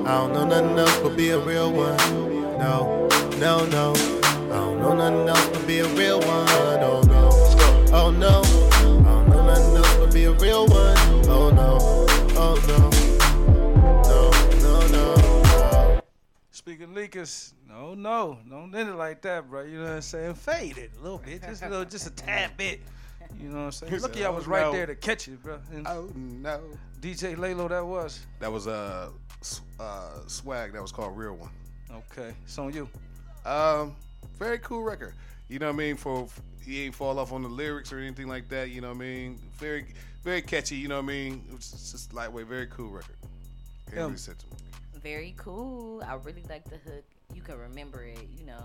I 0.05 0.17
don't 0.17 0.33
know 0.33 0.45
nothing 0.45 0.77
else 0.77 0.99
but 0.99 1.15
be 1.15 1.29
a 1.29 1.39
real 1.39 1.71
one. 1.71 1.97
No, 2.57 3.07
no, 3.39 3.65
no. 3.65 3.93
I 3.93 4.57
don't 4.57 4.79
know 4.79 4.93
nothing 4.95 5.27
else 5.29 5.47
but 5.49 5.65
be 5.67 5.79
a 5.79 5.87
real 5.89 6.19
one. 6.19 6.47
Oh 6.49 7.01
no, 7.07 7.29
oh 7.91 8.11
no. 8.11 8.41
I 8.41 9.25
don't 9.25 9.29
know 9.29 9.45
nothing 9.45 9.77
else 9.77 9.95
but 9.97 10.13
be 10.13 10.25
a 10.25 10.31
real 10.31 10.67
one. 10.67 10.97
Oh 11.27 11.49
no, 11.49 11.77
oh 12.37 12.55
no. 12.67 12.89
No, 14.03 14.31
no, 14.61 14.87
no. 14.91 16.01
Speaker 16.51 16.87
Leakers, 16.87 17.53
no, 17.73 17.93
no, 17.95 18.37
don't 18.49 18.75
end 18.75 18.89
it 18.89 18.95
like 18.95 19.21
that, 19.23 19.49
bro. 19.49 19.63
You 19.63 19.77
know 19.77 19.83
what 19.85 19.91
I'm 19.93 20.01
saying? 20.01 20.35
Fade 20.35 20.77
it 20.77 20.91
a 20.99 21.01
little 21.01 21.17
bit, 21.17 21.41
just 21.41 21.63
a 21.63 21.69
little, 21.69 21.85
just 21.85 22.07
a 22.07 22.11
tad 22.11 22.55
bit. 22.57 22.81
You 23.39 23.49
know 23.49 23.55
what 23.55 23.61
I'm 23.65 23.71
saying? 23.71 23.91
He 23.93 23.99
Lucky 23.99 24.19
said, 24.19 24.27
I 24.27 24.29
was 24.29 24.45
"Oh, 24.47 24.51
right 24.51 24.65
no." 24.65 24.71
there 24.71 24.85
to 24.85 24.95
catch 24.95 25.27
it, 25.27 25.41
bro. 25.41 25.59
And 25.71 25.87
oh 25.87 26.11
no, 26.15 26.61
DJ 27.01 27.35
Laylo, 27.35 27.67
that 27.69 27.85
was. 27.85 28.25
That 28.39 28.51
was 28.51 28.67
uh, 28.67 29.09
uh, 29.79 30.09
swag. 30.27 30.73
That 30.73 30.81
was 30.81 30.91
called 30.91 31.17
Real 31.17 31.33
One. 31.33 31.49
Okay, 31.91 32.33
it's 32.43 32.57
on 32.57 32.73
you. 32.73 32.87
Um, 33.45 33.95
very 34.37 34.59
cool 34.59 34.83
record. 34.83 35.13
You 35.49 35.59
know 35.59 35.67
what 35.67 35.73
I 35.73 35.77
mean? 35.77 35.97
For 35.97 36.27
he 36.65 36.85
ain't 36.85 36.95
fall 36.95 37.19
off 37.19 37.31
on 37.31 37.41
the 37.43 37.49
lyrics 37.49 37.91
or 37.91 37.99
anything 37.99 38.27
like 38.27 38.49
that. 38.49 38.69
You 38.69 38.81
know 38.81 38.89
what 38.89 38.97
I 38.97 38.99
mean? 38.99 39.39
Very, 39.57 39.85
very 40.23 40.41
catchy. 40.41 40.75
You 40.75 40.87
know 40.87 40.97
what 40.97 41.05
I 41.05 41.07
mean? 41.07 41.43
It 41.49 41.55
was 41.55 41.71
just 41.91 42.13
lightweight, 42.13 42.47
very 42.47 42.67
cool 42.67 42.89
record. 42.89 43.15
Yeah. 43.93 44.03
really 44.03 44.17
say 44.17 44.33
too 44.33 44.47
much. 44.51 45.01
Very 45.01 45.33
cool. 45.37 46.01
I 46.03 46.15
really 46.15 46.43
like 46.49 46.63
the 46.65 46.77
hook. 46.77 47.03
You 47.33 47.41
can 47.41 47.57
remember 47.57 48.03
it, 48.03 48.27
you 48.37 48.45
know. 48.45 48.63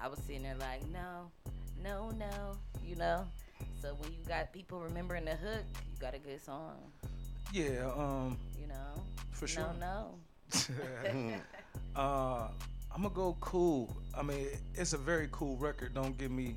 I 0.00 0.08
was 0.08 0.18
sitting 0.26 0.42
there 0.42 0.56
like, 0.58 0.82
no, 0.90 1.30
no, 1.82 2.10
no, 2.18 2.56
you 2.84 2.96
know. 2.96 3.24
So 3.80 3.94
when 3.98 4.10
you 4.12 4.18
got 4.28 4.52
people 4.52 4.80
remembering 4.80 5.24
the 5.24 5.32
hook, 5.36 5.64
you 5.90 5.98
got 6.00 6.14
a 6.14 6.18
good 6.18 6.42
song, 6.42 6.76
Yeah, 7.52 7.90
um, 7.96 8.38
you 8.60 8.66
know. 8.66 9.02
For 9.32 9.46
sure. 9.46 9.74
No, 9.80 10.14
no. 10.52 11.34
uh, 11.96 12.48
I'm 12.94 13.02
gonna 13.02 13.14
go 13.14 13.36
cool. 13.40 13.94
I 14.16 14.22
mean, 14.22 14.46
it's 14.74 14.92
a 14.92 14.98
very 14.98 15.28
cool 15.32 15.56
record. 15.56 15.94
Don't 15.94 16.16
give 16.16 16.30
me, 16.30 16.54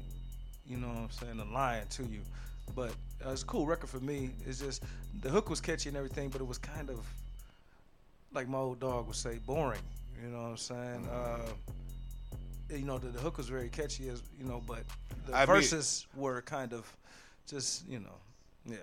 you 0.66 0.78
know 0.78 0.88
what 0.88 0.97
I'm 0.97 1.12
saying, 1.12 1.39
a 1.39 1.45
lying 1.54 1.88
to 1.91 2.04
you. 2.04 2.22
But 2.76 2.91
uh, 3.26 3.32
it's 3.32 3.43
a 3.43 3.45
cool 3.45 3.66
record 3.66 3.89
for 3.89 4.00
me. 4.00 4.32
It's 4.45 4.60
just 4.60 4.84
the 5.22 5.30
hook 5.30 5.50
was 5.50 5.60
catchy 5.60 5.89
and 5.89 5.97
everything, 5.97 6.30
but 6.30 6.41
it 6.41 6.47
was 6.47 6.58
kind 6.58 6.89
of 6.89 7.06
like 8.34 8.47
my 8.47 8.58
old 8.60 8.80
dog 8.80 9.08
would 9.08 9.16
say, 9.16 9.39
boring. 9.45 9.82
You 10.22 10.30
know 10.30 10.41
what 10.41 10.49
I'm 10.49 10.57
saying? 10.57 11.07
Uh, 11.11 11.39
you 12.70 12.86
know, 12.86 12.97
the, 12.97 13.07
the 13.07 13.20
hook 13.20 13.38
was 13.38 13.47
very 13.47 13.70
catchy, 13.70 14.09
as 14.09 14.22
you 14.38 14.45
know, 14.45 14.61
but 14.65 14.84
the 15.26 15.34
I 15.36 15.39
mean- 15.39 15.47
verses 15.47 16.05
were 16.15 16.41
kind 16.41 16.74
of 16.74 16.91
just, 17.47 17.88
you 17.88 17.99
know, 17.99 18.15
yeah. 18.65 18.76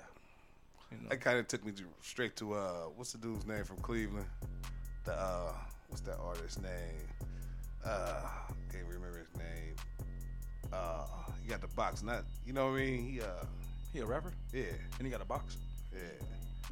You 0.91 0.99
know. 1.03 1.09
That 1.11 1.21
kind 1.21 1.39
of 1.39 1.47
took 1.49 1.65
me 1.65 1.73
straight 2.03 2.37
to 2.37 2.55
uh, 2.55 2.71
what's 2.97 3.13
the 3.13 3.19
dude's 3.19 3.47
name 3.47 3.65
from 3.65 3.77
Cleveland? 3.79 4.27
The 5.05 5.13
uh, 5.15 5.53
what's 5.89 6.01
that 6.03 6.17
artist's 6.19 6.61
name? 6.63 6.73
Uh, 7.85 8.23
can't 8.73 8.85
remember 8.87 9.19
his 9.19 9.37
name. 9.37 9.75
Uh, 10.73 11.05
he 11.43 11.49
got 11.49 11.61
the 11.61 11.67
box. 11.69 12.03
Not 12.03 12.23
you 12.47 12.53
know 12.53 12.71
what 12.71 12.79
I 12.81 12.85
mean? 12.85 13.05
He 13.13 13.21
uh, 13.21 13.25
He 13.93 13.99
a 14.01 14.07
rapper? 14.07 14.33
yeah, 14.53 14.63
And 14.99 15.07
he 15.07 15.11
got 15.11 15.21
a 15.21 15.25
box. 15.25 15.57
yeah. 15.93 15.99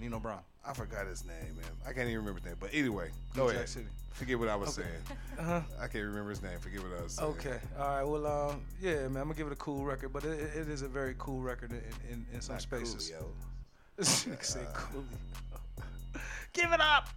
Nino 0.00 0.18
Brown. 0.18 0.40
I 0.66 0.72
forgot 0.72 1.06
his 1.06 1.24
name, 1.24 1.56
man. 1.56 1.66
I 1.86 1.92
can't 1.92 2.08
even 2.08 2.20
remember 2.20 2.40
his 2.40 2.46
name. 2.46 2.56
But 2.58 2.70
anyway, 2.72 3.10
go 3.34 3.42
New 3.44 3.48
Jack 3.48 3.56
ahead. 3.56 3.68
City. 3.68 3.86
Forget 4.12 4.38
what 4.38 4.48
I 4.48 4.56
was 4.56 4.78
Okay. 4.78 4.88
saying. 4.88 5.18
Uh-huh. 5.38 5.60
I 5.80 5.88
can't 5.88 6.04
remember 6.04 6.30
his 6.30 6.42
name. 6.42 6.58
Forget 6.60 6.80
what 6.80 6.96
I 6.98 7.02
was 7.02 7.12
saying. 7.14 7.30
Okay. 7.30 7.58
All 7.78 7.88
right. 7.88 8.04
Well, 8.04 8.26
um, 8.50 8.62
yeah, 8.80 9.08
man, 9.08 9.16
I'm 9.16 9.24
gonna 9.24 9.34
give 9.34 9.48
it 9.48 9.52
a 9.52 9.56
cool 9.56 9.84
record, 9.84 10.12
but 10.12 10.24
it, 10.24 10.38
it 10.56 10.68
is 10.68 10.82
a 10.82 10.88
very 10.88 11.14
cool 11.18 11.40
record 11.40 11.72
in, 11.72 11.82
in, 12.10 12.26
in 12.32 12.40
some 12.40 12.54
Not 12.54 12.62
spaces. 12.62 13.10
Coolio. 13.10 13.26
Nigga 14.00 14.44
say 14.44 14.60
Coolio. 14.72 16.20
give 16.52 16.72
it 16.72 16.80
up. 16.80 17.08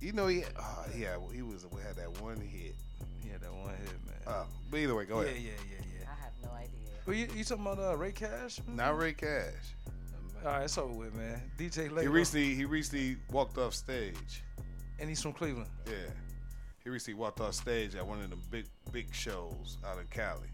You 0.00 0.12
know 0.12 0.26
he, 0.26 0.44
oh, 0.58 0.84
yeah, 0.96 1.16
well, 1.16 1.30
he 1.30 1.42
was 1.42 1.66
we 1.72 1.80
had 1.82 1.96
that 1.96 2.20
one 2.22 2.36
hit. 2.36 2.74
He 3.22 3.28
had 3.30 3.40
that 3.40 3.52
one 3.52 3.70
hit, 3.70 3.88
man. 4.06 4.16
Uh, 4.26 4.44
but 4.70 4.76
either 4.78 4.94
way, 4.94 5.04
go 5.06 5.20
yeah, 5.20 5.26
ahead. 5.28 5.36
yeah, 5.42 5.50
yeah, 5.50 5.76
yeah. 5.78 6.00
Yeah. 6.00 6.06
I 6.10 6.22
have 6.24 6.32
no 6.42 6.50
idea. 6.56 6.70
Well, 7.06 7.16
you, 7.16 7.28
you 7.34 7.44
talking 7.44 7.66
about 7.66 7.78
uh, 7.78 7.96
Ray 7.96 8.12
Cash? 8.12 8.60
Not 8.68 8.98
Ray 8.98 9.14
Cash. 9.14 9.74
All 10.44 10.52
right, 10.52 10.62
it's 10.62 10.78
over 10.78 10.92
with, 10.94 11.14
man. 11.14 11.42
DJ 11.58 11.90
Laylo. 11.90 12.00
He 12.02 12.08
recently 12.08 12.54
he 12.54 12.64
recently 12.64 13.16
walked 13.30 13.58
off 13.58 13.74
stage. 13.74 14.42
and 14.98 15.08
he's 15.08 15.20
from 15.20 15.32
Cleveland. 15.34 15.68
Yeah, 15.86 15.92
he 16.82 16.88
recently 16.90 17.18
walked 17.20 17.40
off 17.40 17.54
stage 17.54 17.94
at 17.94 18.06
one 18.06 18.20
of 18.22 18.30
the 18.30 18.36
big 18.50 18.66
big 18.90 19.14
shows 19.14 19.76
out 19.86 19.98
in 19.98 20.06
Cali 20.06 20.48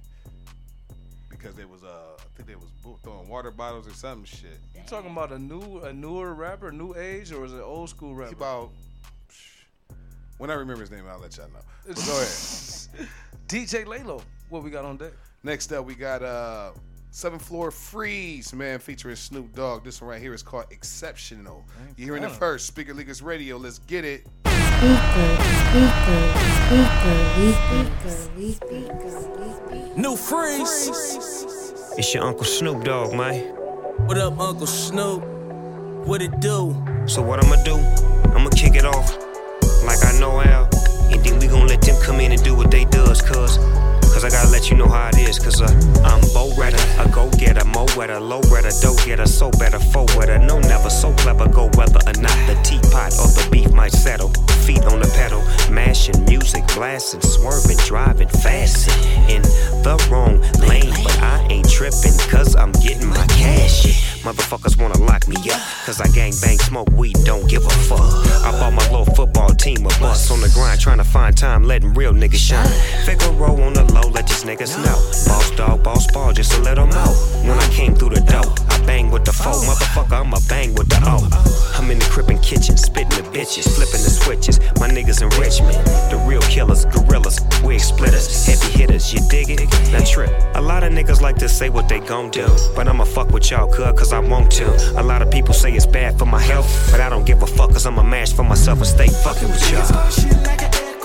because 1.29 1.55
they 1.55 1.65
was 1.65 1.85
uh 1.85 2.17
I 2.19 2.37
think 2.37 2.49
they 2.49 2.57
was 2.57 2.69
throwing 3.05 3.29
water 3.29 3.53
bottles 3.53 3.87
or 3.87 3.93
some 3.95 4.25
shit. 4.25 4.59
You 4.75 4.83
talking 4.87 5.13
about 5.13 5.31
a 5.31 5.39
new, 5.39 5.79
a 5.81 5.93
newer 5.93 6.35
rapper, 6.35 6.73
new 6.73 6.95
age, 6.97 7.31
or 7.31 7.45
is 7.45 7.53
it 7.53 7.61
old 7.61 7.89
school 7.89 8.15
rapper? 8.15 8.31
He 8.31 8.35
about 8.37 8.71
when 10.39 10.51
I 10.51 10.55
remember 10.55 10.81
his 10.81 10.91
name, 10.91 11.05
I'll 11.09 11.21
let 11.21 11.37
y'all 11.37 11.49
know. 11.49 11.61
But 11.87 11.97
go 11.97 12.03
ahead. 12.03 13.09
DJ 13.49 13.85
Laylo. 13.87 14.21
What 14.49 14.63
we 14.65 14.71
got 14.71 14.85
on 14.85 14.97
deck? 14.97 15.13
Next 15.45 15.73
up, 15.73 15.85
we 15.87 15.95
got 15.95 16.23
uh 16.25 16.73
Seventh 17.11 17.43
Floor 17.43 17.71
Freeze, 17.71 18.53
man, 18.53 18.79
featuring 18.79 19.17
Snoop 19.17 19.55
Dogg. 19.55 19.85
This 19.85 20.03
one 20.03 20.11
right 20.11 20.21
here 20.21 20.35
is 20.35 20.43
called 20.43 20.67
Exceptional. 20.71 21.65
You're 21.97 22.17
hearing 22.17 22.25
it 22.25 22.33
first. 22.33 22.67
Speaker 22.67 22.93
Leakers 22.95 23.23
Radio. 23.23 23.57
Let's 23.57 23.79
get 23.81 24.05
it. 24.05 24.27
New 29.97 30.17
freeze. 30.17 30.89
It's 31.97 32.13
your 32.13 32.25
Uncle 32.25 32.45
Snoop 32.45 32.85
Dogg, 32.85 33.15
man. 33.15 33.55
What 34.07 34.19
up, 34.19 34.39
Uncle 34.39 34.67
Snoop? 34.67 35.25
What 36.07 36.21
it 36.21 36.41
do? 36.41 36.77
So 37.07 37.23
what 37.23 37.43
I'ma 37.43 37.63
do? 37.65 37.77
I'ma 38.37 38.51
kick 38.51 38.75
it 38.75 38.85
off 38.85 39.17
like 39.85 40.05
I 40.05 40.19
know 40.21 40.43
Al. 40.43 40.69
And 41.11 41.25
then 41.25 41.39
we 41.39 41.47
gon' 41.47 41.67
let 41.67 41.81
them 41.81 41.97
come 42.03 42.21
in 42.21 42.33
and 42.33 42.43
do 42.45 42.55
what 42.55 42.71
they 42.71 42.85
does, 42.85 43.23
cuz. 43.23 43.57
I 44.27 44.29
gotta 44.29 44.51
let 44.51 44.73
you 44.73 44.77
know 44.77 44.89
how 44.89 45.09
it 45.11 45.19
is, 45.19 45.39
cause 45.39 45.61
uh, 45.63 45.71
I'm 46.03 46.21
bow 46.35 46.53
redder, 46.59 46.83
a 46.99 47.09
go 47.09 47.31
getter, 47.39 47.65
mo 47.65 47.87
wetter, 47.97 48.19
low 48.19 48.41
redder, 48.51 48.73
dough 48.83 48.97
getter, 49.07 49.25
so 49.25 49.53
better, 49.53 49.79
fo 49.79 50.05
wetter, 50.17 50.37
no 50.37 50.59
never, 50.59 50.91
so 50.91 51.13
clever, 51.15 51.49
go 51.49 51.71
whether 51.77 52.01
or 52.05 52.21
not 52.21 52.37
the 52.49 52.59
teapot 52.65 53.13
or 53.23 53.31
the 53.39 53.49
beef 53.53 53.71
might 53.73 53.93
settle. 53.93 54.31
Feet 54.67 54.85
on 54.87 54.99
the 54.99 55.09
pedal, 55.15 55.45
mashing, 55.73 56.25
music 56.25 56.67
blasting, 56.75 57.21
swerving, 57.21 57.77
driving, 57.87 58.27
fast 58.27 58.89
in 59.31 59.43
the 59.87 59.95
wrong 60.11 60.41
lane, 60.67 60.91
but 61.05 61.23
I 61.23 61.47
ain't 61.49 61.71
tripping, 61.71 62.19
cause 62.29 62.57
I'm 62.57 62.73
getting 62.73 63.07
my 63.07 63.27
cash. 63.29 64.16
Motherfuckers 64.27 64.77
wanna 64.77 64.99
lock 64.99 65.29
me 65.29 65.37
up, 65.53 65.61
cause 65.87 66.01
I 66.01 66.09
gang 66.09 66.33
bang, 66.43 66.59
smoke 66.59 66.91
weed, 66.91 67.15
don't 67.25 67.49
give 67.49 67.65
a 67.65 67.71
fuck. 67.71 68.01
I 68.43 68.51
bought 68.59 68.73
my 68.73 68.83
little 68.91 69.05
football 69.15 69.51
team 69.51 69.87
a 69.87 69.89
bus 70.01 70.33
on 70.33 70.41
the 70.41 70.49
grind, 70.49 70.81
trying 70.81 70.99
to 70.99 71.05
find 71.05 71.37
time, 71.37 71.63
letting 71.63 71.95
real 71.95 72.13
niggas 72.13 72.35
shine. 72.35 72.67
Figaro 73.05 73.63
on 73.63 73.75
the 73.75 73.85
low, 73.95 74.11
let 74.11 74.27
these 74.27 74.43
niggas 74.43 74.77
know. 74.79 74.99
Boss 75.29 75.51
dog, 75.53 75.85
boss 75.85 76.11
ball, 76.11 76.33
just 76.33 76.55
a 76.55 76.61
little 76.61 76.87
more. 76.87 77.15
When 77.47 77.57
I 77.57 77.69
came 77.71 77.95
through 77.95 78.11
the 78.17 78.21
door, 78.21 78.53
I 78.69 78.85
bang 78.85 79.13
with 79.13 79.25
the 79.25 79.33
foe. 79.33 79.63
Motherfucker, 79.63 80.21
I'ma 80.21 80.39
bang 80.49 80.75
with 80.75 80.89
the 80.89 81.01
O. 81.07 81.57
I'm 81.79 81.89
in 81.93 82.01
the 82.01 82.07
crippin' 82.07 82.39
kitchen, 82.39 82.77
spitting 82.77 83.11
the 83.11 83.23
bitches, 83.31 83.69
flipping 83.77 84.03
the 84.03 84.11
switches. 84.11 84.59
My 84.81 84.89
niggas 84.89 85.23
in 85.23 85.29
Richmond, 85.39 85.77
the 86.11 86.21
real 86.27 86.41
killers, 86.43 86.85
gorillas, 86.87 87.39
wig 87.63 87.79
splitters, 87.79 88.45
heavy 88.45 88.73
hitters, 88.77 89.13
you 89.13 89.21
dig 89.29 89.51
it? 89.51 89.61
Now 89.93 90.03
trip. 90.05 90.33
A 90.57 90.61
lot 90.61 90.83
of 90.83 90.93
niggas 90.93 91.21
like 91.21 91.37
to 91.37 91.49
say 91.49 91.69
what 91.69 91.89
they 91.89 92.01
gon' 92.01 92.31
do, 92.31 92.49
but 92.75 92.89
I'ma 92.89 93.05
fuck 93.05 93.31
with 93.31 93.51
y'all, 93.51 93.71
cuz, 93.71 93.93
cause 93.97 94.13
I 94.17 94.21
want 94.21 94.51
to. 94.53 94.67
A 94.99 95.03
lot 95.03 95.21
of 95.21 95.31
people 95.31 95.53
say 95.53 95.73
it's 95.75 95.85
bad 95.85 96.19
for 96.19 96.25
my 96.25 96.41
health, 96.41 96.89
but 96.91 97.01
I 97.01 97.11
don't 97.11 97.27
give 97.27 97.43
a 97.43 97.47
fuck, 97.47 97.71
cause 97.71 97.85
I'm 97.85 97.99
a 97.99 98.03
match 98.05 98.33
for 98.33 98.45
myself 98.45 98.79
and 98.79 98.87
stay 98.87 99.09
fucking 99.09 99.49
with 99.49 99.71
y'all. 99.71 100.97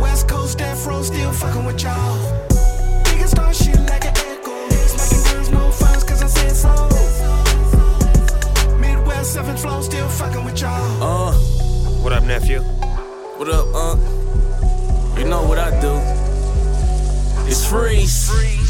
West 0.00 0.28
Coast 0.28 0.60
Afro 0.60 1.02
still 1.02 1.32
fucking 1.32 1.64
with 1.64 1.82
y'all. 1.82 2.18
Niggas 3.04 3.28
start 3.30 3.54
shit 3.54 3.78
like 3.90 4.04
an 4.04 4.14
echo. 4.16 4.68
Smacking 4.70 5.24
girls, 5.32 5.50
no 5.50 5.70
funds, 5.70 6.04
cause 6.04 6.22
I 6.22 6.26
said 6.28 6.54
so. 6.54 6.70
Midwest 8.78 9.32
7 9.34 9.56
flow 9.56 9.80
still 9.82 10.08
fucking 10.08 10.44
with 10.44 10.60
y'all. 10.60 11.02
Uh, 11.02 11.32
What 12.02 12.12
up, 12.12 12.24
nephew? 12.24 12.60
what 13.38 13.48
up, 13.48 13.66
Unc? 13.74 14.00
You 15.18 15.24
know 15.24 15.42
what 15.46 15.58
I 15.58 15.70
do. 15.80 15.92
It's 17.50 17.66
freeze. 17.66 18.30
We 18.30 18.67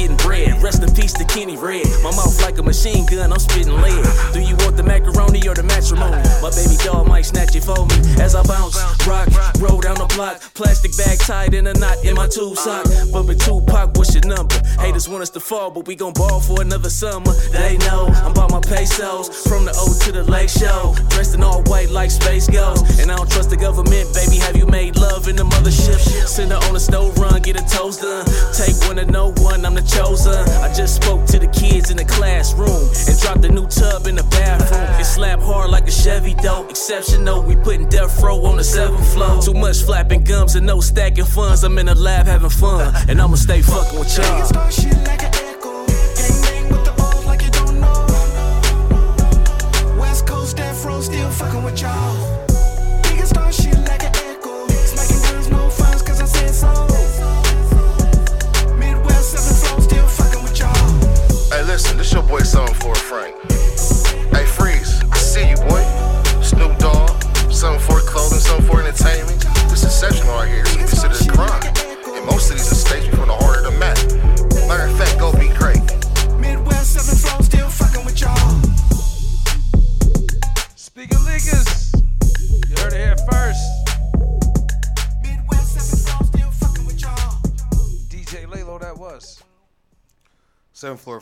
getting 0.00 0.16
bread. 0.16 0.62
Rest 0.62 0.82
in 0.82 0.92
peace 0.94 1.12
to 1.14 1.24
Kenny 1.24 1.56
Red. 1.56 1.86
My 2.02 2.10
mouth 2.16 2.40
like 2.42 2.58
a 2.58 2.62
machine 2.62 3.06
gun, 3.06 3.32
I'm 3.32 3.38
spitting 3.38 3.74
lead. 3.80 4.04
Do 4.32 4.40
you 4.40 4.56
want 4.64 4.76
the 4.76 4.82
macaroni 4.82 5.46
or 5.48 5.54
the 5.54 5.62
matrimony? 5.62 6.22
My 6.42 6.50
baby 6.50 6.76
doll 6.84 7.04
might 7.04 7.26
snatch 7.26 7.54
it 7.56 7.64
for 7.64 7.86
me 7.86 7.96
as 8.20 8.34
I 8.34 8.42
bounce, 8.42 8.76
rock, 9.06 9.28
roll 9.58 9.80
down 9.80 9.96
the 9.96 10.06
block. 10.16 10.40
Plastic 10.54 10.96
bag 10.96 11.18
tied 11.18 11.54
in 11.54 11.66
a 11.66 11.74
knot 11.74 12.04
in 12.04 12.14
my 12.14 12.28
tube 12.28 12.56
sock. 12.56 12.86
Bumpin' 13.12 13.38
Tupac, 13.38 13.96
what's 13.96 14.14
your 14.14 14.24
number? 14.26 14.56
Haters 14.78 15.08
want 15.08 15.22
us 15.22 15.30
to 15.30 15.40
fall, 15.40 15.70
but 15.70 15.86
we 15.86 15.94
gon' 15.94 16.12
ball 16.12 16.40
for 16.40 16.62
another 16.62 16.90
summer. 16.90 17.32
They 17.52 17.76
know 17.78 18.06
I'm 18.24 18.32
about 18.32 18.50
my 18.50 18.60
pesos 18.60 19.28
from 19.46 19.64
the 19.64 19.74
O 19.76 19.98
to 20.04 20.12
the 20.12 20.24
lake 20.24 20.48
show. 20.48 20.94
Dressed 21.10 21.34
in 21.34 21.42
all 21.42 21.62
white 21.64 21.90
like 21.90 22.10
space 22.10 22.48
ghost. 22.48 23.00
And 23.00 23.10
I 23.10 23.16
don't 23.16 23.30
trust 23.30 23.50
the 23.50 23.56
government, 23.56 24.14
baby. 24.14 24.36
Have 24.38 24.56
you 24.56 24.66
made 24.66 24.96
love 24.96 25.28
in 25.28 25.36
the 25.36 25.44
mothership? 25.44 26.00
Send 26.26 26.52
her 26.52 26.58
on 26.68 26.76
a 26.76 26.80
stove 26.80 27.18
run, 27.18 27.40
get 27.42 27.60
a 27.60 27.64
toast 27.66 28.02
done. 28.02 28.24
Take 28.54 28.76
one 28.86 28.96
to 28.96 29.04
no 29.04 29.32
one, 29.42 29.64
I'm 29.64 29.74
the 29.74 29.89
chosen. 29.90 30.48
I 30.62 30.72
just 30.72 31.02
spoke 31.02 31.26
to 31.26 31.38
the 31.38 31.48
kids 31.48 31.90
in 31.90 31.96
the 31.96 32.04
classroom 32.04 32.88
and 33.08 33.18
dropped 33.20 33.44
a 33.44 33.48
new 33.48 33.66
tub 33.66 34.06
in 34.06 34.16
the 34.16 34.24
bathroom. 34.24 35.00
It 35.00 35.04
slap 35.04 35.40
hard 35.40 35.70
like 35.70 35.86
a 35.88 35.90
Chevy 35.90 36.34
though. 36.34 36.66
Exceptional, 36.68 37.42
we 37.42 37.56
putting 37.56 37.88
death 37.88 38.22
row 38.22 38.44
on 38.44 38.56
the 38.56 38.64
seventh 38.64 39.12
floor. 39.12 39.42
Too 39.42 39.54
much 39.54 39.82
flapping 39.82 40.24
gums 40.24 40.54
and 40.54 40.66
no 40.66 40.80
stacking 40.80 41.24
funds. 41.24 41.64
I'm 41.64 41.78
in 41.78 41.86
the 41.86 41.94
lab 41.94 42.26
having 42.26 42.50
fun, 42.50 42.94
and 43.08 43.20
I'ma 43.20 43.36
stay 43.36 43.62
fucking 43.62 43.98
with 43.98 44.16
y'all. 44.16 45.39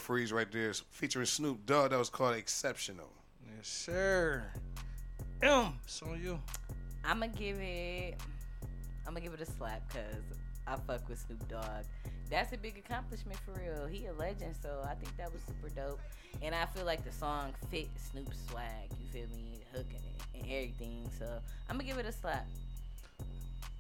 Freeze 0.09 0.33
right 0.33 0.51
there, 0.51 0.73
featuring 0.73 1.27
Snoop 1.27 1.67
Dogg. 1.67 1.91
That 1.91 1.99
was 1.99 2.09
called 2.09 2.35
Exceptional. 2.35 3.13
Yes, 3.45 3.69
sir. 3.69 4.43
M, 5.43 5.75
it's 5.85 6.01
on 6.01 6.19
you. 6.19 6.41
I'ma 7.05 7.27
give 7.27 7.59
it. 7.61 8.15
I'ma 9.07 9.21
give 9.21 9.35
it 9.35 9.43
a 9.43 9.45
slap 9.45 9.83
because 9.87 10.23
I 10.67 10.77
fuck 10.87 11.07
with 11.11 11.19
Snoop 11.19 11.47
Dogg. 11.51 11.85
That's 12.31 12.55
a 12.55 12.57
big 12.57 12.79
accomplishment 12.79 13.39
for 13.41 13.61
real. 13.61 13.87
He 13.87 14.07
a 14.07 14.15
legend, 14.15 14.55
so 14.63 14.83
I 14.83 14.95
think 14.95 15.15
that 15.19 15.31
was 15.31 15.43
super 15.47 15.69
dope. 15.69 16.01
And 16.41 16.55
I 16.55 16.65
feel 16.65 16.87
like 16.87 17.05
the 17.05 17.13
song 17.13 17.53
fit 17.71 17.89
Snoop's 18.11 18.39
swag. 18.51 18.89
You 18.99 19.09
feel 19.13 19.37
me? 19.37 19.61
Hooking 19.75 20.01
and, 20.07 20.43
it, 20.43 20.43
and 20.43 20.45
everything. 20.51 21.11
So 21.19 21.27
I'm 21.69 21.77
gonna 21.77 21.85
give 21.85 21.99
it 21.99 22.07
a 22.07 22.13
slap. 22.13 22.47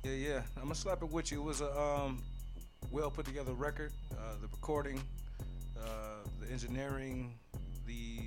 Yeah, 0.05 0.12
yeah. 0.12 0.43
I'm 0.57 0.64
gonna 0.64 0.74
slap 0.74 1.03
it 1.03 1.11
with 1.11 1.33
you. 1.33 1.41
It 1.41 1.45
was 1.45 1.62
a 1.62 1.81
um, 1.81 2.22
well 2.91 3.11
put 3.11 3.24
together 3.24 3.55
record. 3.55 3.93
Uh, 4.12 4.35
the 4.43 4.49
recording, 4.49 5.01
uh, 5.85 6.29
the 6.41 6.51
engineering, 6.53 7.35
the 7.87 8.18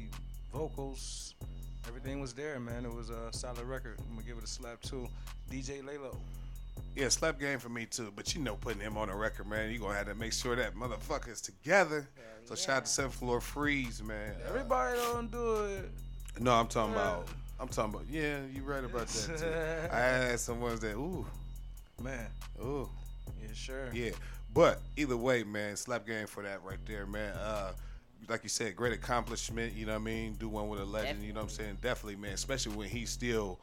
vocals, 0.54 1.36
everything 1.88 2.20
was 2.22 2.34
there, 2.34 2.60
man. 2.60 2.86
It 2.86 2.94
was 2.94 3.10
a 3.10 3.32
solid 3.32 3.64
record. 3.64 3.98
I'm 4.08 4.16
gonna 4.16 4.28
give 4.28 4.38
it 4.38 4.44
a 4.44 4.48
slap 4.48 4.82
too. 4.82 5.08
DJ 5.52 5.82
Laylo. 5.84 6.16
Yeah, 6.96 7.10
slap 7.10 7.40
game 7.40 7.60
for 7.60 7.70
me 7.70 7.86
too. 7.86 8.12
But 8.16 8.34
you 8.36 8.42
know, 8.42 8.56
putting 8.56 8.82
him 8.82 8.98
on 8.98 9.10
a 9.10 9.16
record, 9.16 9.48
man, 9.48 9.72
you 9.72 9.80
gonna 9.80 9.96
have 9.96 10.08
to 10.08 10.16
make 10.16 10.34
sure 10.34 10.56
that 10.56 10.76
motherfucker 10.76 11.30
is 11.32 11.42
together. 11.42 12.08
so 12.46 12.56
shout 12.56 12.78
out 12.78 12.86
to 12.86 12.92
Seventh 12.92 13.16
Floor 13.16 13.40
Freeze, 13.42 14.02
man. 14.04 14.36
Uh, 14.46 14.50
Everybody 14.50 14.98
don't 14.98 15.32
do 15.32 15.66
it. 15.66 15.90
no, 16.40 16.54
I'm 16.54 16.68
talking 16.68 16.94
about. 16.94 17.28
I'm 17.60 17.68
talking 17.68 17.94
about. 17.94 18.08
Yeah, 18.10 18.40
you 18.52 18.64
right 18.64 18.84
about 18.84 19.08
that 19.08 19.38
too. 19.38 19.46
I 19.96 20.00
had 20.00 20.40
some 20.40 20.60
ones 20.60 20.80
that, 20.82 20.96
ooh, 20.96 21.26
Man. 22.02 22.26
ooh, 22.62 22.90
Yeah, 23.42 23.48
sure. 23.54 23.90
yeah. 23.94 24.10
But 24.54 24.82
either 24.98 25.16
way, 25.16 25.44
man, 25.44 25.76
slap 25.78 26.06
game 26.06 26.28
for 26.28 26.44
that 26.44 26.64
right 26.64 26.80
there, 26.86 27.06
man. 27.06 27.34
Uh, 27.36 27.72
like 28.28 28.44
you 28.44 28.50
said, 28.50 28.76
great 28.76 28.94
accomplishment. 28.94 29.74
You 29.74 29.86
know 29.86 29.94
what 29.94 30.02
I 30.02 30.06
mean? 30.06 30.34
Do 30.34 30.50
one 30.50 30.68
with 30.68 30.80
a 30.80 30.86
legend. 30.86 31.24
You 31.24 31.34
know 31.34 31.40
what 31.42 31.52
I'm 31.52 31.56
saying? 31.56 31.78
Definitely, 31.82 32.18
man. 32.18 32.34
Especially 32.34 32.76
when 32.76 32.90
he's 32.90 33.10
still 33.10 33.60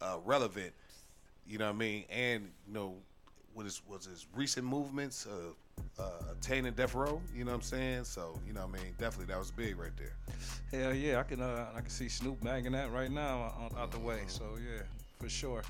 uh, 0.00 0.18
relevant. 0.24 0.72
You 1.46 1.58
know 1.58 1.66
what 1.66 1.74
I 1.74 1.78
mean? 1.78 2.04
And 2.10 2.50
you 2.66 2.74
know, 2.74 2.94
what 3.54 3.64
his 3.64 3.82
was 3.88 4.06
his 4.06 4.26
recent 4.34 4.66
movements 4.66 5.26
of 5.26 5.56
uh, 5.98 6.32
attaining 6.32 6.72
death 6.74 6.94
row. 6.94 7.20
You 7.34 7.44
know 7.44 7.50
what 7.50 7.56
I'm 7.56 7.62
saying? 7.62 8.04
So 8.04 8.38
you 8.46 8.52
know 8.52 8.66
what 8.66 8.80
I 8.80 8.84
mean? 8.84 8.94
Definitely, 8.98 9.32
that 9.32 9.38
was 9.38 9.50
big 9.50 9.78
right 9.78 9.92
there. 9.96 10.14
Hell 10.70 10.94
yeah, 10.94 11.18
I 11.18 11.22
can 11.24 11.40
uh, 11.40 11.66
I 11.74 11.80
can 11.80 11.90
see 11.90 12.08
Snoop 12.08 12.42
banging 12.42 12.72
that 12.72 12.92
right 12.92 13.10
now 13.10 13.52
out, 13.60 13.72
out 13.76 13.90
the 13.90 13.98
way. 13.98 14.20
So 14.28 14.44
yeah, 14.56 14.82
for 15.18 15.28
sure. 15.28 15.62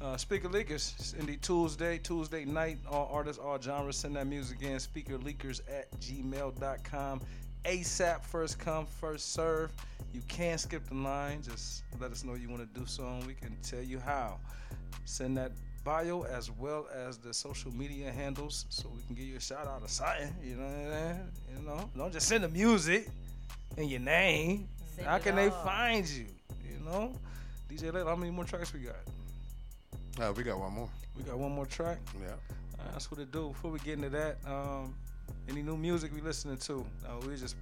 Uh, 0.00 0.16
Speaker 0.16 0.48
Leakers, 0.48 0.94
it's 0.98 1.14
Indie 1.14 1.40
Tuesday, 1.40 1.98
Tuesday 1.98 2.44
night. 2.44 2.78
All 2.90 3.08
artists, 3.10 3.40
all 3.42 3.58
genres, 3.60 3.96
send 3.96 4.14
that 4.16 4.26
music 4.26 4.60
in. 4.60 4.76
Speakerleakers 4.76 5.60
at 5.70 5.90
gmail.com. 6.00 7.22
ASAP, 7.64 8.22
first 8.22 8.58
come, 8.58 8.84
first 8.86 9.32
serve. 9.32 9.72
You 10.12 10.20
can't 10.28 10.60
skip 10.60 10.86
the 10.88 10.94
line. 10.94 11.40
Just 11.42 11.82
let 11.98 12.12
us 12.12 12.24
know 12.24 12.34
you 12.34 12.50
want 12.50 12.62
to 12.62 12.78
do 12.78 12.86
so, 12.86 13.06
and 13.06 13.26
we 13.26 13.34
can 13.34 13.56
tell 13.62 13.82
you 13.82 13.98
how. 13.98 14.38
Send 15.06 15.36
that 15.38 15.52
bio 15.82 16.24
as 16.24 16.50
well 16.50 16.86
as 16.94 17.16
the 17.16 17.32
social 17.32 17.72
media 17.72 18.12
handles 18.12 18.66
so 18.68 18.90
we 18.94 19.00
can 19.06 19.14
give 19.14 19.24
you 19.24 19.36
a 19.36 19.40
shout 19.40 19.66
out 19.66 19.80
or 19.82 19.88
something. 19.88 20.28
You 20.44 20.56
know 20.56 20.64
what 20.64 20.74
I'm 20.76 20.92
saying? 20.92 21.30
You 21.58 21.66
know, 21.66 21.90
don't 21.96 22.12
just 22.12 22.28
send 22.28 22.44
the 22.44 22.48
music 22.48 23.08
and 23.78 23.90
your 23.90 24.00
name. 24.00 24.68
Send 24.94 25.06
How 25.06 25.18
can 25.18 25.36
they 25.36 25.48
all. 25.48 25.64
find 25.64 26.06
you? 26.06 26.26
You 26.62 26.84
know, 26.84 27.12
DJ 27.70 27.92
Laylo, 27.92 28.08
how 28.08 28.16
many 28.16 28.30
more 28.30 28.44
tracks 28.44 28.74
we 28.74 28.80
got? 28.80 28.96
Uh, 30.20 30.32
we 30.36 30.42
got 30.42 30.58
one 30.58 30.72
more. 30.72 30.88
We 31.16 31.22
got 31.24 31.38
one 31.38 31.52
more 31.52 31.66
track. 31.66 31.98
Yeah. 32.20 32.28
Uh, 32.78 32.92
that's 32.92 33.10
what 33.10 33.20
it 33.20 33.30
do. 33.32 33.48
Before 33.48 33.70
we 33.70 33.78
get 33.80 33.94
into 33.94 34.08
that, 34.10 34.38
um, 34.46 34.94
any 35.48 35.62
new 35.62 35.76
music 35.76 36.12
we 36.14 36.20
listening 36.20 36.56
to? 36.58 36.84
Uh, 37.06 37.18
we 37.26 37.36
just 37.36 37.56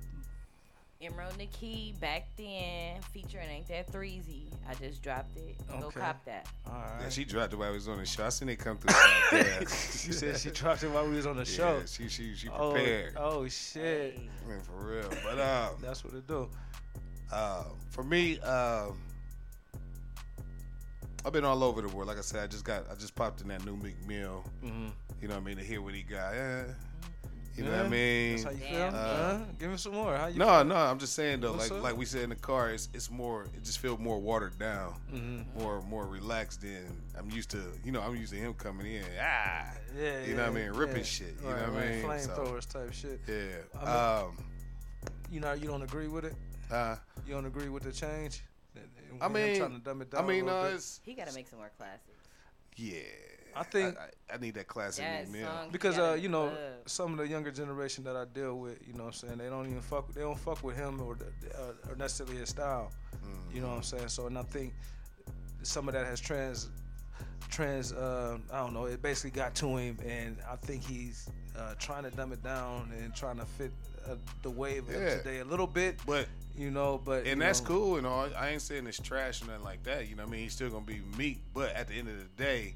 Emerald 1.02 1.36
Nikki 1.36 1.94
back 2.00 2.28
then 2.36 3.00
featuring 3.12 3.48
Ain't 3.50 3.68
That 3.68 3.92
Threezy. 3.92 4.44
I 4.68 4.74
just 4.74 5.02
dropped 5.02 5.36
it. 5.36 5.56
Go 5.68 5.86
Okay. 5.88 6.00
cop 6.00 6.24
that. 6.24 6.48
all 6.66 6.72
right. 6.72 7.00
Yeah, 7.02 7.08
she 7.10 7.24
dropped 7.24 7.52
it 7.52 7.56
while 7.56 7.70
we 7.70 7.76
was 7.76 7.88
on 7.88 7.98
the 7.98 8.06
show. 8.06 8.24
I 8.24 8.28
seen 8.30 8.48
it 8.48 8.56
come 8.58 8.78
through. 8.78 8.94
Yeah. 9.38 9.58
she 9.68 10.12
said 10.12 10.38
she 10.38 10.50
dropped 10.50 10.82
it 10.84 10.88
while 10.90 11.06
we 11.06 11.16
was 11.16 11.26
on 11.26 11.36
the 11.36 11.44
show. 11.44 11.82
She 11.86 12.08
she 12.08 12.34
she 12.34 12.48
Oh, 12.48 12.72
prepared. 12.72 13.14
Oh, 13.18 13.46
shit. 13.48 14.18
Man, 14.48 14.60
for 14.62 14.72
real. 14.86 15.10
But 15.24 15.40
um, 15.40 15.74
That's 15.82 16.04
what 16.04 16.14
it 16.14 16.26
do. 16.26 16.48
uh, 17.32 17.64
for 17.90 18.04
me, 18.04 18.38
um, 18.40 18.96
I've 21.24 21.32
been 21.32 21.44
all 21.44 21.62
over 21.64 21.80
the 21.82 21.88
world. 21.88 22.08
Like 22.08 22.18
I 22.18 22.22
said, 22.22 22.42
I 22.44 22.46
just 22.46 22.64
got 22.64 22.90
I 22.90 22.94
just 22.94 23.14
popped 23.14 23.40
in 23.40 23.48
that 23.48 23.64
new 23.64 23.76
Meek 23.76 23.96
Mill. 24.06 24.44
Mhm. 24.62 24.90
You 25.20 25.28
know 25.28 25.34
what 25.34 25.40
I 25.40 25.44
mean? 25.44 25.56
To 25.56 25.64
hear 25.64 25.80
what 25.80 25.94
he 25.94 26.02
got. 26.02 26.34
Yeah. 26.34 26.64
You 27.56 27.62
know 27.62 27.70
what 27.70 27.86
I 27.86 27.88
mean? 27.88 28.32
That's 28.32 28.44
how 28.44 28.50
you 28.50 28.56
feel? 28.58 28.82
Uh, 28.82 28.88
Uh, 28.98 29.38
give 29.60 29.70
me 29.70 29.76
some 29.76 29.92
more. 29.94 30.16
How 30.16 30.26
you 30.26 30.40
no, 30.40 30.46
feel? 30.46 30.64
no, 30.64 30.74
I'm 30.74 30.98
just 30.98 31.14
saying 31.14 31.40
though, 31.40 31.52
What's 31.52 31.70
like 31.70 31.78
up? 31.78 31.84
like 31.84 31.96
we 31.96 32.04
said 32.04 32.22
in 32.22 32.30
the 32.30 32.34
car, 32.36 32.70
it's 32.70 32.88
it's 32.92 33.10
more 33.12 33.44
it 33.54 33.62
just 33.62 33.78
feels 33.78 34.00
more 34.00 34.18
watered 34.20 34.58
down, 34.58 34.94
Mhm. 35.12 35.54
more 35.62 35.80
more 35.82 36.04
relaxed 36.04 36.62
than 36.62 37.00
I'm 37.16 37.30
used 37.30 37.50
to. 37.52 37.62
You 37.84 37.92
know, 37.92 38.00
I'm 38.02 38.16
used 38.16 38.32
to 38.32 38.38
him 38.38 38.54
coming 38.54 38.86
in, 38.92 39.04
ah, 39.20 39.70
Yeah, 39.96 40.24
you 40.24 40.34
know 40.34 40.42
what 40.42 40.50
I 40.50 40.62
mean, 40.62 40.70
ripping 40.72 40.96
yeah. 40.98 41.02
shit. 41.04 41.34
You 41.40 41.48
Right, 41.48 41.60
know 41.66 41.72
what 41.74 41.82
I 41.82 41.86
right, 41.86 41.94
mean? 41.94 42.04
Flamethrowers 42.04 42.66
type 42.68 42.92
shit. 42.92 43.20
Yeah. 43.28 43.80
I 43.80 43.84
mean- 43.84 44.28
um, 44.38 44.44
You 45.30 45.40
know, 45.40 45.52
you 45.52 45.66
don't 45.68 45.82
agree 45.82 46.06
with 46.08 46.24
it? 46.24 46.34
Uh, 46.72 46.96
you 47.26 47.34
don't 47.34 47.46
agree 47.46 47.68
with 47.68 47.82
the 47.84 47.92
change? 47.92 48.42
I 49.20 49.26
I'm 49.26 49.32
mean, 49.32 49.56
trying 49.56 49.72
to 49.72 49.78
dumb 49.78 50.02
it 50.02 50.08
I 50.12 50.16
down. 50.18 50.24
a 50.24 50.28
mean, 50.28 50.48
uh, 50.48 50.70
it's 50.74 51.00
He 51.04 51.14
got 51.14 51.28
to 51.28 51.34
make 51.34 51.48
some 51.48 51.58
more 51.58 51.70
classics. 51.76 52.08
yeah. 52.76 52.98
I 53.56 53.62
think 53.62 53.96
I, 53.96 54.32
I, 54.32 54.34
I 54.34 54.38
need 54.38 54.54
that 54.54 54.66
classic 54.66 55.04
That 55.04 55.28
Meek 55.30 55.44
song- 55.44 55.68
because 55.70 55.96
uh, 55.96 56.18
you 56.20 56.28
know 56.28 56.46
love. 56.46 56.58
some 56.86 57.12
of 57.12 57.18
the 57.18 57.28
younger 57.28 57.52
generation 57.52 58.02
that 58.02 58.16
I 58.16 58.24
deal 58.24 58.58
with, 58.58 58.78
you 58.84 58.94
know, 58.94 59.04
what 59.04 59.14
I'm 59.22 59.28
saying 59.28 59.38
they 59.38 59.48
don't 59.48 59.66
even 59.68 59.80
fuck. 59.80 60.12
They 60.12 60.22
don't 60.22 60.36
fuck 60.38 60.64
with 60.64 60.74
him 60.76 61.00
or 61.00 61.14
the, 61.14 61.26
uh, 61.56 61.88
or 61.88 61.94
necessarily 61.94 62.36
his 62.38 62.48
style. 62.48 62.90
You 63.52 63.60
know 63.60 63.68
what 63.68 63.76
I'm 63.76 63.82
saying? 63.84 64.08
So 64.08 64.26
and 64.26 64.36
I 64.36 64.42
think 64.42 64.74
some 65.62 65.86
of 65.86 65.94
that 65.94 66.04
has 66.04 66.20
trans 66.20 66.68
trans. 67.48 67.92
Uh, 67.92 68.38
I 68.52 68.58
don't 68.58 68.74
know. 68.74 68.86
It 68.86 69.00
basically 69.02 69.30
got 69.30 69.54
to 69.56 69.76
him, 69.76 69.98
and 70.04 70.36
I 70.50 70.56
think 70.56 70.82
he's 70.82 71.28
uh, 71.56 71.74
trying 71.78 72.02
to 72.02 72.10
dumb 72.10 72.32
it 72.32 72.42
down 72.42 72.90
and 72.98 73.14
trying 73.14 73.36
to 73.38 73.44
fit 73.44 73.70
uh, 74.08 74.16
the 74.42 74.50
wave 74.50 74.84
Yeah. 74.90 74.96
of 74.98 75.22
today 75.22 75.38
a 75.40 75.44
little 75.44 75.66
bit. 75.66 75.98
But 76.06 76.28
you 76.56 76.70
know, 76.70 77.00
but 77.04 77.26
and 77.26 77.40
that's 77.40 77.60
know, 77.60 77.66
cool 77.66 77.96
and 77.96 78.06
all. 78.06 78.28
I 78.36 78.50
ain't 78.50 78.62
saying 78.62 78.86
it's 78.86 79.00
trash 79.00 79.42
or 79.42 79.46
nothing 79.46 79.64
like 79.64 79.82
that. 79.84 80.08
You 80.08 80.16
know 80.16 80.22
what 80.24 80.28
I 80.30 80.32
mean? 80.32 80.42
He's 80.42 80.52
still 80.52 80.70
gonna 80.70 80.84
be 80.84 81.00
meek, 81.18 81.38
but 81.52 81.74
at 81.74 81.88
the 81.88 81.94
end 81.94 82.08
of 82.08 82.16
the 82.18 82.42
day, 82.42 82.74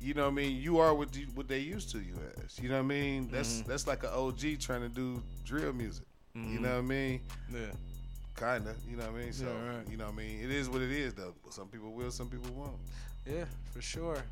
you 0.00 0.14
know 0.14 0.24
what 0.24 0.32
I 0.32 0.34
mean. 0.34 0.60
You 0.60 0.78
are 0.78 0.94
what 0.94 1.14
you, 1.16 1.26
what 1.34 1.46
they 1.48 1.60
used 1.60 1.90
to 1.90 1.98
you 1.98 2.14
as. 2.44 2.58
You 2.58 2.68
know 2.68 2.76
what 2.76 2.84
I 2.84 2.88
mean? 2.88 3.28
That's 3.30 3.62
Mhm. 3.62 3.66
that's 3.66 3.86
like 3.86 4.02
an 4.02 4.10
OG 4.12 4.56
trying 4.56 4.82
to 4.82 4.88
do 4.88 5.22
drill 5.44 5.72
music. 5.72 6.06
You 6.34 6.40
Mhm. 6.58 6.60
know 6.62 6.72
what 6.72 6.78
I 6.78 6.80
mean? 6.82 7.20
Yeah. 7.52 7.72
Kinda. 8.34 8.74
You 8.88 8.96
know 8.96 9.10
what 9.10 9.20
I 9.20 9.24
mean? 9.24 9.32
So 9.32 9.44
Yeah, 9.44 9.76
right. 9.76 9.88
you 9.88 9.96
know 9.96 10.06
what 10.06 10.14
I 10.14 10.16
mean? 10.16 10.40
It 10.40 10.50
is 10.50 10.68
what 10.68 10.82
it 10.82 10.90
is 10.90 11.14
though. 11.14 11.34
Some 11.50 11.68
people 11.68 11.92
will, 11.92 12.10
some 12.10 12.28
people 12.28 12.52
won't. 12.54 12.78
Yeah, 13.26 13.44
for 13.72 13.80
sure. 13.82 14.24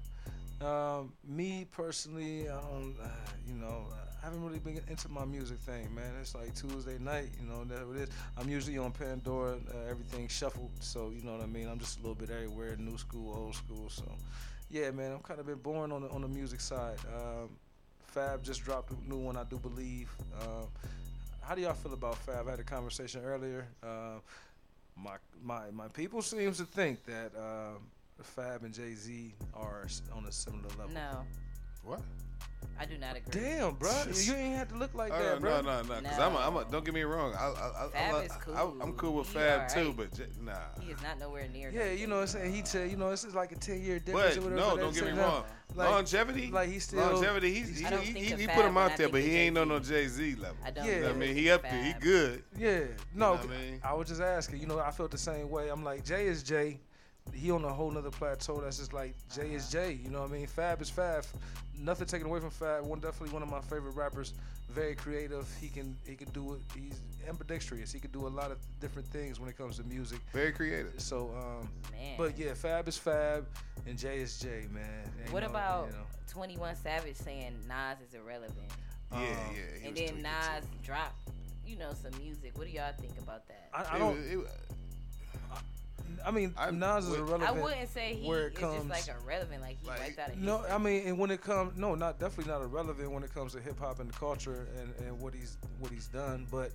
Um, 0.60 1.12
me 1.24 1.66
personally, 1.70 2.48
I 2.48 2.60
don't, 2.60 2.96
uh, 3.00 3.08
you 3.46 3.54
know, 3.54 3.86
I 4.20 4.26
haven't 4.26 4.44
really 4.44 4.58
been 4.58 4.80
into 4.88 5.08
my 5.08 5.24
music 5.24 5.58
thing, 5.60 5.94
man. 5.94 6.12
It's 6.20 6.34
like 6.34 6.54
Tuesday 6.54 6.98
night, 6.98 7.30
you 7.40 7.48
know, 7.48 7.64
that 7.64 7.90
it 7.96 8.02
is. 8.02 8.08
I'm 8.36 8.48
usually 8.50 8.76
on 8.76 8.92
Pandora, 8.92 9.54
uh, 9.54 9.90
everything 9.90 10.28
shuffled, 10.28 10.70
so 10.80 11.10
you 11.10 11.22
know 11.22 11.32
what 11.32 11.42
I 11.42 11.46
mean. 11.46 11.66
I'm 11.68 11.78
just 11.78 11.98
a 11.98 12.02
little 12.02 12.14
bit 12.14 12.30
everywhere, 12.30 12.76
new 12.78 12.98
school, 12.98 13.34
old 13.34 13.54
school. 13.54 13.88
So, 13.88 14.04
yeah, 14.68 14.90
man, 14.90 15.12
I'm 15.12 15.20
kind 15.20 15.40
of 15.40 15.46
been 15.46 15.56
born 15.58 15.90
on 15.90 16.02
the 16.02 16.08
on 16.10 16.20
the 16.20 16.28
music 16.28 16.60
side. 16.60 16.98
Um, 17.14 17.48
Fab 18.04 18.42
just 18.42 18.62
dropped 18.62 18.90
a 18.92 19.08
new 19.08 19.18
one, 19.18 19.36
I 19.36 19.44
do 19.44 19.56
believe. 19.56 20.10
Um, 20.42 20.66
how 21.40 21.54
do 21.54 21.62
y'all 21.62 21.72
feel 21.72 21.94
about 21.94 22.16
Fab? 22.18 22.46
I 22.46 22.50
had 22.50 22.60
a 22.60 22.64
conversation 22.64 23.22
earlier. 23.24 23.68
Uh, 23.82 24.18
my 24.96 25.16
my 25.42 25.70
my 25.72 25.88
people 25.88 26.20
seems 26.20 26.58
to 26.58 26.64
think 26.64 27.04
that 27.04 27.32
um, 27.36 27.78
Fab 28.22 28.64
and 28.64 28.74
Jay 28.74 28.92
Z 28.94 29.34
are 29.54 29.86
on 30.14 30.26
a 30.26 30.32
similar 30.32 30.68
level. 30.78 30.92
No, 30.92 31.24
What? 31.82 32.00
I 32.78 32.86
do 32.86 32.96
not 32.96 33.14
agree. 33.16 33.40
Damn, 33.42 33.74
bro, 33.74 33.90
you 34.14 34.34
ain't 34.34 34.56
have 34.56 34.68
to 34.68 34.76
look 34.76 34.94
like 34.94 35.12
Oh, 35.14 35.18
that, 35.22 35.40
bro. 35.40 35.60
no, 35.60 35.82
no, 35.82 35.88
no. 35.94 36.00
Because 36.00 36.18
I'm, 36.18 36.34
a, 36.34 36.38
I'm 36.38 36.56
a, 36.56 36.64
don't 36.70 36.82
get 36.82 36.94
me 36.94 37.02
wrong. 37.02 37.34
I, 37.34 37.44
I, 37.48 37.84
I, 37.86 37.88
Fab 37.90 38.14
I, 38.14 38.18
is 38.22 38.32
cool. 38.40 38.54
I, 38.80 38.84
am 38.84 38.92
cool 38.94 39.12
with 39.16 39.26
He 39.28 39.34
Fab 39.34 39.52
alright. 39.52 39.68
too, 39.68 39.94
but 39.94 40.14
j- 40.14 40.24
nah. 40.40 40.52
He 40.80 40.90
is 40.92 41.02
not 41.02 41.18
nowhere 41.18 41.46
near. 41.52 41.70
Yeah, 41.70 41.90
you 41.92 42.06
know 42.06 42.16
what 42.16 42.22
I'm 42.22 42.26
saying. 42.28 42.54
He 42.54 42.64
said, 42.64 42.90
you 42.90 42.96
know, 42.96 43.10
this 43.10 43.24
is 43.24 43.34
like 43.34 43.52
a 43.52 43.56
ten 43.56 43.82
year 43.82 43.98
difference. 43.98 44.36
But 44.36 44.46
or 44.46 44.50
whatever. 44.50 44.60
no, 44.60 44.76
but 44.76 44.80
don't 44.80 44.94
get 44.94 45.04
me 45.14 45.20
wrong. 45.20 45.44
like- 45.74 45.90
longevity, 45.90 46.50
like 46.50 46.70
he's 46.70 46.84
still 46.84 47.00
longevity. 47.00 47.52
He's, 47.52 47.78
he, 47.78 47.84
he, 47.84 48.12
he, 48.20 48.34
he 48.34 48.46
put 48.46 48.64
him 48.64 48.78
out 48.78 48.96
there, 48.96 49.10
but 49.10 49.20
he 49.20 49.36
ain't 49.36 49.58
on 49.58 49.68
no 49.68 49.78
Jay 49.78 50.06
Z 50.06 50.36
level. 50.36 50.56
I 50.64 50.70
don't 50.70 50.86
Yeah. 50.86 51.00
Know 51.00 51.10
I 51.10 51.12
mean, 51.12 51.34
he 51.34 51.50
up 51.50 51.62
there, 51.62 51.84
he 51.84 51.92
good. 52.00 52.42
Yeah, 52.58 52.80
no, 53.14 53.34
I 53.34 53.46
mean? 53.46 53.80
I 53.84 53.92
was 53.92 54.08
just 54.08 54.22
asking. 54.22 54.58
You 54.60 54.66
know, 54.68 54.78
I 54.78 54.90
felt 54.90 55.10
the 55.10 55.18
same 55.18 55.50
way. 55.50 55.68
I'm 55.68 55.84
like, 55.84 56.02
Jay 56.04 56.26
is 56.26 56.42
Jay. 56.42 56.80
He 57.34 57.50
on 57.50 57.62
a 57.64 57.68
whole 57.72 57.90
nother 57.90 58.10
plateau. 58.10 58.60
That's 58.62 58.78
just 58.78 58.94
like 58.94 59.14
Jay 59.32 59.52
is 59.52 59.72
Uh-huh. 59.74 59.84
Jay. 59.86 60.00
You 60.02 60.10
know 60.10 60.22
what 60.22 60.30
I 60.30 60.32
mean? 60.32 60.46
Fab 60.46 60.80
is 60.80 60.88
Fab. 60.90 61.24
Nothing 61.82 62.06
taken 62.06 62.26
away 62.26 62.40
from 62.40 62.50
Fab. 62.50 62.84
One 62.84 63.00
definitely 63.00 63.32
one 63.32 63.42
of 63.42 63.48
my 63.50 63.60
favorite 63.62 63.92
rappers. 63.96 64.34
Very 64.68 64.94
creative. 64.94 65.48
He 65.60 65.68
can 65.68 65.96
he 66.06 66.14
can 66.14 66.28
do 66.30 66.54
it. 66.54 66.60
He's 66.74 67.00
ambidextrous. 67.28 67.90
He 67.92 67.98
can 67.98 68.10
do 68.10 68.26
a 68.26 68.28
lot 68.28 68.50
of 68.50 68.58
different 68.80 69.08
things 69.08 69.40
when 69.40 69.48
it 69.48 69.56
comes 69.56 69.78
to 69.78 69.84
music. 69.84 70.20
Very 70.32 70.52
creative. 70.52 70.92
So, 70.98 71.30
um, 71.36 71.68
Man. 71.92 72.14
but 72.18 72.38
yeah, 72.38 72.54
Fab 72.54 72.86
is 72.86 72.96
Fab, 72.98 73.46
and 73.86 73.98
Jay 73.98 74.18
is 74.18 74.38
Jay, 74.38 74.66
man. 74.72 74.84
And, 75.24 75.32
What 75.32 75.42
you 75.42 75.48
know, 75.48 75.54
about 75.54 75.86
you 75.86 75.92
know, 75.92 76.04
21 76.28 76.76
Savage 76.76 77.16
saying 77.16 77.54
Nas 77.66 77.96
is 78.06 78.14
irrelevant? 78.14 78.56
Yeah, 79.12 79.18
Um, 79.18 79.22
yeah. 79.24 79.30
he 79.80 79.88
and 79.88 79.96
then 79.96 80.06
tweaking, 80.06 80.22
Nas 80.22 80.64
dropped, 80.84 81.28
you 81.66 81.76
know, 81.76 81.92
some 82.00 82.12
music. 82.22 82.56
What 82.56 82.66
do 82.68 82.72
y'all 82.72 82.92
think 83.00 83.18
about 83.18 83.46
that? 83.48 83.70
I, 83.74 83.96
I 83.96 83.98
don't. 83.98 84.16
was- 84.16 84.26
it 84.30 84.36
was- 84.36 84.48
I 86.24 86.30
mean, 86.30 86.54
Nas 86.72 87.04
is 87.04 87.10
would- 87.10 87.20
irrelevant. 87.20 87.50
I 87.50 87.62
wouldn't 87.62 87.88
say 87.92 88.14
he 88.14 88.28
where 88.28 88.48
it 88.48 88.52
is 88.54 88.58
comes. 88.58 88.86
just 88.88 89.08
like 89.08 89.16
irrelevant, 89.22 89.62
like 89.62 89.78
he 89.80 89.88
wiped 89.88 90.18
out 90.18 90.30
of 90.30 90.38
No, 90.38 90.58
history. 90.58 90.72
I 90.74 90.78
mean, 90.78 91.06
and 91.06 91.18
when 91.18 91.30
it 91.30 91.40
comes, 91.42 91.76
no, 91.76 91.94
not 91.94 92.18
definitely 92.18 92.52
not 92.52 92.62
irrelevant 92.62 93.10
when 93.10 93.22
it 93.22 93.32
comes 93.34 93.52
to 93.52 93.60
hip 93.60 93.78
hop 93.78 94.00
and 94.00 94.08
the 94.10 94.16
culture 94.18 94.68
and, 94.78 94.92
and 95.06 95.20
what 95.20 95.34
he's 95.34 95.56
what 95.78 95.90
he's 95.90 96.08
done. 96.08 96.46
But 96.50 96.72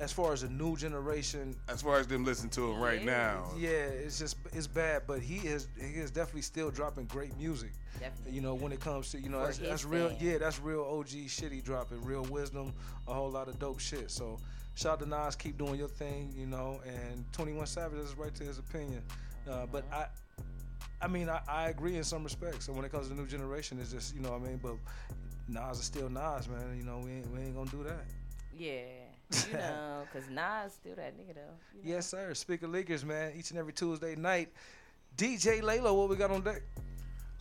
as 0.00 0.10
far 0.12 0.32
as 0.32 0.42
a 0.42 0.48
new 0.48 0.76
generation, 0.76 1.54
As 1.68 1.82
far 1.82 1.98
as 1.98 2.06
them 2.08 2.24
listening 2.24 2.50
to 2.50 2.72
him 2.72 2.80
right 2.80 3.04
now, 3.04 3.50
yeah, 3.56 3.68
it's 3.68 4.18
just 4.18 4.36
it's 4.52 4.66
bad. 4.66 5.02
But 5.06 5.20
he 5.20 5.36
is 5.46 5.68
he 5.78 5.86
is 6.00 6.10
definitely 6.10 6.42
still 6.42 6.70
dropping 6.70 7.06
great 7.06 7.36
music. 7.38 7.72
Definitely. 8.00 8.32
You 8.32 8.40
know, 8.40 8.54
when 8.54 8.72
it 8.72 8.80
comes 8.80 9.10
to 9.12 9.20
you 9.20 9.28
know 9.28 9.38
For 9.40 9.46
that's, 9.46 9.58
that's 9.58 9.84
real. 9.84 10.12
Yeah, 10.20 10.38
that's 10.38 10.60
real 10.60 10.82
OG 10.82 11.28
shit. 11.28 11.52
He 11.52 11.60
dropping 11.60 12.02
real 12.04 12.22
wisdom, 12.24 12.72
a 13.06 13.12
whole 13.14 13.30
lot 13.30 13.48
of 13.48 13.58
dope 13.58 13.80
shit. 13.80 14.10
So 14.10 14.38
shout 14.78 14.92
out 14.92 15.00
to 15.00 15.06
Nas, 15.06 15.34
keep 15.36 15.58
doing 15.58 15.74
your 15.78 15.88
thing. 15.88 16.32
You 16.36 16.46
know, 16.46 16.80
and 16.86 17.24
Twenty 17.32 17.52
One 17.52 17.66
Savage 17.66 17.98
is 17.98 18.16
right 18.16 18.34
to 18.34 18.44
his 18.44 18.58
opinion. 18.58 19.02
Uh, 19.48 19.66
but 19.70 19.84
I. 19.92 20.06
I 21.00 21.06
mean, 21.06 21.28
I, 21.28 21.40
I 21.48 21.68
agree 21.68 21.96
in 21.96 22.02
some 22.02 22.24
respects. 22.24 22.66
So 22.66 22.72
when 22.72 22.84
it 22.84 22.90
comes 22.90 23.06
to 23.06 23.14
the 23.14 23.20
new 23.20 23.28
generation, 23.28 23.78
it's 23.80 23.92
just 23.92 24.16
you 24.16 24.20
know 24.20 24.32
what 24.32 24.40
I 24.42 24.46
mean. 24.46 24.60
But 24.60 24.74
Nas 25.46 25.78
is 25.78 25.84
still 25.84 26.08
Nas, 26.08 26.48
man. 26.48 26.76
You 26.76 26.82
know 26.82 26.98
we 27.04 27.12
ain't, 27.12 27.30
we 27.30 27.40
ain't 27.40 27.54
gonna 27.54 27.70
do 27.70 27.84
that. 27.84 28.04
Yeah, 28.52 28.80
you 29.46 29.52
know, 29.52 30.02
cause 30.12 30.24
Nas 30.28 30.72
still 30.72 30.96
that 30.96 31.16
nigga 31.16 31.36
though. 31.36 31.54
you 31.72 31.84
know? 31.84 31.94
Yes, 31.94 32.08
sir. 32.08 32.34
Speaker 32.34 32.66
leakers, 32.66 33.04
man. 33.04 33.32
Each 33.36 33.50
and 33.50 33.60
every 33.60 33.72
Tuesday 33.72 34.16
night. 34.16 34.52
DJ 35.16 35.62
Laylo, 35.62 35.96
what 35.96 36.08
we 36.08 36.16
got 36.16 36.30
on 36.32 36.40
deck? 36.42 36.62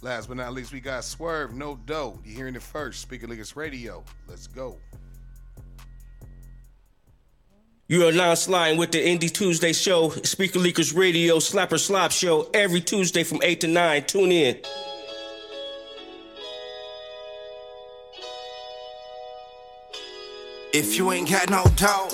last 0.02 0.28
but 0.28 0.38
not 0.38 0.54
least, 0.54 0.72
we 0.72 0.80
got 0.80 1.04
Swerve, 1.04 1.56
No 1.56 1.76
Dough. 1.86 2.20
You 2.24 2.36
hearing 2.36 2.56
it 2.56 2.62
first? 2.62 3.02
Speaker 3.02 3.28
Leakers 3.28 3.56
Radio. 3.56 4.04
Let's 4.28 4.46
go. 4.46 4.78
You 7.90 8.06
are 8.06 8.12
now 8.12 8.34
sliding 8.34 8.78
with 8.78 8.92
the 8.92 8.98
Indie 8.98 9.32
Tuesday 9.32 9.72
show, 9.72 10.10
Speaker 10.10 10.60
Leakers 10.60 10.94
Radio, 10.94 11.38
Slapper 11.38 11.80
Slop 11.80 12.12
show, 12.12 12.50
every 12.54 12.82
Tuesday 12.82 13.24
from 13.24 13.40
8 13.42 13.62
to 13.62 13.68
9. 13.68 14.04
Tune 14.04 14.32
in. 14.34 14.58
If 20.74 20.98
you 20.98 21.14
ain't 21.14 21.30
got 21.30 21.50
no 21.50 21.64
dough, 21.78 22.10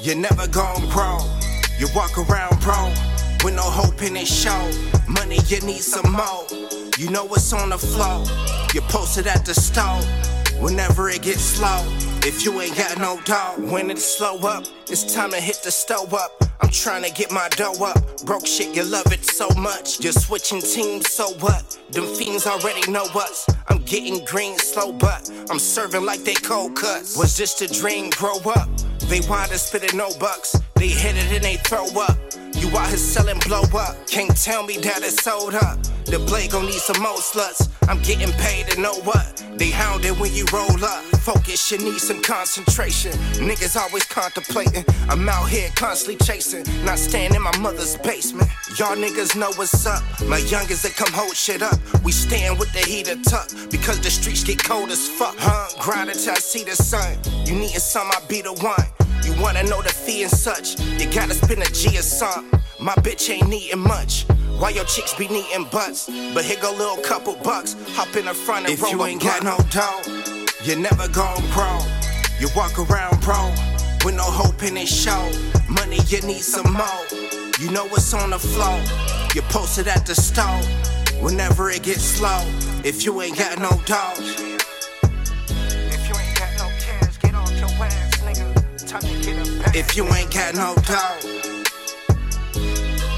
you 0.00 0.14
never 0.14 0.48
gon' 0.48 0.88
grow. 0.88 1.18
You 1.78 1.88
walk 1.94 2.16
around 2.16 2.58
broke 2.60 2.96
with 3.44 3.54
no 3.54 3.62
hope 3.62 4.00
in 4.00 4.14
this 4.14 4.34
show. 4.34 4.70
Money, 5.06 5.38
you 5.48 5.60
need 5.60 5.82
some 5.82 6.12
more. 6.12 6.46
You 6.96 7.10
know 7.10 7.26
what's 7.26 7.52
on 7.52 7.68
the 7.68 7.78
flow. 7.78 8.24
You 8.72 8.80
post 8.88 9.18
it 9.18 9.26
at 9.26 9.44
the 9.44 9.52
stove 9.52 10.06
whenever 10.60 11.08
it 11.08 11.22
gets 11.22 11.42
slow. 11.42 11.82
If 12.22 12.44
you 12.44 12.60
ain't 12.60 12.76
got 12.76 12.98
no 12.98 13.20
dough, 13.24 13.56
when 13.58 13.90
it 13.90 13.98
slow 13.98 14.38
up, 14.40 14.64
it's 14.88 15.14
time 15.14 15.30
to 15.30 15.40
hit 15.40 15.60
the 15.64 15.70
stove 15.70 16.12
up. 16.12 16.32
I'm 16.60 16.68
trying 16.68 17.02
to 17.02 17.10
get 17.10 17.32
my 17.32 17.48
dough 17.50 17.82
up. 17.82 17.98
Broke 18.26 18.46
shit, 18.46 18.76
you 18.76 18.84
love 18.84 19.10
it 19.12 19.24
so 19.24 19.48
much. 19.56 20.00
Just 20.00 20.26
switching 20.26 20.60
teams, 20.60 21.10
so 21.10 21.30
what? 21.40 21.78
Them 21.90 22.04
fiends 22.14 22.46
already 22.46 22.90
know 22.92 23.06
us. 23.14 23.46
I'm 23.68 23.78
getting 23.78 24.24
green 24.26 24.58
slow, 24.58 24.92
but 24.92 25.30
I'm 25.50 25.58
serving 25.58 26.04
like 26.04 26.24
they 26.24 26.34
cold 26.34 26.76
cuts. 26.76 27.16
Was 27.16 27.36
just 27.36 27.62
a 27.62 27.66
dream, 27.66 28.10
grow 28.10 28.38
up. 28.54 28.68
They 29.08 29.20
wanted 29.28 29.58
spitting 29.58 29.96
no 29.96 30.10
bucks. 30.20 30.54
They 30.76 30.88
hit 30.88 31.16
it 31.16 31.32
and 31.32 31.42
they 31.42 31.56
throw 31.56 31.86
up. 32.00 32.16
You 32.54 32.68
out 32.76 32.88
here 32.88 32.96
selling 32.96 33.38
blow 33.40 33.62
up. 33.74 34.06
Can't 34.06 34.36
tell 34.36 34.64
me 34.64 34.76
that 34.78 35.02
it's 35.02 35.22
sold 35.22 35.54
up. 35.54 35.82
The 36.06 36.18
blade 36.18 36.50
gon' 36.50 36.66
need 36.66 36.80
some 36.80 37.00
more 37.02 37.18
sluts. 37.18 37.68
I'm 37.88 38.00
getting 38.02 38.32
paid 38.32 38.66
to 38.68 38.80
know 38.80 38.94
what. 39.04 39.44
They 39.56 39.70
hounded 39.70 40.18
when 40.18 40.32
you 40.32 40.44
roll 40.52 40.84
up. 40.84 41.04
Focus, 41.20 41.70
you 41.70 41.78
need 41.78 42.00
some 42.00 42.22
concentration. 42.22 43.12
Niggas 43.34 43.76
always 43.76 44.04
contemplating. 44.04 44.84
I'm 45.08 45.28
out 45.28 45.48
here 45.48 45.68
constantly 45.76 46.16
chasing. 46.24 46.64
Not 46.84 46.98
staying 46.98 47.34
in 47.34 47.42
my 47.42 47.56
mother's 47.58 47.96
basement. 47.98 48.48
Y'all 48.78 48.96
niggas 48.96 49.36
know 49.36 49.52
what's 49.56 49.86
up. 49.86 50.02
My 50.26 50.38
youngest 50.38 50.82
that 50.82 50.96
come 50.96 51.12
hold 51.12 51.36
shit 51.36 51.62
up. 51.62 51.78
We 52.02 52.12
stand 52.12 52.58
with 52.58 52.72
the 52.72 52.80
heater 52.80 53.16
tucked. 53.22 53.70
Because 53.70 54.00
the 54.00 54.10
streets 54.10 54.42
get 54.42 54.62
cold 54.62 54.90
as 54.90 55.08
fuck. 55.08 55.36
Huh? 55.38 55.68
Grind 55.78 56.10
until 56.10 56.32
I 56.32 56.38
see 56.38 56.64
the 56.64 56.74
sun. 56.74 57.18
You 57.44 57.54
needin' 57.54 57.80
some, 57.80 58.08
I 58.10 58.20
be 58.28 58.42
the 58.42 58.54
one. 58.54 58.99
You 59.30 59.42
wanna 59.42 59.62
know 59.64 59.80
the 59.80 59.88
fee 59.88 60.22
and 60.22 60.30
such? 60.30 60.78
You 60.80 61.10
gotta 61.10 61.34
spend 61.34 61.62
a 61.62 61.70
G 61.72 61.96
or 61.96 62.02
something. 62.02 62.60
My 62.80 62.94
bitch 62.94 63.30
ain't 63.30 63.48
needin' 63.48 63.78
much. 63.78 64.26
Why 64.58 64.70
your 64.70 64.84
chicks 64.84 65.14
be 65.14 65.28
needin' 65.28 65.64
butts? 65.70 66.10
But 66.34 66.44
here 66.44 66.58
go 66.60 66.72
little 66.72 66.96
couple 66.98 67.36
bucks. 67.36 67.76
Hop 67.94 68.14
in 68.16 68.24
the 68.24 68.34
front 68.34 68.66
and 68.66 68.74
If 68.74 68.82
roll 68.82 68.92
you 68.92 69.04
ain't 69.04 69.22
got 69.22 69.44
no 69.44 69.56
dough, 69.70 70.02
you 70.64 70.76
never 70.76 71.08
gon' 71.08 71.40
grow. 71.52 71.78
You 72.40 72.48
walk 72.56 72.78
around 72.78 73.20
bro 73.22 73.54
with 74.04 74.16
no 74.16 74.24
hope 74.24 74.62
in 74.62 74.76
it 74.76 74.88
show. 74.88 75.30
Money, 75.68 76.00
you 76.08 76.20
need 76.22 76.42
some 76.42 76.72
more. 76.72 77.04
You 77.60 77.70
know 77.70 77.86
what's 77.86 78.12
on 78.12 78.30
the 78.30 78.38
floor. 78.38 78.80
You 79.34 79.42
post 79.42 79.78
it 79.78 79.86
at 79.86 80.06
the 80.06 80.14
store. 80.14 80.60
Whenever 81.22 81.70
it 81.70 81.82
gets 81.82 82.02
slow, 82.02 82.40
if 82.82 83.04
you 83.04 83.20
ain't 83.22 83.38
got 83.38 83.58
no 83.58 83.70
dough. 83.84 84.59
Time 88.90 89.02
to 89.02 89.08
get 89.22 89.36
a. 89.46 89.78
If 89.78 89.96
you 89.96 90.04
ain't 90.14 90.34
got 90.34 90.56
no 90.56 90.74
dough. 90.74 91.20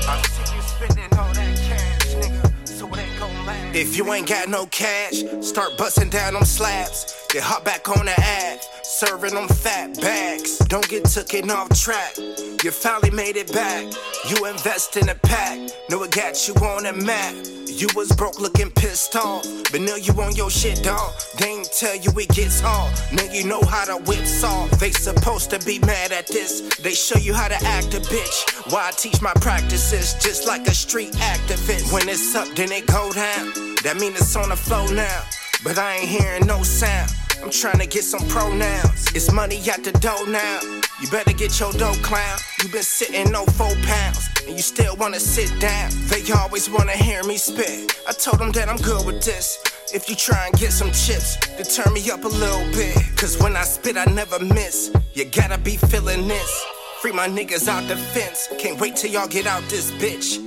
I 0.07 0.23
see 0.29 0.55
you 0.55 0.61
spending 0.61 1.19
all 1.19 1.33
that 1.33 1.57
cash, 1.57 2.15
nigga. 2.15 2.69
So 2.69 2.87
it 2.89 2.99
ain't 2.99 3.19
gon' 3.19 3.47
last. 3.47 3.75
If 3.75 3.97
you 3.97 4.13
ain't 4.13 4.29
got 4.29 4.51
no 4.51 4.67
cash, 4.67 5.23
start 5.41 5.79
busting 5.79 6.11
down 6.11 6.35
them 6.35 6.45
slabs. 6.45 7.22
Then 7.33 7.41
hop 7.41 7.65
back 7.65 7.89
on 7.89 8.05
the 8.05 8.21
ad, 8.21 8.61
serving 8.83 9.33
them 9.33 9.49
fat 9.49 9.99
bags. 10.03 10.59
Don't 10.69 10.87
get 10.87 11.07
taken 11.07 11.51
off 11.51 11.71
track. 11.71 12.19
You 12.19 12.71
finally 12.71 13.11
made 13.11 13.37
it 13.37 13.51
back. 13.55 13.91
You 14.29 14.45
invest 14.45 14.99
in 14.99 15.09
a 15.09 15.15
pack. 15.15 15.59
Know 15.89 16.03
it 16.03 16.11
got 16.11 16.47
you 16.47 16.53
on 16.57 16.83
the 16.83 16.93
map. 16.93 17.35
You 17.69 17.89
was 17.97 18.13
broke 18.13 18.39
looking 18.39 18.71
pissed 18.71 19.17
off, 19.17 19.47
but 19.73 19.81
now 19.81 19.97
you 19.97 20.13
on 20.21 20.37
your 20.37 20.51
shit, 20.51 20.83
dog. 20.83 21.11
They 21.39 21.49
ain't 21.49 21.73
tell 21.73 21.97
you 21.97 22.11
it 22.17 22.29
gets 22.29 22.61
hard. 22.61 22.93
Now 23.15 23.25
you 23.33 23.45
know 23.45 23.63
how 23.63 23.87
to 23.87 23.97
whip 24.05 24.27
saw. 24.27 24.67
They 24.77 24.91
supposed 24.91 25.49
to 25.53 25.59
be 25.61 25.79
mad 25.79 26.13
at 26.13 26.27
this. 26.27 26.61
They 26.83 26.93
show 26.93 27.19
you 27.19 27.33
how 27.33 27.49
to 27.49 27.57
act 27.65 27.95
a 27.95 28.01
bitch. 28.01 28.71
Why 28.71 28.89
I 28.89 28.91
teach 28.91 29.23
my 29.23 29.33
practices 29.41 30.23
just 30.23 30.47
like 30.47 30.67
a 30.69 30.75
street 30.75 31.13
activist. 31.13 31.95
When 31.95 32.07
it's 32.11 32.35
up, 32.35 32.49
then 32.57 32.71
it 32.73 32.87
go 32.87 33.11
down. 33.11 33.53
That 33.85 33.97
mean 33.99 34.13
it's 34.13 34.37
on 34.37 34.51
the 34.51 34.57
flow 34.57 34.87
now. 34.89 35.23
But 35.65 35.79
I 35.79 35.97
ain't 35.97 36.09
hearing 36.09 36.47
no 36.47 36.63
sound. 36.63 37.11
I'm 37.43 37.51
trying 37.51 37.81
to 37.81 37.87
get 37.87 38.05
some 38.05 38.27
pronouns. 38.29 39.09
It's 39.15 39.33
money 39.33 39.59
at 39.69 39.83
the 39.83 39.91
door 39.93 40.29
now. 40.29 40.61
You 41.01 41.09
better 41.11 41.33
get 41.33 41.59
your 41.59 41.73
dough, 41.73 41.99
clown. 42.03 42.39
You 42.63 42.69
been 42.69 42.85
sitting 42.85 43.33
no 43.33 43.45
four 43.45 43.75
pounds, 43.83 44.31
and 44.47 44.57
you 44.57 44.63
still 44.63 44.97
wanna 44.97 45.19
sit 45.19 45.51
down. 45.61 45.91
They 46.07 46.23
always 46.33 46.71
wanna 46.71 46.93
hear 46.93 47.25
me 47.25 47.37
spit. 47.37 47.97
I 48.09 48.13
told 48.13 48.39
them 48.39 48.53
that 48.53 48.69
I'm 48.69 48.77
good 48.77 49.05
with 49.05 49.25
this. 49.25 49.59
If 49.93 50.09
you 50.09 50.15
try 50.15 50.47
and 50.47 50.55
get 50.57 50.71
some 50.71 50.93
chips, 50.93 51.37
then 51.57 51.65
turn 51.65 51.93
me 51.93 52.09
up 52.11 52.25
a 52.25 52.29
little 52.29 52.65
bit. 52.73 52.97
Cause 53.17 53.37
when 53.43 53.57
I 53.57 53.65
spit, 53.65 53.97
I 53.97 54.05
never 54.05 54.39
miss. 54.39 54.93
You 55.15 55.25
gotta 55.25 55.59
be 55.59 55.77
feeling 55.77 56.29
this. 56.29 56.65
Free 57.01 57.13
my 57.13 57.27
niggas 57.27 57.67
out 57.67 57.89
the 57.89 57.97
fence. 57.97 58.49
Can't 58.59 58.81
wait 58.81 58.95
till 58.95 59.11
y'all 59.11 59.27
get 59.27 59.47
out 59.47 59.63
this 59.69 59.91
bitch. 59.93 60.39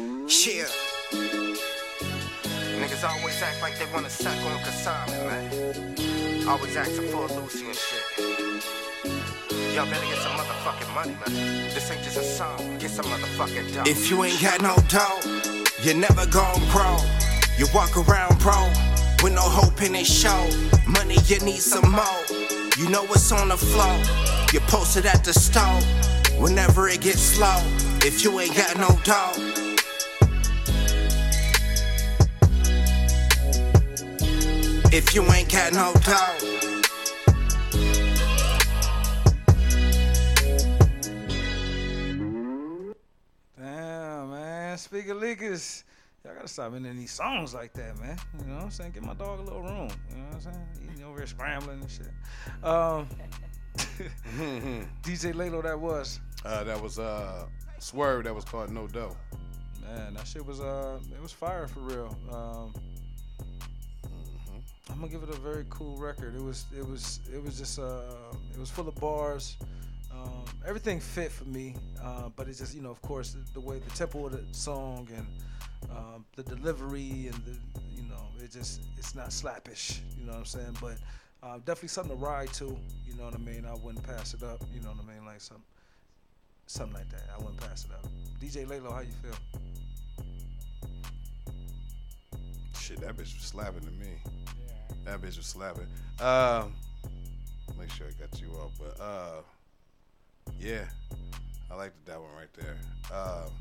Yeah. 0.48 0.70
Niggas 2.80 3.04
always 3.04 3.42
act 3.42 3.62
like 3.62 3.78
they 3.78 3.86
wanna 3.94 4.10
suck 4.10 4.38
on 4.46 4.64
consignment, 4.64 5.26
man. 5.28 5.95
Always 6.48 6.78
asking 6.78 7.08
for 7.08 7.28
Lucy 7.28 7.66
and 7.66 7.76
shit. 7.76 8.04
Y'all 9.74 9.86
better 9.90 10.06
get 10.06 10.18
some 10.20 10.34
motherfucking 10.34 10.94
money, 10.94 11.14
man. 11.14 11.74
This 11.74 11.90
ain't 11.90 12.04
just 12.04 12.18
a 12.18 12.24
song. 12.24 12.78
Get 12.78 12.92
some 12.92 13.06
motherfucking 13.06 13.74
dough. 13.74 13.84
If 13.88 14.12
you 14.12 14.24
ain't 14.24 14.40
got 14.40 14.62
no 14.62 14.76
dough, 14.88 15.20
you 15.82 15.96
never 15.96 16.28
gon' 16.28 16.60
grow. 16.70 16.98
You 17.58 17.66
walk 17.74 17.98
around, 17.98 18.38
bro, 18.40 18.70
with 19.24 19.34
no 19.34 19.42
hope 19.42 19.82
in 19.82 19.96
it 19.96 20.06
show. 20.06 20.48
Money, 20.88 21.18
you 21.26 21.40
need 21.40 21.62
some 21.62 21.92
more. 21.92 22.24
You 22.78 22.90
know 22.90 23.04
what's 23.06 23.32
on 23.32 23.50
the 23.50 23.58
floor. 23.58 23.98
You 24.54 24.60
post 24.68 24.98
it 24.98 25.06
at 25.06 25.24
the 25.24 25.34
store. 25.34 25.82
Whenever 26.40 26.88
it 26.90 27.02
gets 27.02 27.22
slow, 27.22 27.58
if 28.06 28.24
you 28.24 28.40
ain't 28.40 28.56
got 28.56 28.78
no 28.78 28.90
dough. 29.04 29.65
If 34.96 35.14
you 35.14 35.30
ain't 35.34 35.52
got 35.52 35.74
no 35.74 35.92
dough. 36.06 36.72
Damn, 43.60 44.32
man. 44.32 44.78
Speaking 44.78 45.12
of 45.12 45.18
leakers, 45.18 45.84
y'all 46.24 46.36
gotta 46.36 46.48
stop 46.48 46.74
ending 46.76 46.96
these 46.96 47.12
songs 47.12 47.54
like 47.54 47.74
that, 47.74 48.00
man. 48.00 48.18
You 48.40 48.46
know 48.46 48.56
what 48.56 48.64
I'm 48.64 48.72
saying? 48.72 48.92
Give 48.94 49.04
my 49.04 49.16
dog 49.16 49.40
a 49.40 49.42
little 49.42 49.64
room. 49.64 49.90
You 50.12 50.16
know 50.16 50.28
what 50.28 50.36
I'm 50.36 50.42
saying? 50.42 50.68
Eating 50.86 51.04
over 51.04 51.18
here 51.18 51.28
scrambling 51.28 51.82
and 51.82 51.92
shit. 51.92 52.12
Um, 52.64 53.10
DJ 55.04 55.34
Laylo, 55.34 55.62
that 55.62 55.78
was. 55.78 56.22
Uh, 56.46 56.64
that 56.64 56.82
was 56.82 57.00
uh, 57.00 57.48
Swerve. 57.80 58.24
That 58.24 58.34
was 58.34 58.46
called 58.46 58.72
No 58.72 58.88
Dough. 58.88 59.18
Man, 59.82 60.14
that 60.14 60.26
shit 60.26 60.46
was 60.46 60.62
uh, 60.62 61.00
it 61.14 61.22
was 61.22 61.34
fire 61.34 61.68
for 61.68 61.82
real. 61.82 62.18
Um, 62.32 62.74
I'm 64.90 65.00
gonna 65.00 65.12
give 65.12 65.24
it 65.24 65.30
a 65.30 65.40
very 65.40 65.66
cool 65.70 65.98
record. 65.98 66.36
It 66.36 66.44
was, 66.44 66.66
it 66.78 66.88
was, 66.88 67.20
it 67.34 67.44
was 67.44 67.58
just 67.58 67.80
uh, 67.80 68.02
it 68.54 68.60
was 68.60 68.70
full 68.70 68.88
of 68.88 68.96
bars. 68.96 69.58
Um, 70.12 70.46
everything 70.66 71.00
fit 71.00 71.32
for 71.32 71.46
me, 71.46 71.76
uh, 72.02 72.30
but 72.36 72.48
it's 72.48 72.60
just 72.60 72.76
you 72.76 72.82
know, 72.82 72.92
of 72.92 73.02
course, 73.02 73.34
the, 73.34 73.40
the 73.54 73.60
way 73.60 73.80
the 73.80 73.90
tempo 73.92 74.28
of 74.28 74.32
the 74.32 74.44
song 74.54 75.08
and 75.16 75.28
um, 75.92 76.26
the 76.36 76.44
delivery 76.44 77.30
and 77.32 77.36
the 77.46 77.58
you 77.96 78.08
know, 78.08 78.24
it 78.44 78.52
just 78.52 78.82
it's 78.98 79.16
not 79.16 79.30
slappish. 79.30 80.00
You 80.18 80.26
know 80.26 80.34
what 80.34 80.40
I'm 80.40 80.46
saying? 80.46 80.78
But 80.80 80.98
uh, 81.44 81.58
definitely 81.58 81.90
something 81.90 82.18
to 82.18 82.24
ride 82.24 82.54
to. 82.54 82.78
You 83.06 83.16
know 83.18 83.26
what 83.26 83.36
I 83.36 83.40
mean? 83.40 83.66
I 83.66 83.74
wouldn't 83.74 84.04
pass 84.04 84.34
it 84.34 84.44
up. 84.44 84.62
You 84.74 84.82
know 84.82 84.90
what 84.90 85.00
I 85.04 85.14
mean? 85.14 85.26
Like 85.26 85.42
some 85.42 85.64
something 86.68 86.96
like 86.98 87.10
that. 87.10 87.24
I 87.34 87.38
wouldn't 87.38 87.58
pass 87.58 87.86
it 87.86 87.92
up. 87.92 88.06
DJ 88.40 88.66
Laylo, 88.66 88.92
how 88.92 89.02
you 89.02 89.12
feel? 89.22 89.36
Shit, 92.80 93.02
that 93.02 93.16
bitch 93.18 93.36
was 93.36 93.44
slapping 93.44 93.82
to 93.82 93.92
me. 93.92 94.10
That 95.06 95.22
bitch 95.22 95.38
was 95.38 95.46
slapping. 95.46 95.88
Um, 96.20 96.74
make 97.78 97.92
sure 97.92 98.08
I 98.08 98.12
got 98.20 98.40
you 98.42 98.50
off, 98.54 98.72
but 98.80 99.00
uh, 99.04 99.42
yeah, 100.60 100.86
I 101.72 101.76
like 101.76 101.94
that 102.06 102.20
one 102.20 102.30
right 102.38 102.54
there. 102.58 102.78
Um, 103.16 103.52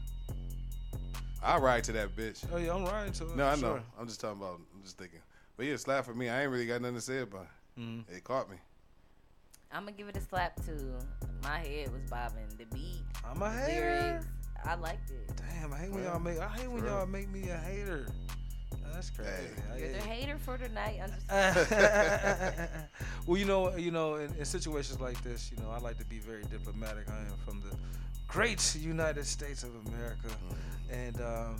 I 1.42 1.58
ride 1.58 1.84
to 1.84 1.92
that 1.92 2.16
bitch. 2.16 2.44
Oh 2.52 2.56
yeah, 2.56 2.74
I'm 2.74 2.84
riding 2.86 3.12
to 3.14 3.24
it. 3.24 3.36
No, 3.36 3.46
I 3.46 3.54
know. 3.56 3.60
sure. 3.60 3.82
I'm 4.00 4.06
just 4.06 4.20
talking 4.20 4.40
about. 4.40 4.60
I'm 4.74 4.82
just 4.82 4.96
thinking. 4.98 5.20
But 5.56 5.66
yeah, 5.66 5.76
slap 5.76 6.04
for 6.04 6.14
me. 6.14 6.28
I 6.28 6.42
ain't 6.42 6.50
really 6.50 6.66
got 6.66 6.80
nothing 6.80 6.96
to 6.96 7.00
say 7.02 7.18
about 7.20 7.42
it. 7.76 7.80
Mhm. 7.80 8.04
It 8.08 8.24
caught 8.24 8.50
me. 8.50 8.56
I'm 9.70 9.84
gonna 9.84 9.92
give 9.96 10.08
it 10.08 10.16
a 10.16 10.20
slap 10.20 10.54
too. 10.64 10.96
My 11.42 11.58
head 11.58 11.92
was 11.92 12.02
bobbing. 12.08 12.48
The 12.56 12.64
beat, 12.74 13.02
I'm 13.28 13.42
a 13.42 13.50
the 13.50 13.50
hater. 13.50 14.08
lyrics, 14.10 14.26
I 14.64 14.74
liked 14.76 15.10
it. 15.10 15.30
Damn, 15.36 15.72
I 15.72 15.78
hate 15.78 15.90
when 15.90 16.04
y'all 16.04 16.18
make. 16.20 16.38
I 16.38 16.48
hate 16.48 16.70
when 16.70 16.84
y'all 16.84 17.06
make 17.06 17.28
me 17.28 17.48
a 17.50 17.56
hater. 17.58 18.06
That's 18.92 19.10
crazy. 19.10 19.30
I 19.72 19.78
You're 19.78 19.92
the 19.92 19.98
hater 19.98 20.38
for 20.38 20.56
tonight. 20.58 21.00
Understand? 21.02 22.68
well, 23.26 23.36
you 23.38 23.44
know, 23.44 23.74
you 23.76 23.90
know, 23.90 24.16
in, 24.16 24.34
in 24.36 24.44
situations 24.44 25.00
like 25.00 25.20
this, 25.22 25.50
you 25.50 25.62
know, 25.62 25.70
I 25.70 25.78
like 25.78 25.98
to 25.98 26.04
be 26.04 26.18
very 26.18 26.42
diplomatic. 26.44 27.08
I 27.10 27.18
am 27.18 27.36
from 27.44 27.60
the 27.60 27.76
great 28.28 28.74
United 28.76 29.24
States 29.26 29.62
of 29.62 29.70
America, 29.86 30.28
and 30.90 31.20
um, 31.20 31.56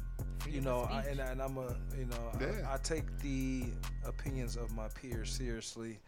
you 0.49 0.61
know, 0.61 0.89
I, 0.91 1.03
and, 1.03 1.21
I- 1.21 1.27
and 1.31 1.43
I'm 1.43 1.57
a, 1.59 1.75
you 1.99 2.07
know, 2.07 2.31
Yeah. 2.41 2.69
I, 2.71 2.75
I 2.75 2.77
take 2.83 3.05
the 3.21 3.65
opinions 4.07 4.57
of 4.57 4.73
my 4.75 4.89
peers 4.89 5.31
seriously. 5.33 5.99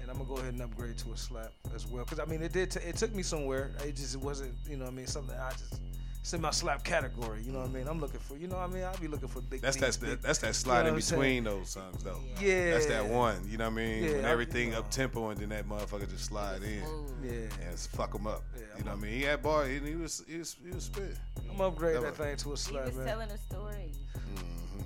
And 0.00 0.10
I'm 0.10 0.18
gonna 0.18 0.28
go 0.28 0.36
ahead 0.36 0.52
and 0.52 0.60
upgrade 0.62 0.98
to 0.98 1.12
a 1.12 1.16
slap 1.16 1.52
as 1.74 1.86
well, 1.86 2.04
because 2.04 2.18
I 2.20 2.26
mean, 2.26 2.42
it 2.42 2.52
did. 2.52 2.70
T- 2.72 2.80
it 2.80 2.96
took 2.96 3.14
me 3.14 3.22
somewhere. 3.22 3.70
It 3.86 3.96
just 3.96 4.14
it 4.14 4.20
wasn't, 4.20 4.52
you 4.68 4.76
know, 4.76 4.84
what 4.84 4.92
I 4.92 4.96
mean, 4.96 5.06
something 5.06 5.34
I 5.34 5.50
just 5.52 5.80
it's 6.24 6.32
in 6.32 6.40
my 6.40 6.50
slap 6.52 6.82
category. 6.84 7.42
You 7.42 7.52
know 7.52 7.58
what 7.60 7.68
I 7.68 7.72
mean? 7.72 7.86
I'm 7.86 8.00
looking 8.00 8.18
for, 8.18 8.34
you 8.38 8.48
know 8.48 8.56
what 8.56 8.70
I 8.70 8.72
mean? 8.72 8.82
I'll 8.82 8.96
be 8.96 9.08
looking 9.08 9.28
for 9.28 9.42
big. 9.42 9.60
That's 9.60 9.76
beats, 9.76 9.98
that 9.98 10.06
big- 10.06 10.22
that's 10.22 10.38
that 10.38 10.46
you 10.46 10.52
slide 10.54 10.74
know 10.84 10.88
in 10.88 10.94
what 10.94 10.96
I'm 10.96 11.00
saying? 11.02 11.20
between 11.20 11.44
those 11.44 11.68
songs 11.68 12.02
though. 12.02 12.18
Yeah. 12.40 12.70
That's 12.70 12.86
that 12.86 13.04
one. 13.06 13.46
You 13.46 13.58
know 13.58 13.64
what 13.64 13.74
I 13.74 13.76
mean? 13.76 14.04
Yeah, 14.04 14.10
when 14.12 14.24
I- 14.24 14.30
everything 14.30 14.74
up 14.74 14.90
tempo 14.90 15.28
and 15.28 15.38
then 15.38 15.50
that 15.50 15.68
motherfucker 15.68 16.08
just 16.08 16.24
slide 16.24 16.62
in. 16.62 16.82
Yeah. 17.22 17.30
And 17.32 17.72
it's 17.72 17.86
fuck 17.86 18.14
him 18.14 18.26
up. 18.26 18.42
Yeah, 18.56 18.62
you 18.78 18.84
know 18.84 18.92
what 18.92 19.00
I 19.00 19.02
mean? 19.02 19.12
He 19.12 19.20
had 19.22 19.42
bar 19.42 19.64
and 19.64 19.86
he 19.86 19.96
was 19.96 20.24
he 20.26 20.38
was 20.38 20.56
he 20.66 20.70
was 20.74 20.84
spit. 20.84 21.14
I'm 21.52 21.60
upgrade 21.60 21.96
That 21.96 22.02
that 22.02 22.16
thing 22.16 22.36
to 22.38 22.52
a 22.54 22.56
slap. 22.56 22.86
He 22.86 22.92
slap, 22.92 22.96
was 22.96 22.96
man. 22.96 23.06
telling 23.06 23.30
a 23.30 23.36
story. 23.38 23.92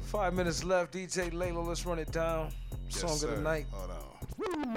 Five 0.07 0.35
minutes 0.35 0.65
left. 0.65 0.93
DJ 0.93 1.31
Laylo, 1.31 1.65
let's 1.65 1.87
run 1.87 2.01
it 2.01 2.11
down. 2.11 2.51
Yes, 2.89 3.01
Song 3.01 3.17
sir. 3.17 3.29
of 3.29 3.37
the 3.37 3.43
night. 3.43 3.67
Hold 3.71 3.91
on. 3.93 4.77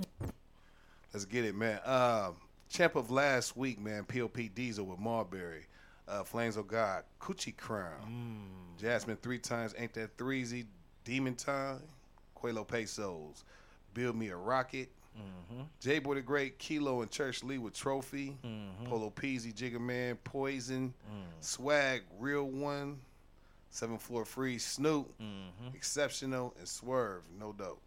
Let's 1.12 1.26
get 1.26 1.44
it, 1.44 1.56
man. 1.56 1.80
Um, 1.86 2.36
champ 2.70 2.96
of 2.96 3.10
last 3.10 3.58
week, 3.58 3.80
man. 3.80 4.04
Pop 4.04 4.38
Diesel 4.54 4.86
with 4.86 5.00
Marbury. 5.00 5.66
Uh, 6.08 6.24
Flames 6.24 6.58
of 6.58 6.68
God. 6.68 7.04
Coochie 7.22 7.56
Crown. 7.56 8.48
Jasmine 8.78 9.18
three 9.18 9.40
times. 9.40 9.74
Ain't 9.78 9.94
that 9.94 10.18
threezy? 10.18 10.66
Demon 11.04 11.36
Time. 11.36 11.82
Quelo 12.36 12.68
Pesos. 12.68 13.44
Build 13.94 14.16
Me 14.16 14.30
a 14.30 14.36
Rocket. 14.36 14.90
J 15.80 16.00
Boy 16.00 16.16
the 16.16 16.22
Great, 16.22 16.58
Kilo 16.58 17.02
and 17.02 17.12
Church 17.12 17.44
Lee 17.44 17.58
with 17.58 17.74
Trophy. 17.74 18.38
Polo 18.86 19.10
Peasy, 19.12 19.54
Jigga 19.54 19.80
Man, 19.80 20.16
Poison. 20.24 20.94
Swag, 21.40 22.02
Real 22.20 22.46
One. 22.46 23.00
Seven 23.70 23.98
Floor 23.98 24.26
Free, 24.26 24.58
Snoop. 24.58 25.14
Exceptional, 25.74 26.54
and 26.60 26.68
Swerve, 26.68 27.22
no 27.40 27.54
dope. 27.54 27.82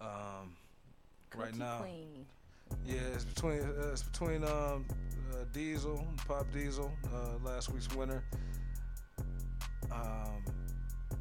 Um, 0.00 0.56
right 1.36 1.56
now, 1.56 1.78
Queen. 1.78 2.26
yeah, 2.86 2.94
it's 3.14 3.24
between 3.24 3.60
uh, 3.60 3.90
it's 3.92 4.02
between 4.02 4.44
um, 4.44 4.84
uh, 5.32 5.44
Diesel, 5.52 6.06
Pop 6.28 6.46
Diesel, 6.52 6.92
uh, 7.12 7.44
last 7.44 7.70
week's 7.70 7.92
winner. 7.94 8.22
Um, 9.90 10.42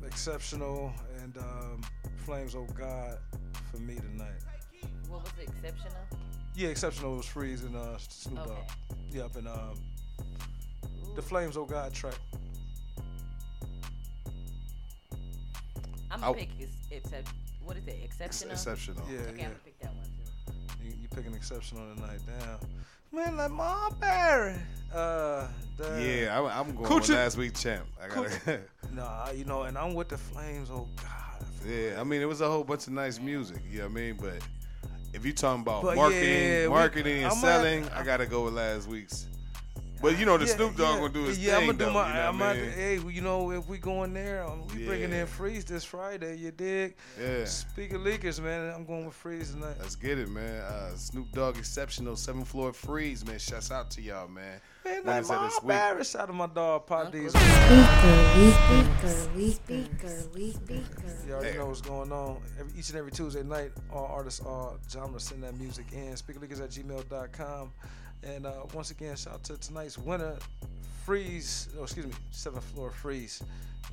exceptional 0.05 0.91
and 1.22 1.38
um, 1.38 1.82
Flames 2.18 2.55
of 2.55 2.74
God 2.76 3.18
for 3.72 3.78
me 3.78 3.95
tonight. 3.95 4.39
What 5.09 5.24
was 5.24 5.32
exceptional? 5.41 5.97
Yeah, 6.55 6.70
exceptional 6.70 7.18
was 7.18 7.26
Freeze 7.26 7.64
and 7.64 7.76
uh, 7.76 7.97
Snoop 7.97 8.38
Dogg. 8.38 8.49
Okay. 8.49 8.68
Yeah, 9.12 9.24
up 9.24 9.36
in 9.36 9.47
um, 9.47 9.80
the 11.16 11.22
Flames 11.22 11.57
of 11.57 11.68
God 11.68 11.93
track. 11.93 12.16
I'm 16.09 16.24
I'll- 16.24 16.34
gonna 16.34 16.45
pick 16.45 16.49
ex- 16.62 16.76
except. 16.91 17.28
What 17.64 17.78
is 17.78 17.88
it? 17.88 17.99
Exceptional. 18.03 18.53
exceptional. 18.53 19.03
Yeah, 19.09 19.20
okay, 19.20 19.30
I'm 19.30 19.38
yeah. 19.38 19.43
gonna 19.43 19.55
pick 19.64 19.80
that 19.80 19.93
one 19.95 20.05
too. 20.05 20.53
You, 20.84 20.93
you 21.01 21.07
picking 21.09 21.34
exceptional 21.34 21.93
tonight, 21.95 22.20
damn. 22.26 22.57
Man, 23.12 23.36
like 23.38 23.51
Marbury. 23.51 24.55
Uh, 24.93 25.47
damn. 25.78 26.01
Yeah, 26.01 26.38
I'm, 26.39 26.45
I'm 26.70 26.76
going 26.76 26.89
Coochie- 26.89 26.99
with 27.01 27.09
last 27.09 27.38
week 27.38 27.53
champ. 27.55 27.86
I 28.01 28.07
gotta. 28.14 28.62
Nah, 28.93 29.30
you 29.32 29.45
know, 29.45 29.64
and 29.64 29.78
I'm 29.78 29.93
with 29.93 30.09
the 30.09 30.18
Flames. 30.18 30.70
Oh 30.70 30.86
God. 30.97 31.45
yeah, 31.66 31.95
I 31.97 32.03
mean, 32.03 32.22
it 32.22 32.26
was 32.28 32.41
a 32.41 32.47
whole 32.49 32.66
bunch 32.66 32.88
of 32.88 32.93
nice 32.93 33.22
music. 33.22 33.62
You 33.72 33.80
know 33.80 33.84
what 33.86 33.91
I 33.91 33.93
mean? 33.95 34.18
But 34.20 34.39
if 35.14 35.24
you're 35.24 35.34
talking 35.34 35.62
about 35.62 35.84
But 35.84 35.95
marketing, 35.95 36.24
yeah, 36.30 36.64
we- 36.64 36.70
marketing 36.74 37.24
and 37.24 37.32
I'm 37.32 37.38
selling, 37.38 37.86
at- 37.86 37.93
I 37.97 38.03
gotta 38.03 38.26
go 38.26 38.43
with 38.43 38.53
last 38.55 38.88
week's. 38.89 39.28
But 40.02 40.18
you 40.18 40.26
know, 40.26 40.38
the 40.38 40.45
Yeah, 40.45 40.56
Snoop 40.56 40.76
Dogg 40.78 40.95
yeah, 40.95 40.99
gonna 41.02 41.14
do 41.14 41.24
his 41.26 41.38
yeah, 41.39 41.60
thing 41.60 41.70
I'm 41.70 41.78
gonna 41.78 41.78
though. 41.78 41.86
do 41.89 41.93
my. 41.93 42.08
you 42.08 42.14
know 42.16 42.22
I'm 42.30 42.39
what 42.39 42.47
I 42.47 42.52
at 42.52 42.56
the- 42.66 42.72
hey, 42.72 42.99
you 43.12 43.22
know, 43.22 43.52
if 43.52 43.68
we 43.68 43.78
going 43.78 44.14
there, 44.14 44.43
um, 44.43 44.68
we 44.76 44.86
bringing 44.86 45.12
in 45.12 45.28
Freeze 45.28 45.64
this 45.66 45.84
Friday. 45.84 46.38
You 46.38 46.52
dig? 46.52 46.95
Yeah. 47.20 47.45
Speak 47.45 47.93
of 47.93 48.02
leakers, 48.02 48.41
man. 48.41 48.74
I'm 48.74 48.86
going 48.86 49.06
with 49.06 49.14
Freeze 49.16 49.52
tonight. 49.52 49.76
Let's 49.80 49.95
get 49.95 50.18
it, 50.18 50.30
man. 50.30 50.62
Uh, 50.62 50.95
Snoop 50.95 51.32
Dogg 51.32 51.58
Exceptional, 51.58 52.16
Seven 52.16 52.43
Floor 52.45 52.74
Freeze, 52.74 53.26
man. 53.26 53.38
Shouts 53.39 53.72
out 53.72 53.91
to 53.91 54.02
y'all, 54.02 54.28
man. 54.28 54.60
Man, 54.84 55.04
Winners 55.06 55.30
like 55.30 55.38
of 55.39 55.43
this 55.45 55.62
week. 55.62 55.68
Marbury. 55.68 56.04
Shout 56.04 56.22
out 56.24 56.26
to 56.28 56.34
my 56.34 56.47
dog 56.47 56.88
Pop 56.88 57.12
Diesel. 57.12 57.39
Speaker, 57.39 59.30
we 59.36 59.52
speaker, 59.52 60.24
we 60.34 60.52
speaker. 60.52 60.84
You 61.28 61.34
already 61.34 61.58
know 61.58 61.68
what's 61.68 61.82
going 61.82 62.12
on. 62.12 62.41
Every, 62.60 62.80
each 62.80 62.89
and 62.89 62.97
every 62.97 63.12
Tuesday 63.12 63.43
night, 63.43 63.72
all 63.93 64.06
artists, 64.08 64.39
all 64.39 64.78
genres 64.89 65.24
send 65.26 65.43
that 65.43 65.56
music 65.58 65.86
in. 65.93 66.14
Speakerleakers 66.14 66.62
at 66.64 66.72
gmail.com. 66.72 67.72
And 68.24 68.45
uh, 68.45 68.63
once 68.74 68.91
again, 68.91 69.15
shout 69.15 69.34
out 69.36 69.43
to 69.45 69.57
tonight's 69.57 69.97
winner, 69.97 70.38
Freeze. 71.05 71.69
Oh, 71.80 71.84
excuse 71.84 72.05
me, 72.05 72.13
Seventh 72.32 72.63
Floor 72.65 72.91
Freeze. 72.91 73.41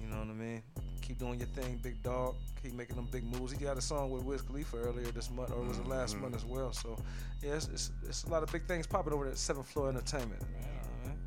You 0.02 0.08
know 0.08 0.18
what 0.18 0.28
I 0.28 0.32
mean? 0.34 0.62
Keep 1.00 1.18
doing 1.18 1.38
your 1.38 1.48
thing, 1.48 1.80
big 1.82 2.02
dog. 2.02 2.34
Keep 2.62 2.74
making 2.74 2.96
them 2.96 3.08
big 3.10 3.24
moves. 3.24 3.52
He 3.52 3.58
got 3.64 3.78
a 3.78 3.80
song 3.80 4.10
with 4.10 4.22
Wiz 4.24 4.42
Khalifa 4.42 4.76
earlier 4.76 5.06
this 5.06 5.30
month, 5.30 5.50
or 5.52 5.62
was 5.62 5.78
it 5.78 5.86
last 5.86 6.16
Mhm. 6.16 6.20
month 6.22 6.36
as 6.36 6.44
well? 6.44 6.72
So, 6.72 6.98
yeah, 7.42 7.54
it's, 7.54 7.68
it's, 7.68 7.90
it's 8.06 8.24
a 8.24 8.28
lot 8.28 8.42
of 8.42 8.52
big 8.52 8.66
things 8.66 8.86
popping 8.86 9.12
over 9.14 9.26
at 9.26 9.38
Seventh 9.38 9.66
Floor 9.68 9.88
Entertainment. 9.88 10.42
You 10.42 10.66
know 10.66 11.04
I 11.04 11.08
mean? 11.08 11.18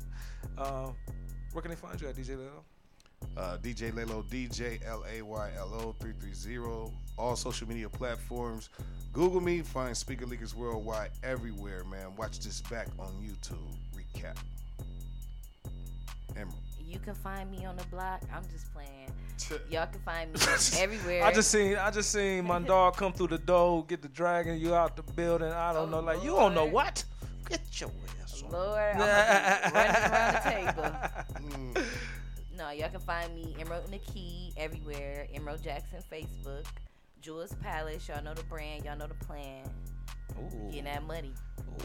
Uh, 0.58 0.92
where 1.52 1.62
can 1.62 1.70
they 1.70 1.76
find 1.76 2.00
you 2.00 2.08
at, 2.08 2.14
DJ 2.16 2.36
Laylo? 2.36 2.62
Uh, 3.36 3.56
DJ 3.62 3.92
Laylo, 3.92 4.22
DJ 4.24 4.80
L 4.86 5.04
A 5.12 5.22
Y 5.22 5.50
L 5.58 5.72
O 5.74 5.94
330. 6.00 6.92
All 7.18 7.36
social 7.36 7.68
media 7.68 7.88
platforms. 7.88 8.70
Google 9.12 9.40
me, 9.40 9.60
find 9.60 9.96
Speaker 9.96 10.26
Leakers 10.26 10.54
Worldwide 10.54 11.10
everywhere, 11.22 11.84
man. 11.84 12.16
Watch 12.16 12.40
this 12.40 12.60
back 12.62 12.88
on 12.98 13.12
YouTube. 13.22 13.58
Recap. 13.94 14.36
Emerald. 16.36 16.58
You 16.84 16.98
can 16.98 17.14
find 17.14 17.50
me 17.50 17.64
on 17.64 17.76
the 17.76 17.84
block. 17.84 18.22
I'm 18.34 18.42
just 18.52 18.72
playing. 18.74 19.12
Y'all 19.70 19.86
can 19.86 20.00
find 20.00 20.32
me 20.32 20.40
everywhere. 20.78 21.24
I 21.24 21.32
just 21.32 21.50
seen 21.50 21.76
I 21.76 21.90
just 21.90 22.10
seen 22.10 22.46
my 22.46 22.58
dog 22.74 22.96
come 22.96 23.12
through 23.12 23.28
the 23.28 23.38
door, 23.38 23.84
get 23.86 24.02
the 24.02 24.08
dragon, 24.08 24.58
you 24.60 24.74
out 24.74 24.96
the 24.96 25.02
building. 25.02 25.50
I 25.50 25.72
don't 25.72 25.90
know, 25.90 26.00
like 26.00 26.22
you 26.22 26.30
don't 26.30 26.54
know 26.54 26.66
what? 26.66 27.04
Get 27.48 27.80
your 27.80 27.90
ass 28.22 28.42
on. 28.42 28.50
Lord, 28.50 28.78
I'm 28.94 29.72
running 29.72 30.12
around 30.12 30.34
the 30.34 31.72
table. 31.74 31.82
No, 32.62 32.70
y'all 32.70 32.90
can 32.90 33.00
find 33.00 33.34
me 33.34 33.56
Emerald 33.58 33.86
in 33.86 33.90
the 33.90 33.98
Key 33.98 34.52
everywhere. 34.56 35.26
Emerald 35.34 35.64
Jackson 35.64 35.98
Facebook, 36.12 36.64
Jewel's 37.20 37.52
Palace. 37.54 38.08
Y'all 38.08 38.22
know 38.22 38.34
the 38.34 38.44
brand. 38.44 38.84
Y'all 38.84 38.96
know 38.96 39.08
the 39.08 39.26
plan. 39.26 39.64
Ooh. 40.38 40.70
Getting 40.70 40.84
that 40.84 41.02
money. 41.02 41.32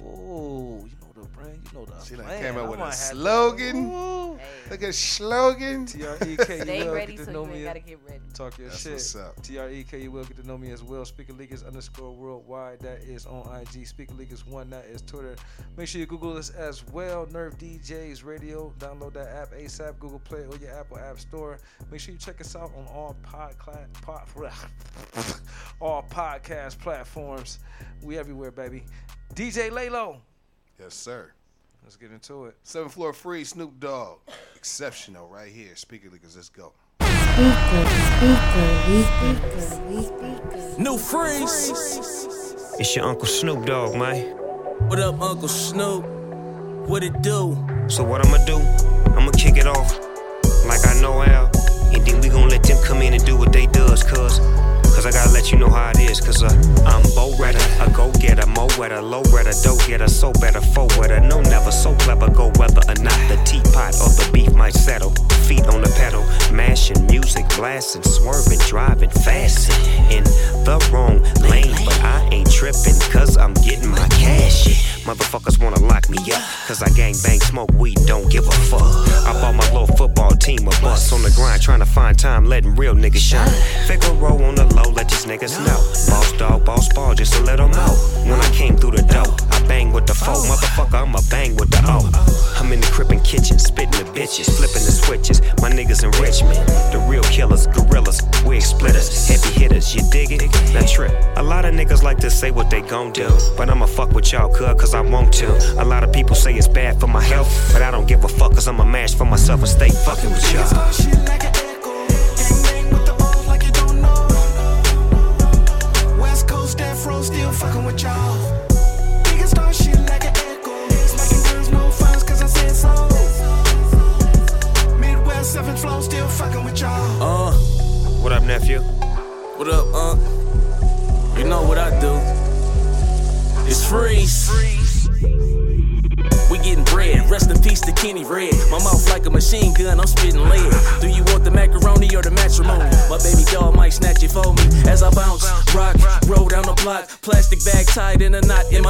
Oh, 0.03 0.86
you 0.86 0.95
know 1.01 1.22
the 1.24 1.28
brand, 1.30 1.59
you 1.72 1.80
know 1.80 1.86
the 1.86 1.99
She 2.03 2.15
done 2.15 2.26
plan. 2.26 2.41
came 2.41 2.57
I 2.57 2.61
up 2.61 2.70
with 2.70 2.80
a 2.80 2.84
have 2.86 2.91
to- 2.93 2.97
slogan. 2.97 3.91
Ooh. 3.91 4.39
Look 4.70 4.84
at 4.84 4.93
slogan. 4.93 5.86
T-R-E-K, 5.88 6.59
Stay 6.61 6.80
you 6.80 6.86
will 6.86 6.93
ready 6.93 7.13
get 7.13 7.20
to 7.20 7.26
so 7.26 7.32
know 7.32 7.45
you 7.47 7.51
me. 7.53 7.63
gotta 7.63 7.80
get 7.80 7.99
ready. 8.05 8.20
Talk 8.34 8.57
your 8.59 8.70
That's 8.70 8.82
shit. 8.82 8.91
what's 8.93 9.15
up. 9.15 9.41
T-R-E-K, 9.41 10.01
you 10.01 10.11
will 10.11 10.24
get 10.26 10.38
to 10.38 10.45
know 10.47 10.57
me 10.57 10.70
as 10.72 10.84
well. 10.84 11.03
Speaker 11.05 11.34
Leakers 11.34 11.65
underscore 11.65 12.11
worldwide. 12.13 12.80
That 12.82 12.99
is 13.01 13.26
on 13.26 13.47
IG. 13.61 13.88
Speaker 13.88 14.13
Leakers 14.13 14.45
one. 14.47 14.70
That 14.70 14.86
is 14.86 15.01
Twitter. 15.01 15.36
Make 15.76 15.88
sure 15.88 15.99
you 15.99 16.05
Google 16.05 16.38
us 16.38 16.51
as 16.51 16.86
well. 16.89 17.26
Nerve 17.32 17.57
DJs 17.57 18.24
Radio. 18.24 18.72
Download 18.78 19.13
that 19.13 19.28
app 19.30 19.51
ASAP. 19.53 19.97
Google 19.99 20.20
Play 20.20 20.45
or 20.45 20.55
your 20.57 20.72
Apple 20.78 20.99
App 20.99 21.20
Store. 21.20 21.57
Make 21.89 21.99
sure 21.99 22.13
you 22.13 22.20
check 22.20 22.39
us 22.39 22.55
out 22.55 22.72
on 22.78 22.86
all 22.93 23.15
podcast 23.26 23.91
pod, 24.03 24.28
all 25.82 26.03
podcast 26.03 26.78
platforms. 26.80 27.59
We 28.03 28.18
everywhere, 28.20 28.51
baby. 28.51 28.84
DJ 29.34 29.70
Laylo. 29.70 30.18
Yes, 30.80 30.94
sir. 30.94 31.32
Let's 31.84 31.96
get 31.96 32.12
into 32.12 32.46
it. 32.46 32.56
Seven 32.64 32.90
Floor 32.90 33.14
Free, 33.14 33.44
Snoop 33.44 33.80
Dogg. 33.80 34.20
Exceptional 34.56 35.28
right 35.28 35.52
here. 35.52 35.76
Speaker 35.76 36.10
Leakers, 36.10 36.36
let's 36.36 36.50
go. 36.50 36.74
Speaker, 37.02 37.86
we 38.88 39.04
speaker, 39.04 39.62
speaker. 39.62 40.82
New 40.82 40.98
freeze. 40.98 41.70
It's 42.80 42.96
your 42.96 43.06
Uncle 43.06 43.28
Snoop 43.28 43.66
Dogg, 43.66 43.96
man. 43.96 44.36
What 44.88 45.00
up, 45.00 45.22
Uncle 45.22 45.48
Snoop? 45.48 46.06
What 46.90 47.04
it 47.04 47.22
do? 47.22 47.56
So 47.88 48.04
what 48.04 48.26
I'ma 48.26 48.44
do? 48.46 48.58
I'ma 49.16 49.32
kick 49.32 49.58
it 49.58 49.68
off 49.68 49.98
like 50.68 50.86
I 50.86 51.00
know 51.02 51.22
how, 51.22 51.50
And 51.94 52.06
then 52.06 52.20
we 52.22 52.30
gon' 52.30 52.50
let 52.50 52.64
them 52.64 52.78
come 52.84 53.02
in 53.02 53.14
and 53.14 53.26
do 53.26 53.38
what 53.38 53.54
they 53.54 53.68
does, 53.68 54.04
cuz. 54.04 54.40
Cause 54.98 55.06
I 55.06 55.12
gotta 55.12 55.32
let 55.32 55.52
you 55.52 55.60
know 55.60 55.70
how 55.70 55.91
it 55.91 56.00
is, 56.00 56.20
cause 56.20 56.41
uh, 56.41 56.50
I'm 56.84 57.04
bow 57.14 57.32
redder, 57.38 57.62
a 57.80 57.88
go 57.91 58.12
getter, 58.14 58.48
mo 58.48 58.68
wetter, 58.80 59.00
low 59.00 59.22
redder, 59.32 59.52
dough 59.62 59.78
getter, 59.86 60.08
so 60.08 60.34
better, 60.41 60.60
fo 60.60 60.88
wetter, 60.98 61.20
no 61.20 61.39
never, 61.41 61.70
so 61.70 61.93
clever, 61.98 62.28
go 62.32 62.52
weather 62.58 62.82
or 62.82 62.98
not. 63.04 63.20
The 63.30 63.39
teapot 63.45 63.93
of 64.02 64.18
the 64.18 64.28
beef 64.34 64.52
might 64.56 64.74
settle, 64.74 65.12
feet 65.45 65.68
on 65.68 65.82
the 65.84 65.93
pedal, 66.00 66.26
mashing, 66.52 67.06
music 67.06 67.45
blasting, 67.50 68.02
swerving, 68.02 68.58
driving, 68.66 69.12
fast 69.12 69.70
in 70.12 70.24
the 70.66 70.84
wrong 70.91 71.22
lane, 71.48 71.76
but 71.86 72.02
I 72.02 72.28
ain't 72.32 72.52
tripping, 72.52 72.98
cause 73.12 73.38
I'm 73.38 73.54
getting 73.54 73.89
my 73.91 74.08
cash. 74.18 74.98
Motherfuckers 75.06 75.64
wanna 75.64 75.80
lock 75.80 76.10
me 76.10 76.18
up, 76.34 76.41
cause 76.68 76.82
I 76.82 76.89
gang 76.89 77.14
bang, 77.24 77.39
smoke 77.39 77.72
weed, 77.74 78.00
don't 78.08 78.32
give 78.32 78.48
a 78.48 78.52
fuck. 78.52 78.82
I 78.82 79.32
bought 79.41 79.54
my 79.54 79.72
little 79.72 79.95
football 79.95 80.32
team 80.32 80.68
a 80.68 80.72
bus 80.82 81.14
on 81.14 81.22
the 81.22 81.30
grind, 81.32 81.62
trying 81.62 81.80
to 81.80 81.86
find 81.86 82.18
time, 82.18 82.45
letting 82.45 82.76
real 82.76 82.95
niggas 82.95 83.18
shine. 83.18 83.48
Figaro 83.86 84.43
on 84.43 84.56
the 84.56 84.66
low, 84.76 84.87
let 84.96 85.10
these 85.10 85.26
niggas 85.26 85.58
know. 85.66 85.80
Boss 86.10 86.32
dog, 86.34 86.66
boss 86.66 86.92
ball, 86.94 87.14
just 87.14 87.34
to 87.34 87.42
let 87.44 87.60
'em 87.60 87.72
know. 87.72 87.94
When 88.26 88.40
I 88.40 88.50
came 88.52 88.78
through 88.78 88.92
the 88.92 89.04
door, 89.04 89.28
I 89.52 89.60
bang 89.68 89.92
with 89.92 90.06
the 90.06 90.14
foe. 90.14 90.34
Motherfucker, 90.34 91.02
I'ma 91.02 91.20
bang 91.30 91.56
with 91.56 91.70
the 91.72 91.82
O. 91.88 92.10
I'm 92.60 92.72
in 92.74 92.82
the 92.82 92.88
crippin' 92.88 93.22
kitchen, 93.22 93.60
spitting 93.60 93.92
the 93.92 94.10
bitches, 94.18 94.50
flipping 94.58 94.84
the 94.84 94.92
switches. 94.92 95.42
My 95.62 95.70
niggas 95.70 96.04
in 96.04 96.12
Richmond, 96.22 96.58
the 96.92 97.00
real 97.08 97.24
killers, 97.24 97.68
gorillas, 97.68 98.22
wig 98.46 98.62
splitters, 98.62 99.28
heavy 99.28 99.60
hitters. 99.60 99.96
You 99.96 100.02
dig 100.12 100.32
it? 100.32 100.42
Now 100.74 100.86
trip. 100.86 101.14
A 101.38 101.44
lot 101.44 101.66
of 101.66 101.74
niggas 101.74 102.04
like 102.04 102.18
to 102.20 102.30
say 102.30 102.52
what 102.52 102.70
they 102.70 102.82
gon' 102.82 103.12
do, 103.12 103.30
but 103.56 103.70
I'ma 103.70 103.86
fuck 103.86 104.12
with 104.14 104.32
y'all, 104.32 104.50
cuz, 104.50 104.74
cause 104.80 104.94
I 104.94 105.02
want 105.02 105.34
to. 105.34 105.48
A 105.82 105.86
lot 105.86 106.04
of 106.04 106.12
people 106.12 106.36
say 106.36 106.54
it's 106.54 106.68
bad 106.68 107.00
for 107.00 107.08
my 107.08 107.22
health, 107.22 107.50
but 107.74 107.82
I 107.82 107.92
don't 107.92 108.08
give 108.08 108.24
a 108.24 108.28
fuck, 108.28 108.54
cause 108.54 108.68
I'm 108.68 108.80
a 108.80 108.86
mash 108.86 109.14
for 109.16 109.26
myself 109.26 109.60
and 109.60 109.70
stay 109.70 109.90
fucking 109.90 110.32
with 110.32 110.54
y'all. 110.54 111.66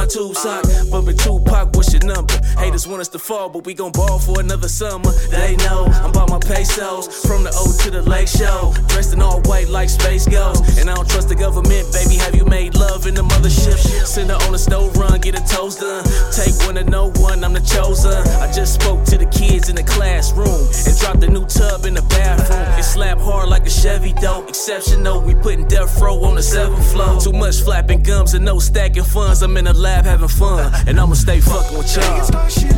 Tube 0.08 0.34
sock. 0.34 0.64
Bumpin' 0.90 1.16
Tupac, 1.16 1.72
Haters 2.78 2.86
want 2.88 3.00
us 3.00 3.08
to 3.08 3.18
fall, 3.18 3.48
but 3.48 3.66
we 3.66 3.74
gon' 3.74 3.90
ball 3.90 4.20
for 4.20 4.38
another 4.38 4.68
summer. 4.68 5.10
They 5.30 5.56
know 5.56 5.86
I'm 5.86 6.10
about 6.10 6.30
my 6.30 6.38
pesos 6.38 7.08
from 7.26 7.42
the 7.42 7.50
O 7.54 7.76
to 7.82 7.90
the 7.90 8.02
lake 8.02 8.28
show. 8.28 8.72
Dressed 8.86 9.12
in 9.12 9.20
all 9.20 9.40
white 9.42 9.68
like 9.68 9.88
space 9.88 10.28
ghost. 10.28 10.78
And 10.78 10.88
I 10.88 10.94
don't 10.94 11.08
trust 11.10 11.28
the 11.28 11.34
government, 11.34 11.92
baby. 11.92 12.14
Have 12.16 12.36
you 12.36 12.44
made 12.44 12.76
love 12.76 13.06
in 13.06 13.14
the 13.14 13.22
mothership? 13.22 13.78
Send 14.06 14.30
her 14.30 14.36
on 14.46 14.54
a 14.54 14.58
stove 14.58 14.96
run, 14.96 15.20
get 15.20 15.34
a 15.34 15.42
toast 15.44 15.80
done. 15.80 16.04
Take 16.30 16.54
one 16.66 16.76
to 16.76 16.84
no 16.84 17.10
one, 17.18 17.42
I'm 17.42 17.52
the 17.52 17.60
chosen. 17.60 18.14
I 18.38 18.52
just 18.52 18.74
spoke 18.80 19.04
to 19.06 19.18
the 19.18 19.26
kids 19.26 19.68
in 19.68 19.74
the 19.74 19.82
classroom 19.82 20.62
and 20.86 20.98
dropped 20.98 21.22
a 21.24 21.28
new 21.28 21.46
tub 21.46 21.84
in 21.84 21.94
the 21.94 22.02
bathroom. 22.02 22.78
It 22.78 22.84
slap 22.84 23.18
hard 23.18 23.48
like 23.48 23.66
a 23.66 23.70
Chevy 23.70 24.12
though. 24.20 24.46
Exceptional, 24.46 25.20
we 25.20 25.34
putting 25.34 25.66
death 25.66 26.00
row 26.00 26.22
on 26.22 26.36
the 26.36 26.42
seventh 26.42 26.92
floor. 26.92 27.20
Too 27.20 27.32
much 27.32 27.60
flapping 27.60 28.04
gums 28.04 28.34
and 28.34 28.44
no 28.44 28.60
stacking 28.60 29.02
funds. 29.02 29.42
I'm 29.42 29.56
in 29.56 29.64
the 29.64 29.74
lab 29.74 30.04
having 30.04 30.28
fun, 30.28 30.72
and 30.86 31.00
I'ma 31.00 31.14
stay 31.14 31.40
fucking 31.40 31.76
with 31.76 31.96
y'all. 31.96 32.77